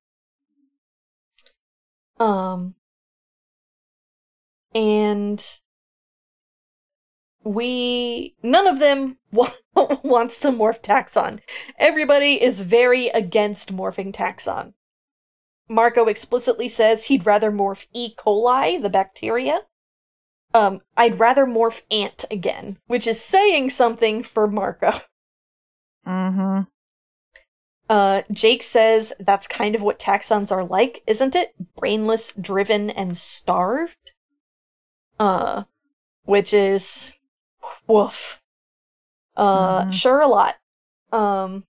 Um, 2.19 2.75
and 4.75 5.45
we 7.43 8.35
none 8.43 8.67
of 8.67 8.79
them 8.79 9.17
wa- 9.33 9.49
wants 10.03 10.39
to 10.41 10.49
morph 10.49 10.83
taxxon. 10.83 11.41
Everybody 11.79 12.41
is 12.43 12.63
very 12.63 13.09
against 13.09 13.75
morphing 13.75 14.13
taxxon. 14.13 14.75
Marco 15.69 16.07
explicitly 16.07 16.69
says 16.69 17.07
he'd 17.07 17.25
rather 17.25 17.51
morph 17.53 17.87
e. 17.95 18.15
coli 18.15 18.81
the 18.83 18.91
bacteria. 18.91 19.61
Um 20.53 20.81
i'd 20.97 21.19
rather 21.19 21.47
morph 21.47 21.83
ant 21.91 22.25
again 22.31 22.79
which 22.87 23.07
is 23.07 23.21
saying 23.25 23.71
something 23.71 24.23
for 24.23 24.47
marco. 24.47 24.93
Mhm. 26.07 26.67
Uh 27.91 28.23
jake 28.31 28.63
says 28.63 29.13
that's 29.19 29.49
kind 29.49 29.75
of 29.75 29.83
what 29.83 29.99
taxxons 29.99 30.53
are 30.53 30.65
like 30.65 31.03
isn't 31.09 31.35
it? 31.35 31.55
Brainless 31.77 32.33
driven 32.41 32.89
and 32.89 33.19
starved? 33.19 34.13
Uh 35.19 35.65
which 36.25 36.55
is 36.55 37.17
woof. 37.89 38.43
Uh 39.37 39.85
Mhm. 39.87 39.93
sure 39.95 40.21
a 40.21 40.29
lot. 40.29 40.57
Um 41.13 41.65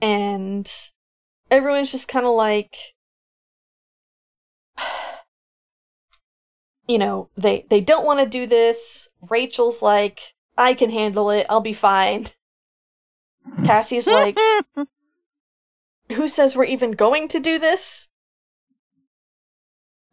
and 0.00 0.70
everyone's 1.50 1.92
just 1.92 2.08
kind 2.08 2.26
of 2.26 2.34
like 2.34 2.76
you 6.86 6.98
know 6.98 7.28
they 7.36 7.66
they 7.70 7.80
don't 7.80 8.06
want 8.06 8.20
to 8.20 8.26
do 8.26 8.46
this. 8.46 9.08
Rachel's 9.28 9.82
like 9.82 10.34
i 10.58 10.74
can 10.74 10.90
handle 10.90 11.30
it. 11.30 11.46
I'll 11.48 11.60
be 11.60 11.72
fine 11.72 12.28
cassie's 13.64 14.06
like 14.06 14.38
who 16.12 16.28
says 16.28 16.56
we're 16.56 16.64
even 16.64 16.92
going 16.92 17.28
to 17.28 17.40
do 17.40 17.58
this? 17.58 18.08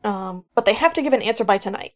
Um 0.03 0.45
but 0.55 0.65
they 0.65 0.73
have 0.73 0.93
to 0.93 1.01
give 1.01 1.13
an 1.13 1.21
answer 1.21 1.43
by 1.43 1.57
tonight. 1.57 1.93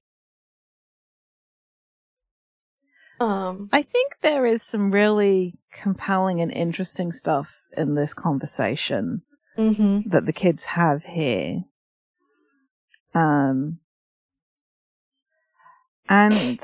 Um 3.19 3.69
I 3.71 3.81
think 3.81 4.19
there 4.21 4.45
is 4.45 4.61
some 4.61 4.91
really 4.91 5.55
compelling 5.71 6.41
and 6.41 6.51
interesting 6.51 7.11
stuff 7.11 7.55
in 7.75 7.95
this 7.95 8.13
conversation 8.13 9.21
mhm 9.57 10.09
that 10.09 10.25
the 10.25 10.33
kids 10.33 10.65
have 10.65 11.03
here. 11.03 11.63
Um, 13.15 13.79
and 16.09 16.59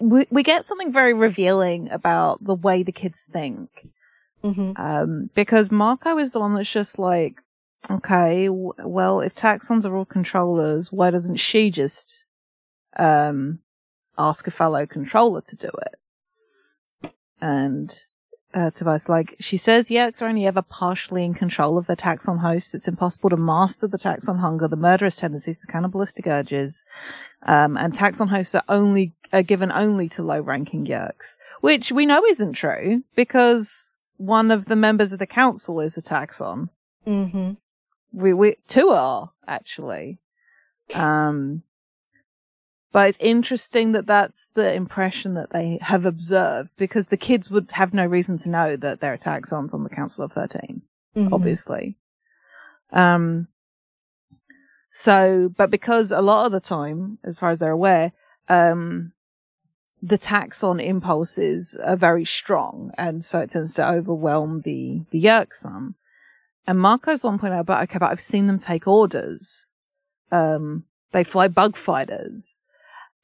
we, 0.00 0.26
we 0.30 0.42
get 0.42 0.64
something 0.64 0.92
very 0.92 1.14
revealing 1.14 1.90
about 1.90 2.42
the 2.44 2.54
way 2.54 2.82
the 2.82 2.92
kids 2.92 3.28
think. 3.30 3.88
mhm 4.42 4.78
Um, 4.78 5.30
because 5.34 5.70
Marco 5.70 6.18
is 6.18 6.32
the 6.32 6.40
one 6.40 6.54
that's 6.54 6.70
just 6.70 6.98
like, 6.98 7.42
okay, 7.90 8.46
w- 8.46 8.72
well, 8.78 9.20
if 9.20 9.34
taxxons 9.34 9.84
are 9.84 9.96
all 9.96 10.04
controllers, 10.04 10.92
why 10.92 11.10
doesn't 11.10 11.36
she 11.36 11.70
just, 11.70 12.24
um, 12.96 13.60
ask 14.16 14.46
a 14.46 14.50
fellow 14.50 14.86
controller 14.86 15.40
to 15.42 15.56
do 15.56 15.70
it? 15.86 17.12
And, 17.40 17.96
uh, 18.54 18.70
Tobias, 18.70 19.08
like, 19.08 19.36
she 19.38 19.56
says 19.56 19.90
Yeerks 19.90 20.22
are 20.22 20.26
only 20.26 20.46
ever 20.46 20.62
partially 20.62 21.24
in 21.24 21.34
control 21.34 21.78
of 21.78 21.86
their 21.86 21.96
taxxon 21.96 22.40
hosts. 22.40 22.74
It's 22.74 22.88
impossible 22.88 23.30
to 23.30 23.36
master 23.36 23.86
the 23.86 23.98
taxxon 23.98 24.38
hunger, 24.40 24.66
the 24.66 24.76
murderous 24.76 25.16
tendencies, 25.16 25.60
the 25.60 25.70
cannibalistic 25.72 26.26
urges. 26.26 26.84
Um, 27.42 27.76
and 27.76 27.92
taxxon 27.92 28.28
hosts 28.30 28.54
are 28.54 28.64
only, 28.68 29.14
are 29.32 29.42
given 29.42 29.70
only 29.72 30.08
to 30.10 30.22
low 30.22 30.40
ranking 30.40 30.86
Yeerks, 30.86 31.36
which 31.60 31.92
we 31.92 32.06
know 32.06 32.24
isn't 32.24 32.54
true 32.54 33.02
because 33.14 33.96
one 34.16 34.50
of 34.50 34.66
the 34.66 34.76
members 34.76 35.12
of 35.12 35.18
the 35.18 35.26
council 35.26 35.80
is 35.80 35.96
a 35.96 36.02
taxxon. 36.02 36.68
mhm 37.06 37.56
We, 38.12 38.32
we, 38.32 38.56
two 38.66 38.88
are 38.88 39.32
actually. 39.46 40.18
Um, 40.94 41.62
but 42.90 43.10
it's 43.10 43.18
interesting 43.20 43.92
that 43.92 44.06
that's 44.06 44.48
the 44.54 44.72
impression 44.72 45.34
that 45.34 45.50
they 45.50 45.78
have 45.82 46.06
observed 46.06 46.70
because 46.76 47.08
the 47.08 47.18
kids 47.18 47.50
would 47.50 47.70
have 47.72 47.92
no 47.92 48.06
reason 48.06 48.38
to 48.38 48.48
know 48.48 48.76
that 48.76 49.00
there 49.00 49.12
are 49.12 49.18
taxxons 49.18 49.74
on 49.74 49.84
the 49.84 49.90
Council 49.90 50.24
of 50.24 50.32
13 50.32 50.82
mhm. 51.16 51.32
obviously. 51.32 51.96
Um, 52.90 53.48
so, 54.90 55.50
but 55.54 55.70
because 55.70 56.10
a 56.10 56.22
lot 56.22 56.46
of 56.46 56.52
the 56.52 56.60
time, 56.60 57.18
as 57.22 57.38
far 57.38 57.50
as 57.50 57.58
they're 57.58 57.70
aware, 57.70 58.12
um, 58.48 59.12
the 60.02 60.18
taxxon 60.18 60.82
impulses 60.82 61.74
are 61.82 61.96
very 61.96 62.24
strong, 62.24 62.92
and 62.96 63.24
so 63.24 63.40
it 63.40 63.50
tends 63.50 63.74
to 63.74 63.88
overwhelm 63.88 64.62
the 64.62 65.02
the 65.10 65.22
Yeerk 65.22 65.54
some. 65.54 65.94
And 66.66 66.78
Marco's 66.78 67.24
on 67.24 67.38
point 67.38 67.54
out, 67.54 67.66
but 67.66 67.82
okay, 67.84 67.98
but 67.98 68.10
I've 68.10 68.20
seen 68.20 68.46
them 68.46 68.58
take 68.58 68.86
orders. 68.86 69.70
Um, 70.30 70.84
they 71.12 71.24
fly 71.24 71.48
bug 71.48 71.76
fighters. 71.76 72.62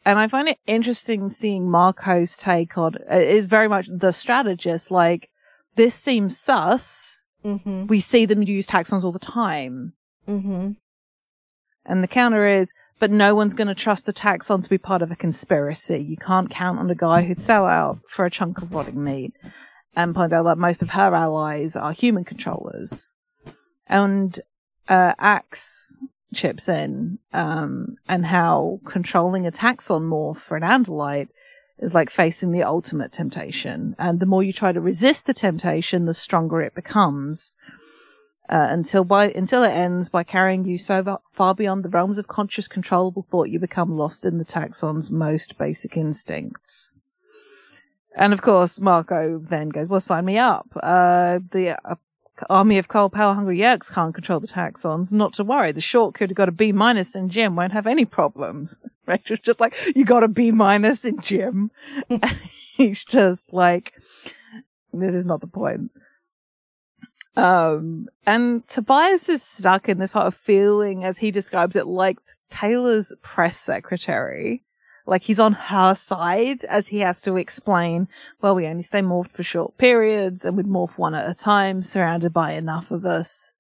And 0.07 0.18
I 0.18 0.29
find 0.29 0.49
it 0.49 0.59
interesting 0.66 1.31
seeing 1.31 1.70
Marco's 1.70 2.37
take 2.37 2.77
on 2.77 2.95
it 2.95 3.29
is 3.29 3.47
very 3.47 3.68
much 3.68 3.87
the 3.91 4.12
strategist. 4.12 4.91
Like, 4.91 5.31
this 5.77 5.95
seems 5.95 6.39
sus. 6.39 7.27
Mm-hmm. 7.45 7.87
We 7.87 8.01
see 8.01 8.27
them 8.27 8.43
use 8.43 8.66
taxxons 8.66 9.05
all 9.05 9.12
the 9.12 9.18
time. 9.18 9.95
Mm-hmm. 10.29 10.72
And 11.87 12.03
the 12.03 12.09
counter 12.09 12.47
is, 12.47 12.72
but 12.99 13.11
no 13.11 13.35
one's 13.35 13.55
going 13.55 13.68
to 13.68 13.74
trust 13.74 14.07
the 14.07 14.12
taxxon 14.12 14.62
to 14.62 14.70
be 14.70 14.78
part 14.78 15.03
of 15.03 15.11
a 15.11 15.16
conspiracy. 15.16 16.03
You 16.03 16.16
can't 16.16 16.51
count 16.51 16.78
on 16.78 16.91
a 16.91 16.95
guy 16.95 17.22
who'd 17.22 17.41
sell 17.41 17.66
out 17.66 17.99
for 18.09 18.24
a 18.24 18.30
chunk 18.30 18.62
of 18.62 18.72
rotting 18.72 19.03
meat. 19.03 19.35
And 19.97 20.14
point 20.14 20.32
out 20.32 20.45
that 20.45 20.59
most 20.59 20.82
of 20.82 20.91
her 20.91 21.14
allies 21.14 21.76
are 21.76 21.93
human 21.93 22.24
controllers. 22.24 23.12
And 23.87 24.41
uh, 24.89 25.14
Ax 25.18 25.97
chips 26.35 26.68
in, 26.68 27.18
um, 27.32 27.97
and 28.09 28.26
how 28.26 28.80
controlling 28.85 29.47
a 29.47 29.53
taxxon 29.53 30.05
more 30.05 30.35
for 30.35 30.57
an 30.57 30.62
Andalite 30.62 31.28
is 31.78 31.95
like 31.95 32.11
facing 32.11 32.51
the 32.51 32.62
ultimate 32.62 33.12
temptation. 33.12 33.95
And 33.99 34.20
the 34.20 34.26
more 34.26 34.43
you 34.43 34.53
try 34.53 34.72
to 34.72 34.80
resist 34.80 35.26
the 35.26 35.35
temptation, 35.35 36.05
the 36.05 36.14
stronger 36.14 36.61
it 36.61 36.74
becomes. 36.74 37.55
Uh, 38.47 38.66
until 38.68 39.05
by 39.05 39.30
until 39.30 39.62
it 39.62 39.70
ends 39.70 40.11
by 40.11 40.22
carrying 40.22 40.66
you 40.66 40.76
so 40.76 41.18
far 41.32 41.55
beyond 41.55 41.82
the 41.82 41.88
realms 41.88 42.18
of 42.18 42.28
conscious 42.28 42.68
controllable 42.68 43.22
thought 43.22 43.49
you 43.49 43.59
become 43.59 43.97
lost 43.97 44.22
in 44.22 44.36
the 44.36 44.45
taxxon's 44.45 45.11
most 45.11 45.57
basic 45.57 45.97
instincts. 45.97 46.92
And 48.14 48.34
of 48.34 48.42
course, 48.42 48.78
Marco 48.78 49.38
then 49.38 49.70
goes, 49.70 49.88
"Well, 49.88 49.99
sign 49.99 50.26
me 50.26 50.36
up. 50.36 50.68
Uh, 50.82 51.40
the 51.53 51.80
uh, 51.88 51.95
army 52.51 52.76
of 52.76 52.88
coal 52.88 53.09
power 53.09 53.32
hungry 53.34 53.59
Yeerks 53.59 53.90
can't 53.90 54.14
control 54.14 54.40
the 54.40 54.47
taxxons. 54.47 55.11
Not 55.11 55.32
to 55.34 55.45
worry. 55.45 55.72
The 55.72 55.80
short 55.80 56.14
kid 56.14 56.28
who 56.28 56.34
got 56.34 56.51
a 56.51 56.53
B 56.53 56.70
minus 56.70 57.16
in 57.16 57.30
gym 57.30 57.57
won't 57.57 57.72
have 57.72 57.86
any 57.86 58.05
problems." 58.05 58.78
Rachel's 59.07 59.40
just 59.40 59.59
like, 59.59 59.74
"You 59.97 60.05
got 60.05 60.22
a 60.22 60.28
B 60.28 60.51
minus 60.51 61.07
in 61.07 61.18
gym." 61.20 61.70
He's 62.76 63.03
just 63.05 63.55
like, 63.55 63.95
"This 64.92 65.14
is 65.14 65.24
not 65.24 65.40
the 65.40 65.47
point." 65.47 65.90
Um, 67.37 68.09
and 68.26 68.66
Tobias 68.68 69.28
is 69.28 69.43
stuck 69.43 69.89
in 69.89 69.99
this 69.99 70.12
part 70.12 70.26
of 70.26 70.35
feeling, 70.35 71.05
as 71.05 71.18
he 71.18 71.30
describes 71.30 71.74
it, 71.76 71.87
like 71.87 72.18
Taylor's 72.51 73.12
press 73.22 73.57
secretary. 73.57 74.62
Like 75.07 75.22
he's 75.22 75.41
on 75.41 75.53
her 75.53 75.95
side 75.95 76.64
as 76.64 76.89
he 76.89 77.01
has 77.01 77.20
to 77.22 77.37
explain, 77.37 78.09
well, 78.41 78.55
we 78.55 78.66
only 78.66 78.82
stay 78.82 79.03
morphed 79.03 79.32
for 79.32 79.43
short 79.43 79.76
periods 79.76 80.45
and 80.45 80.57
we'd 80.57 80.66
morph 80.66 80.97
one 80.97 81.14
at 81.14 81.28
a 81.28 81.35
time, 81.35 81.82
surrounded 81.82 82.32
by 82.32 82.53
enough 82.53 82.91
of 82.91 83.05
us 83.05 83.53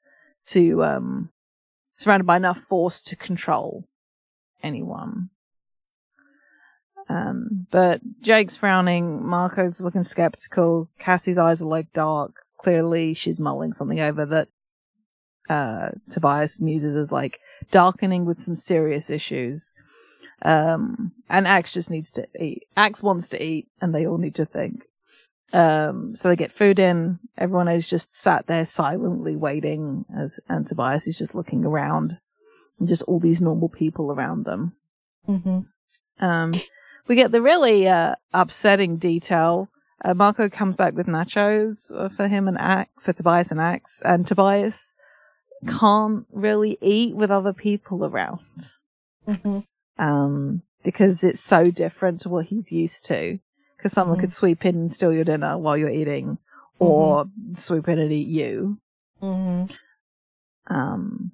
to, 0.46 0.82
um, 0.82 1.30
surrounded 1.94 2.24
by 2.24 2.38
enough 2.38 2.58
force 2.58 3.02
to 3.02 3.16
control 3.16 3.84
anyone. 4.62 5.28
Um, 7.10 7.66
but 7.70 8.00
Jake's 8.22 8.56
frowning, 8.56 9.22
Marco's 9.22 9.82
looking 9.82 10.02
skeptical, 10.02 10.88
Cassie's 10.98 11.36
eyes 11.36 11.60
are 11.60 11.66
like 11.66 11.92
dark, 11.92 12.43
clearly 12.58 13.14
she's 13.14 13.40
mulling 13.40 13.72
something 13.72 14.00
over 14.00 14.26
that 14.26 14.48
uh, 15.48 15.90
Tobias 16.10 16.60
muses 16.60 16.96
as 16.96 17.12
like 17.12 17.38
darkening 17.70 18.24
with 18.24 18.38
some 18.38 18.56
serious 18.56 19.10
issues. 19.10 19.72
Um, 20.42 21.12
and 21.28 21.46
Ax 21.46 21.72
just 21.72 21.90
needs 21.90 22.10
to 22.12 22.26
eat. 22.38 22.64
Ax 22.76 23.02
wants 23.02 23.28
to 23.30 23.42
eat, 23.42 23.68
and 23.80 23.94
they 23.94 24.06
all 24.06 24.18
need 24.18 24.34
to 24.34 24.44
think. 24.44 24.84
Um, 25.52 26.16
so 26.16 26.28
they 26.28 26.36
get 26.36 26.52
food 26.52 26.78
in. 26.78 27.20
Everyone 27.38 27.68
is 27.68 27.88
just 27.88 28.14
sat 28.14 28.46
there 28.46 28.66
silently 28.66 29.36
waiting 29.36 30.04
as, 30.14 30.40
and 30.48 30.66
Tobias 30.66 31.06
is 31.06 31.16
just 31.16 31.34
looking 31.34 31.64
around 31.64 32.18
and 32.78 32.88
just 32.88 33.02
all 33.02 33.20
these 33.20 33.40
normal 33.40 33.68
people 33.68 34.10
around 34.10 34.44
them. 34.44 34.72
Mm-hmm. 35.28 36.24
Um, 36.24 36.52
we 37.06 37.14
get 37.14 37.30
the 37.32 37.40
really, 37.40 37.86
uh, 37.86 38.16
upsetting 38.32 38.96
detail 38.96 39.68
uh, 40.02 40.14
Marco 40.14 40.48
comes 40.48 40.76
back 40.76 40.94
with 40.94 41.06
nachos 41.06 41.88
for 42.16 42.28
him 42.28 42.48
and 42.48 42.58
Ax, 42.58 42.90
for 42.98 43.12
Tobias 43.12 43.50
and 43.50 43.60
Axe, 43.60 44.02
and 44.04 44.26
Tobias 44.26 44.96
can't 45.68 46.26
really 46.32 46.76
eat 46.80 47.14
with 47.16 47.30
other 47.30 47.52
people 47.52 48.04
around. 48.04 48.40
Mm-hmm. 49.26 49.60
Um, 49.98 50.62
because 50.82 51.24
it's 51.24 51.40
so 51.40 51.70
different 51.70 52.20
to 52.22 52.28
what 52.28 52.46
he's 52.46 52.70
used 52.70 53.04
to. 53.06 53.38
Because 53.76 53.92
someone 53.92 54.18
Mhm. 54.18 54.20
could 54.20 54.32
sweep 54.32 54.64
in 54.66 54.76
and 54.76 54.92
steal 54.92 55.12
your 55.12 55.24
dinner 55.24 55.56
while 55.58 55.76
you're 55.76 55.88
eating, 55.90 56.38
or 56.78 57.26
swoop 57.54 57.88
in 57.88 57.98
and 57.98 58.12
eat 58.12 58.28
you. 58.28 58.78
Mm-hmm. 59.22 60.74
Um, 60.74 61.32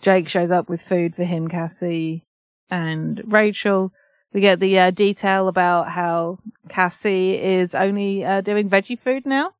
Jake 0.00 0.28
shows 0.28 0.50
up 0.50 0.68
with 0.68 0.80
food 0.80 1.14
for 1.14 1.24
him, 1.24 1.48
Cassie, 1.48 2.24
and 2.70 3.22
Rachel. 3.26 3.92
We 4.32 4.40
get 4.40 4.60
the 4.60 4.78
uh, 4.78 4.90
detail 4.90 5.48
about 5.48 5.90
how 5.90 6.38
Cassie 6.68 7.36
is 7.36 7.74
only 7.74 8.24
uh, 8.24 8.40
doing 8.42 8.68
veggie 8.70 8.98
food 8.98 9.26
now, 9.26 9.52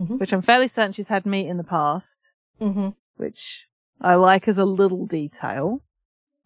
Mhm. 0.00 0.20
which 0.20 0.32
I'm 0.32 0.42
fairly 0.42 0.68
certain 0.68 0.92
she's 0.92 1.08
had 1.08 1.26
meat 1.26 1.48
in 1.48 1.56
the 1.56 1.64
past, 1.64 2.32
Mm-hmm. 2.60 2.90
which 3.16 3.66
I 4.00 4.14
like 4.14 4.46
as 4.46 4.58
a 4.58 4.64
little 4.64 5.06
detail. 5.06 5.82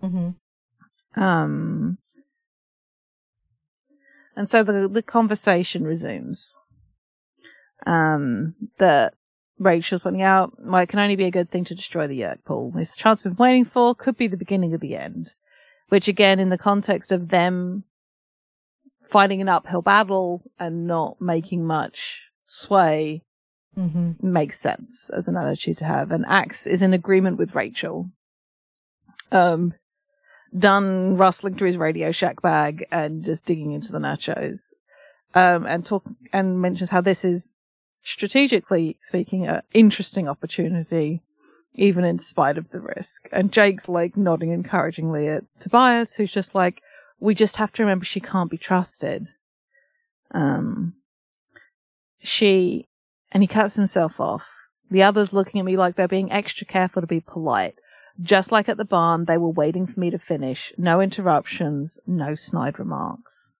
Mm-hmm. 0.03 1.23
Um, 1.23 1.99
and 4.35 4.49
so 4.49 4.63
the 4.63 4.89
the 4.89 5.03
conversation 5.03 5.85
resumes. 5.85 6.55
Um, 7.85 8.55
that 8.79 9.15
Rachel's 9.59 10.03
pointing 10.03 10.23
out, 10.23 10.53
well, 10.59 10.81
it 10.83 10.89
can 10.89 11.01
only 11.01 11.17
be 11.17 11.25
a 11.25 11.31
good 11.33 11.51
thing 11.51 11.65
to 11.65 11.75
destroy 11.75 12.07
the 12.07 12.15
Yerk 12.17 12.45
pool. 12.45 12.71
This 12.71 12.95
chance 12.97 13.25
we've 13.25 13.37
been 13.37 13.43
waiting 13.43 13.65
for 13.65 13.95
could 13.95 14.17
be 14.17 14.29
the 14.29 14.37
beginning 14.37 14.73
of 14.73 14.81
the 14.81 14.95
end. 14.97 15.35
Which 15.93 16.09
again, 16.09 16.41
in 16.41 16.49
the 16.49 16.57
context 16.57 17.13
of 17.13 17.29
them 17.29 17.85
fighting 19.03 19.43
an 19.43 19.49
uphill 19.51 19.83
battle 19.83 20.41
and 20.59 20.87
not 20.87 21.21
making 21.21 21.67
much 21.67 22.23
sway, 22.47 23.25
Mm-hmm. 23.77 24.13
makes 24.21 24.59
sense 24.59 25.11
as 25.11 25.29
an 25.29 25.37
attitude 25.37 25.79
to 25.79 25.87
have. 25.87 26.13
And 26.13 26.25
Ax 26.27 26.67
is 26.67 26.83
in 26.83 26.93
agreement 26.95 27.39
with 27.39 27.55
Rachel. 27.55 28.11
Um, 29.31 29.73
done 30.55 31.17
rustling 31.17 31.55
through 31.55 31.69
his 31.69 31.77
Radio 31.79 32.13
Shack 32.13 32.43
bag 32.43 32.87
and 32.91 33.25
just 33.25 33.47
digging 33.47 33.73
into 33.73 33.91
the 33.91 33.99
nachos. 33.99 34.75
Um, 35.35 35.65
and 35.67 35.87
talk, 35.87 36.05
and 36.35 36.61
mentions 36.61 36.91
how 36.91 37.01
this 37.01 37.25
is 37.25 37.49
strategically 38.03 38.99
speaking 39.01 39.47
an 39.47 39.63
interesting 39.73 40.29
opportunity, 40.29 41.23
even 41.75 42.05
in 42.05 42.19
spite 42.19 42.59
of 42.59 42.71
the 42.71 42.81
risk. 42.81 43.29
And 43.33 43.53
Jake's 43.53 43.89
like 43.89 44.17
nodding 44.17 44.53
encouragingly 44.53 45.29
at 45.29 45.45
Tobias, 45.59 46.17
who's 46.17 46.33
just 46.33 46.55
like, 46.55 46.83
we 47.19 47.35
just 47.35 47.57
have 47.57 47.73
to 47.73 47.83
remember 47.83 48.05
she 48.05 48.21
can't 48.21 48.51
be 48.51 48.59
trusted. 48.59 49.29
Um, 50.33 50.95
she, 52.19 52.89
and 53.31 53.43
he 53.43 53.47
cuts 53.47 53.77
himself 53.77 54.21
off. 54.21 54.49
The 54.91 55.03
others 55.03 55.33
looking 55.33 55.59
at 55.59 55.65
me 55.65 55.77
like 55.77 55.97
they're 55.97 56.09
being 56.09 56.31
extra 56.31 56.67
careful 56.67 57.01
to 57.01 57.07
be 57.07 57.21
polite. 57.21 57.77
Just 58.21 58.53
like 58.53 58.69
at 58.69 58.77
the 58.77 58.85
barn, 58.85 59.25
they 59.25 59.39
were 59.39 59.49
waiting 59.49 59.87
for 59.87 59.99
me 59.99 60.11
to 60.11 60.19
finish. 60.19 60.73
No 60.77 61.01
interruptions, 61.01 61.99
no 62.07 62.35
snide 62.35 62.79
remarks. 62.79 63.53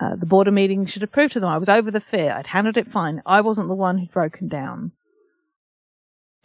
Uh, 0.00 0.16
the 0.16 0.26
border 0.26 0.50
meeting 0.50 0.86
should 0.86 1.02
have 1.02 1.12
proved 1.12 1.34
to 1.34 1.40
them 1.40 1.48
I 1.48 1.58
was 1.58 1.68
over 1.68 1.90
the 1.90 2.00
fear. 2.00 2.32
I'd 2.32 2.48
handled 2.48 2.76
it 2.76 2.88
fine. 2.88 3.22
I 3.26 3.40
wasn't 3.42 3.68
the 3.68 3.74
one 3.74 3.98
who'd 3.98 4.10
broken 4.10 4.48
down. 4.48 4.92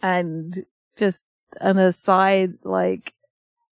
And 0.02 0.64
just 0.98 1.24
an 1.60 1.78
aside, 1.78 2.54
like, 2.64 3.14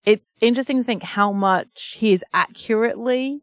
it's 0.05 0.35
interesting 0.41 0.79
to 0.79 0.85
think 0.85 1.03
how 1.03 1.33
much 1.33 1.97
he 1.99 2.13
is 2.13 2.25
accurately 2.33 3.43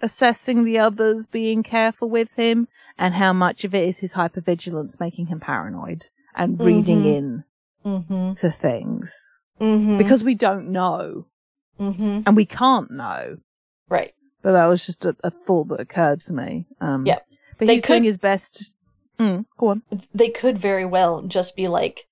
assessing 0.00 0.64
the 0.64 0.78
others 0.78 1.26
being 1.26 1.62
careful 1.62 2.08
with 2.08 2.34
him 2.34 2.68
and 2.96 3.14
how 3.14 3.32
much 3.32 3.64
of 3.64 3.74
it 3.74 3.88
is 3.88 3.98
his 3.98 4.14
hypervigilance 4.14 5.00
making 5.00 5.26
him 5.26 5.40
paranoid 5.40 6.06
and 6.34 6.60
reading 6.60 7.02
Mhm. 7.02 7.16
in 7.16 7.44
Mm-hmm. 7.84 8.32
to 8.34 8.50
things 8.50 9.38
Mm-hmm. 9.60 9.98
because 9.98 10.22
we 10.22 10.34
don't 10.36 10.68
know 10.70 11.26
mm-hmm. 11.80 12.20
and 12.26 12.36
we 12.36 12.44
can't 12.46 12.90
know. 12.90 13.38
right. 13.88 14.12
But 14.40 14.52
that 14.52 14.66
was 14.66 14.86
just 14.86 15.04
a, 15.04 15.16
a 15.24 15.30
thought 15.30 15.66
that 15.68 15.80
occurred 15.80 16.22
to 16.22 16.32
me. 16.32 16.66
Um, 16.80 17.04
Yep. 17.04 17.26
But 17.58 17.66
They 17.66 17.74
he's 17.76 17.82
doing 17.82 18.04
his 18.04 18.16
best. 18.16 18.72
Mm, 19.18 19.44
go 19.58 19.68
on. 19.68 19.82
They 20.14 20.28
could 20.30 20.58
very 20.58 20.84
well 20.84 21.22
just 21.22 21.56
be 21.56 21.66
like 21.68 22.06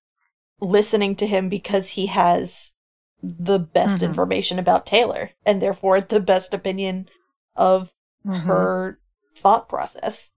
listening 0.61 1.15
to 1.17 1.27
him 1.27 1.49
because 1.49 1.91
he 1.91 2.07
has 2.07 2.75
the 3.23 3.59
best 3.59 4.01
Mhm. 4.01 4.07
information 4.07 4.59
about 4.59 4.87
Taylor 4.87 5.31
and 5.45 5.61
therefore 5.63 6.01
the 6.01 6.21
best 6.21 6.53
opinion 6.55 7.09
of 7.55 7.93
Mm-hmm. 8.25 8.49
her 8.49 8.99
thought 9.37 9.69
process. 9.69 10.33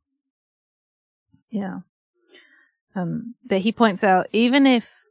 Yeah. 1.50 1.80
Um, 2.96 3.36
but 3.46 3.60
he 3.60 3.72
points 3.72 4.04
out 4.04 4.28
even 4.32 4.68
if 4.68 5.04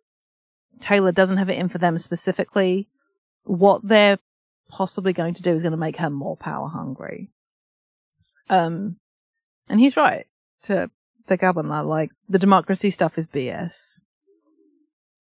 Taylor 0.81 1.11
doesn't 1.13 1.39
have 1.39 1.49
it 1.51 1.59
in 1.59 1.69
for 1.69 1.79
them 1.79 1.99
specifically, 1.99 2.89
what 3.45 3.81
they're 3.87 4.19
possibly 4.69 5.13
going 5.13 5.35
to 5.35 5.43
do 5.43 5.53
is 5.53 5.63
going 5.63 5.73
to 5.73 5.79
make 5.79 5.97
her 5.97 6.11
more 6.11 6.37
power 6.37 6.69
hungry. 6.69 7.31
Um, 8.49 8.97
and 9.69 9.81
he's 9.81 9.97
right 9.97 10.27
to 10.65 10.91
pick 11.29 11.43
up 11.43 11.57
on 11.57 11.69
that. 11.69 11.87
Like 11.87 12.11
the 12.29 12.39
democracy 12.39 12.91
stuff 12.91 13.19
is 13.19 13.27
BS. 13.27 14.01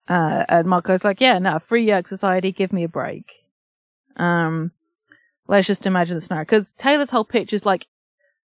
Uh, 0.09 0.45
and 0.49 0.69
Marco's 0.69 1.05
like, 1.05 1.21
yeah, 1.21 1.39
no, 1.39 1.59
free 1.59 1.85
Yeerk 1.87 2.07
society, 2.07 2.53
give 2.53 2.73
me 2.73 2.85
a 2.85 2.89
break. 2.89 3.25
Um, 4.17 4.71
let's 5.49 5.67
just 5.67 5.85
imagine 5.87 6.15
the 6.15 6.21
scenario. 6.21 6.45
Cause 6.45 6.71
Taylor's 6.71 7.11
whole 7.11 7.25
pitch 7.25 7.53
is 7.53 7.67
like 7.67 7.89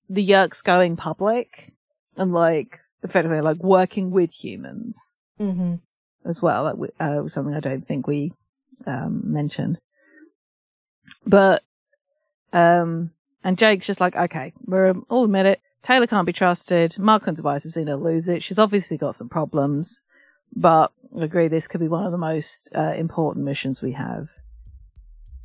the 0.09 0.27
Yeerks 0.29 0.63
going 0.63 0.97
public 0.97 1.73
and 2.17 2.33
like 2.33 2.81
effectively 3.03 3.41
like 3.41 3.59
working 3.59 4.11
with 4.11 4.33
humans 4.33 5.19
Mm-hmm. 5.41 5.77
as 6.29 6.43
well. 6.43 6.65
That 6.67 6.79
we, 6.79 6.89
uh, 7.01 7.21
was 7.23 7.33
something 7.33 7.55
I 7.55 7.61
don't 7.61 7.85
think 7.87 8.07
we, 8.07 8.33
um, 8.87 9.23
mentioned. 9.25 9.79
But, 11.27 11.63
um, 12.53 13.11
and 13.43 13.57
Jake's 13.59 13.87
just 13.87 14.01
like, 14.01 14.15
okay, 14.15 14.53
we're 14.67 14.95
all 15.09 15.25
admit 15.25 15.47
it. 15.47 15.61
Taylor 15.83 16.07
can't 16.07 16.27
be 16.27 16.33
trusted. 16.33 16.99
Marco 16.99 17.27
and 17.27 17.37
Tobias 17.37 17.65
have 17.65 17.73
seen 17.73 17.89
her 17.89 17.97
lose 17.97 18.29
it. 18.29 18.43
She's 18.43 18.59
obviously 18.59 18.97
got 18.97 19.15
some 19.15 19.29
problems, 19.29 20.03
but 20.55 20.93
I 21.19 21.25
agree 21.25 21.49
this 21.49 21.67
could 21.67 21.81
be 21.81 21.89
one 21.89 22.07
of 22.07 22.13
the 22.13 22.19
most 22.19 22.71
uh, 22.75 22.95
important 22.97 23.45
missions 23.45 23.83
we 23.83 23.93
have. 23.93 24.29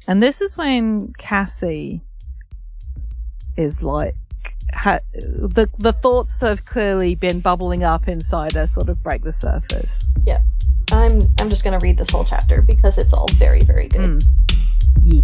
And 0.08 0.22
this 0.22 0.40
is 0.40 0.56
when 0.56 1.14
Cassie 1.18 2.02
is 3.58 3.84
like, 3.84 4.16
ha- 4.74 5.00
the 5.14 5.68
the 5.80 5.94
thoughts 5.94 6.38
that 6.38 6.50
have 6.50 6.66
clearly 6.66 7.16
been 7.16 7.40
bubbling 7.40 7.84
up 7.84 8.08
inside 8.08 8.54
her 8.54 8.68
sort 8.68 8.90
of 8.90 9.02
break 9.04 9.24
the 9.24 9.34
surface. 9.34 10.12
Yeah. 10.26 10.42
I'm 10.92 11.20
I'm 11.42 11.50
just 11.50 11.64
gonna 11.64 11.80
read 11.82 11.98
this 11.98 12.12
whole 12.12 12.24
chapter 12.24 12.62
because 12.62 12.98
it's 12.98 13.14
all 13.14 13.28
very 13.34 13.60
very 13.66 13.90
good. 13.90 14.22
Mm. 14.22 15.24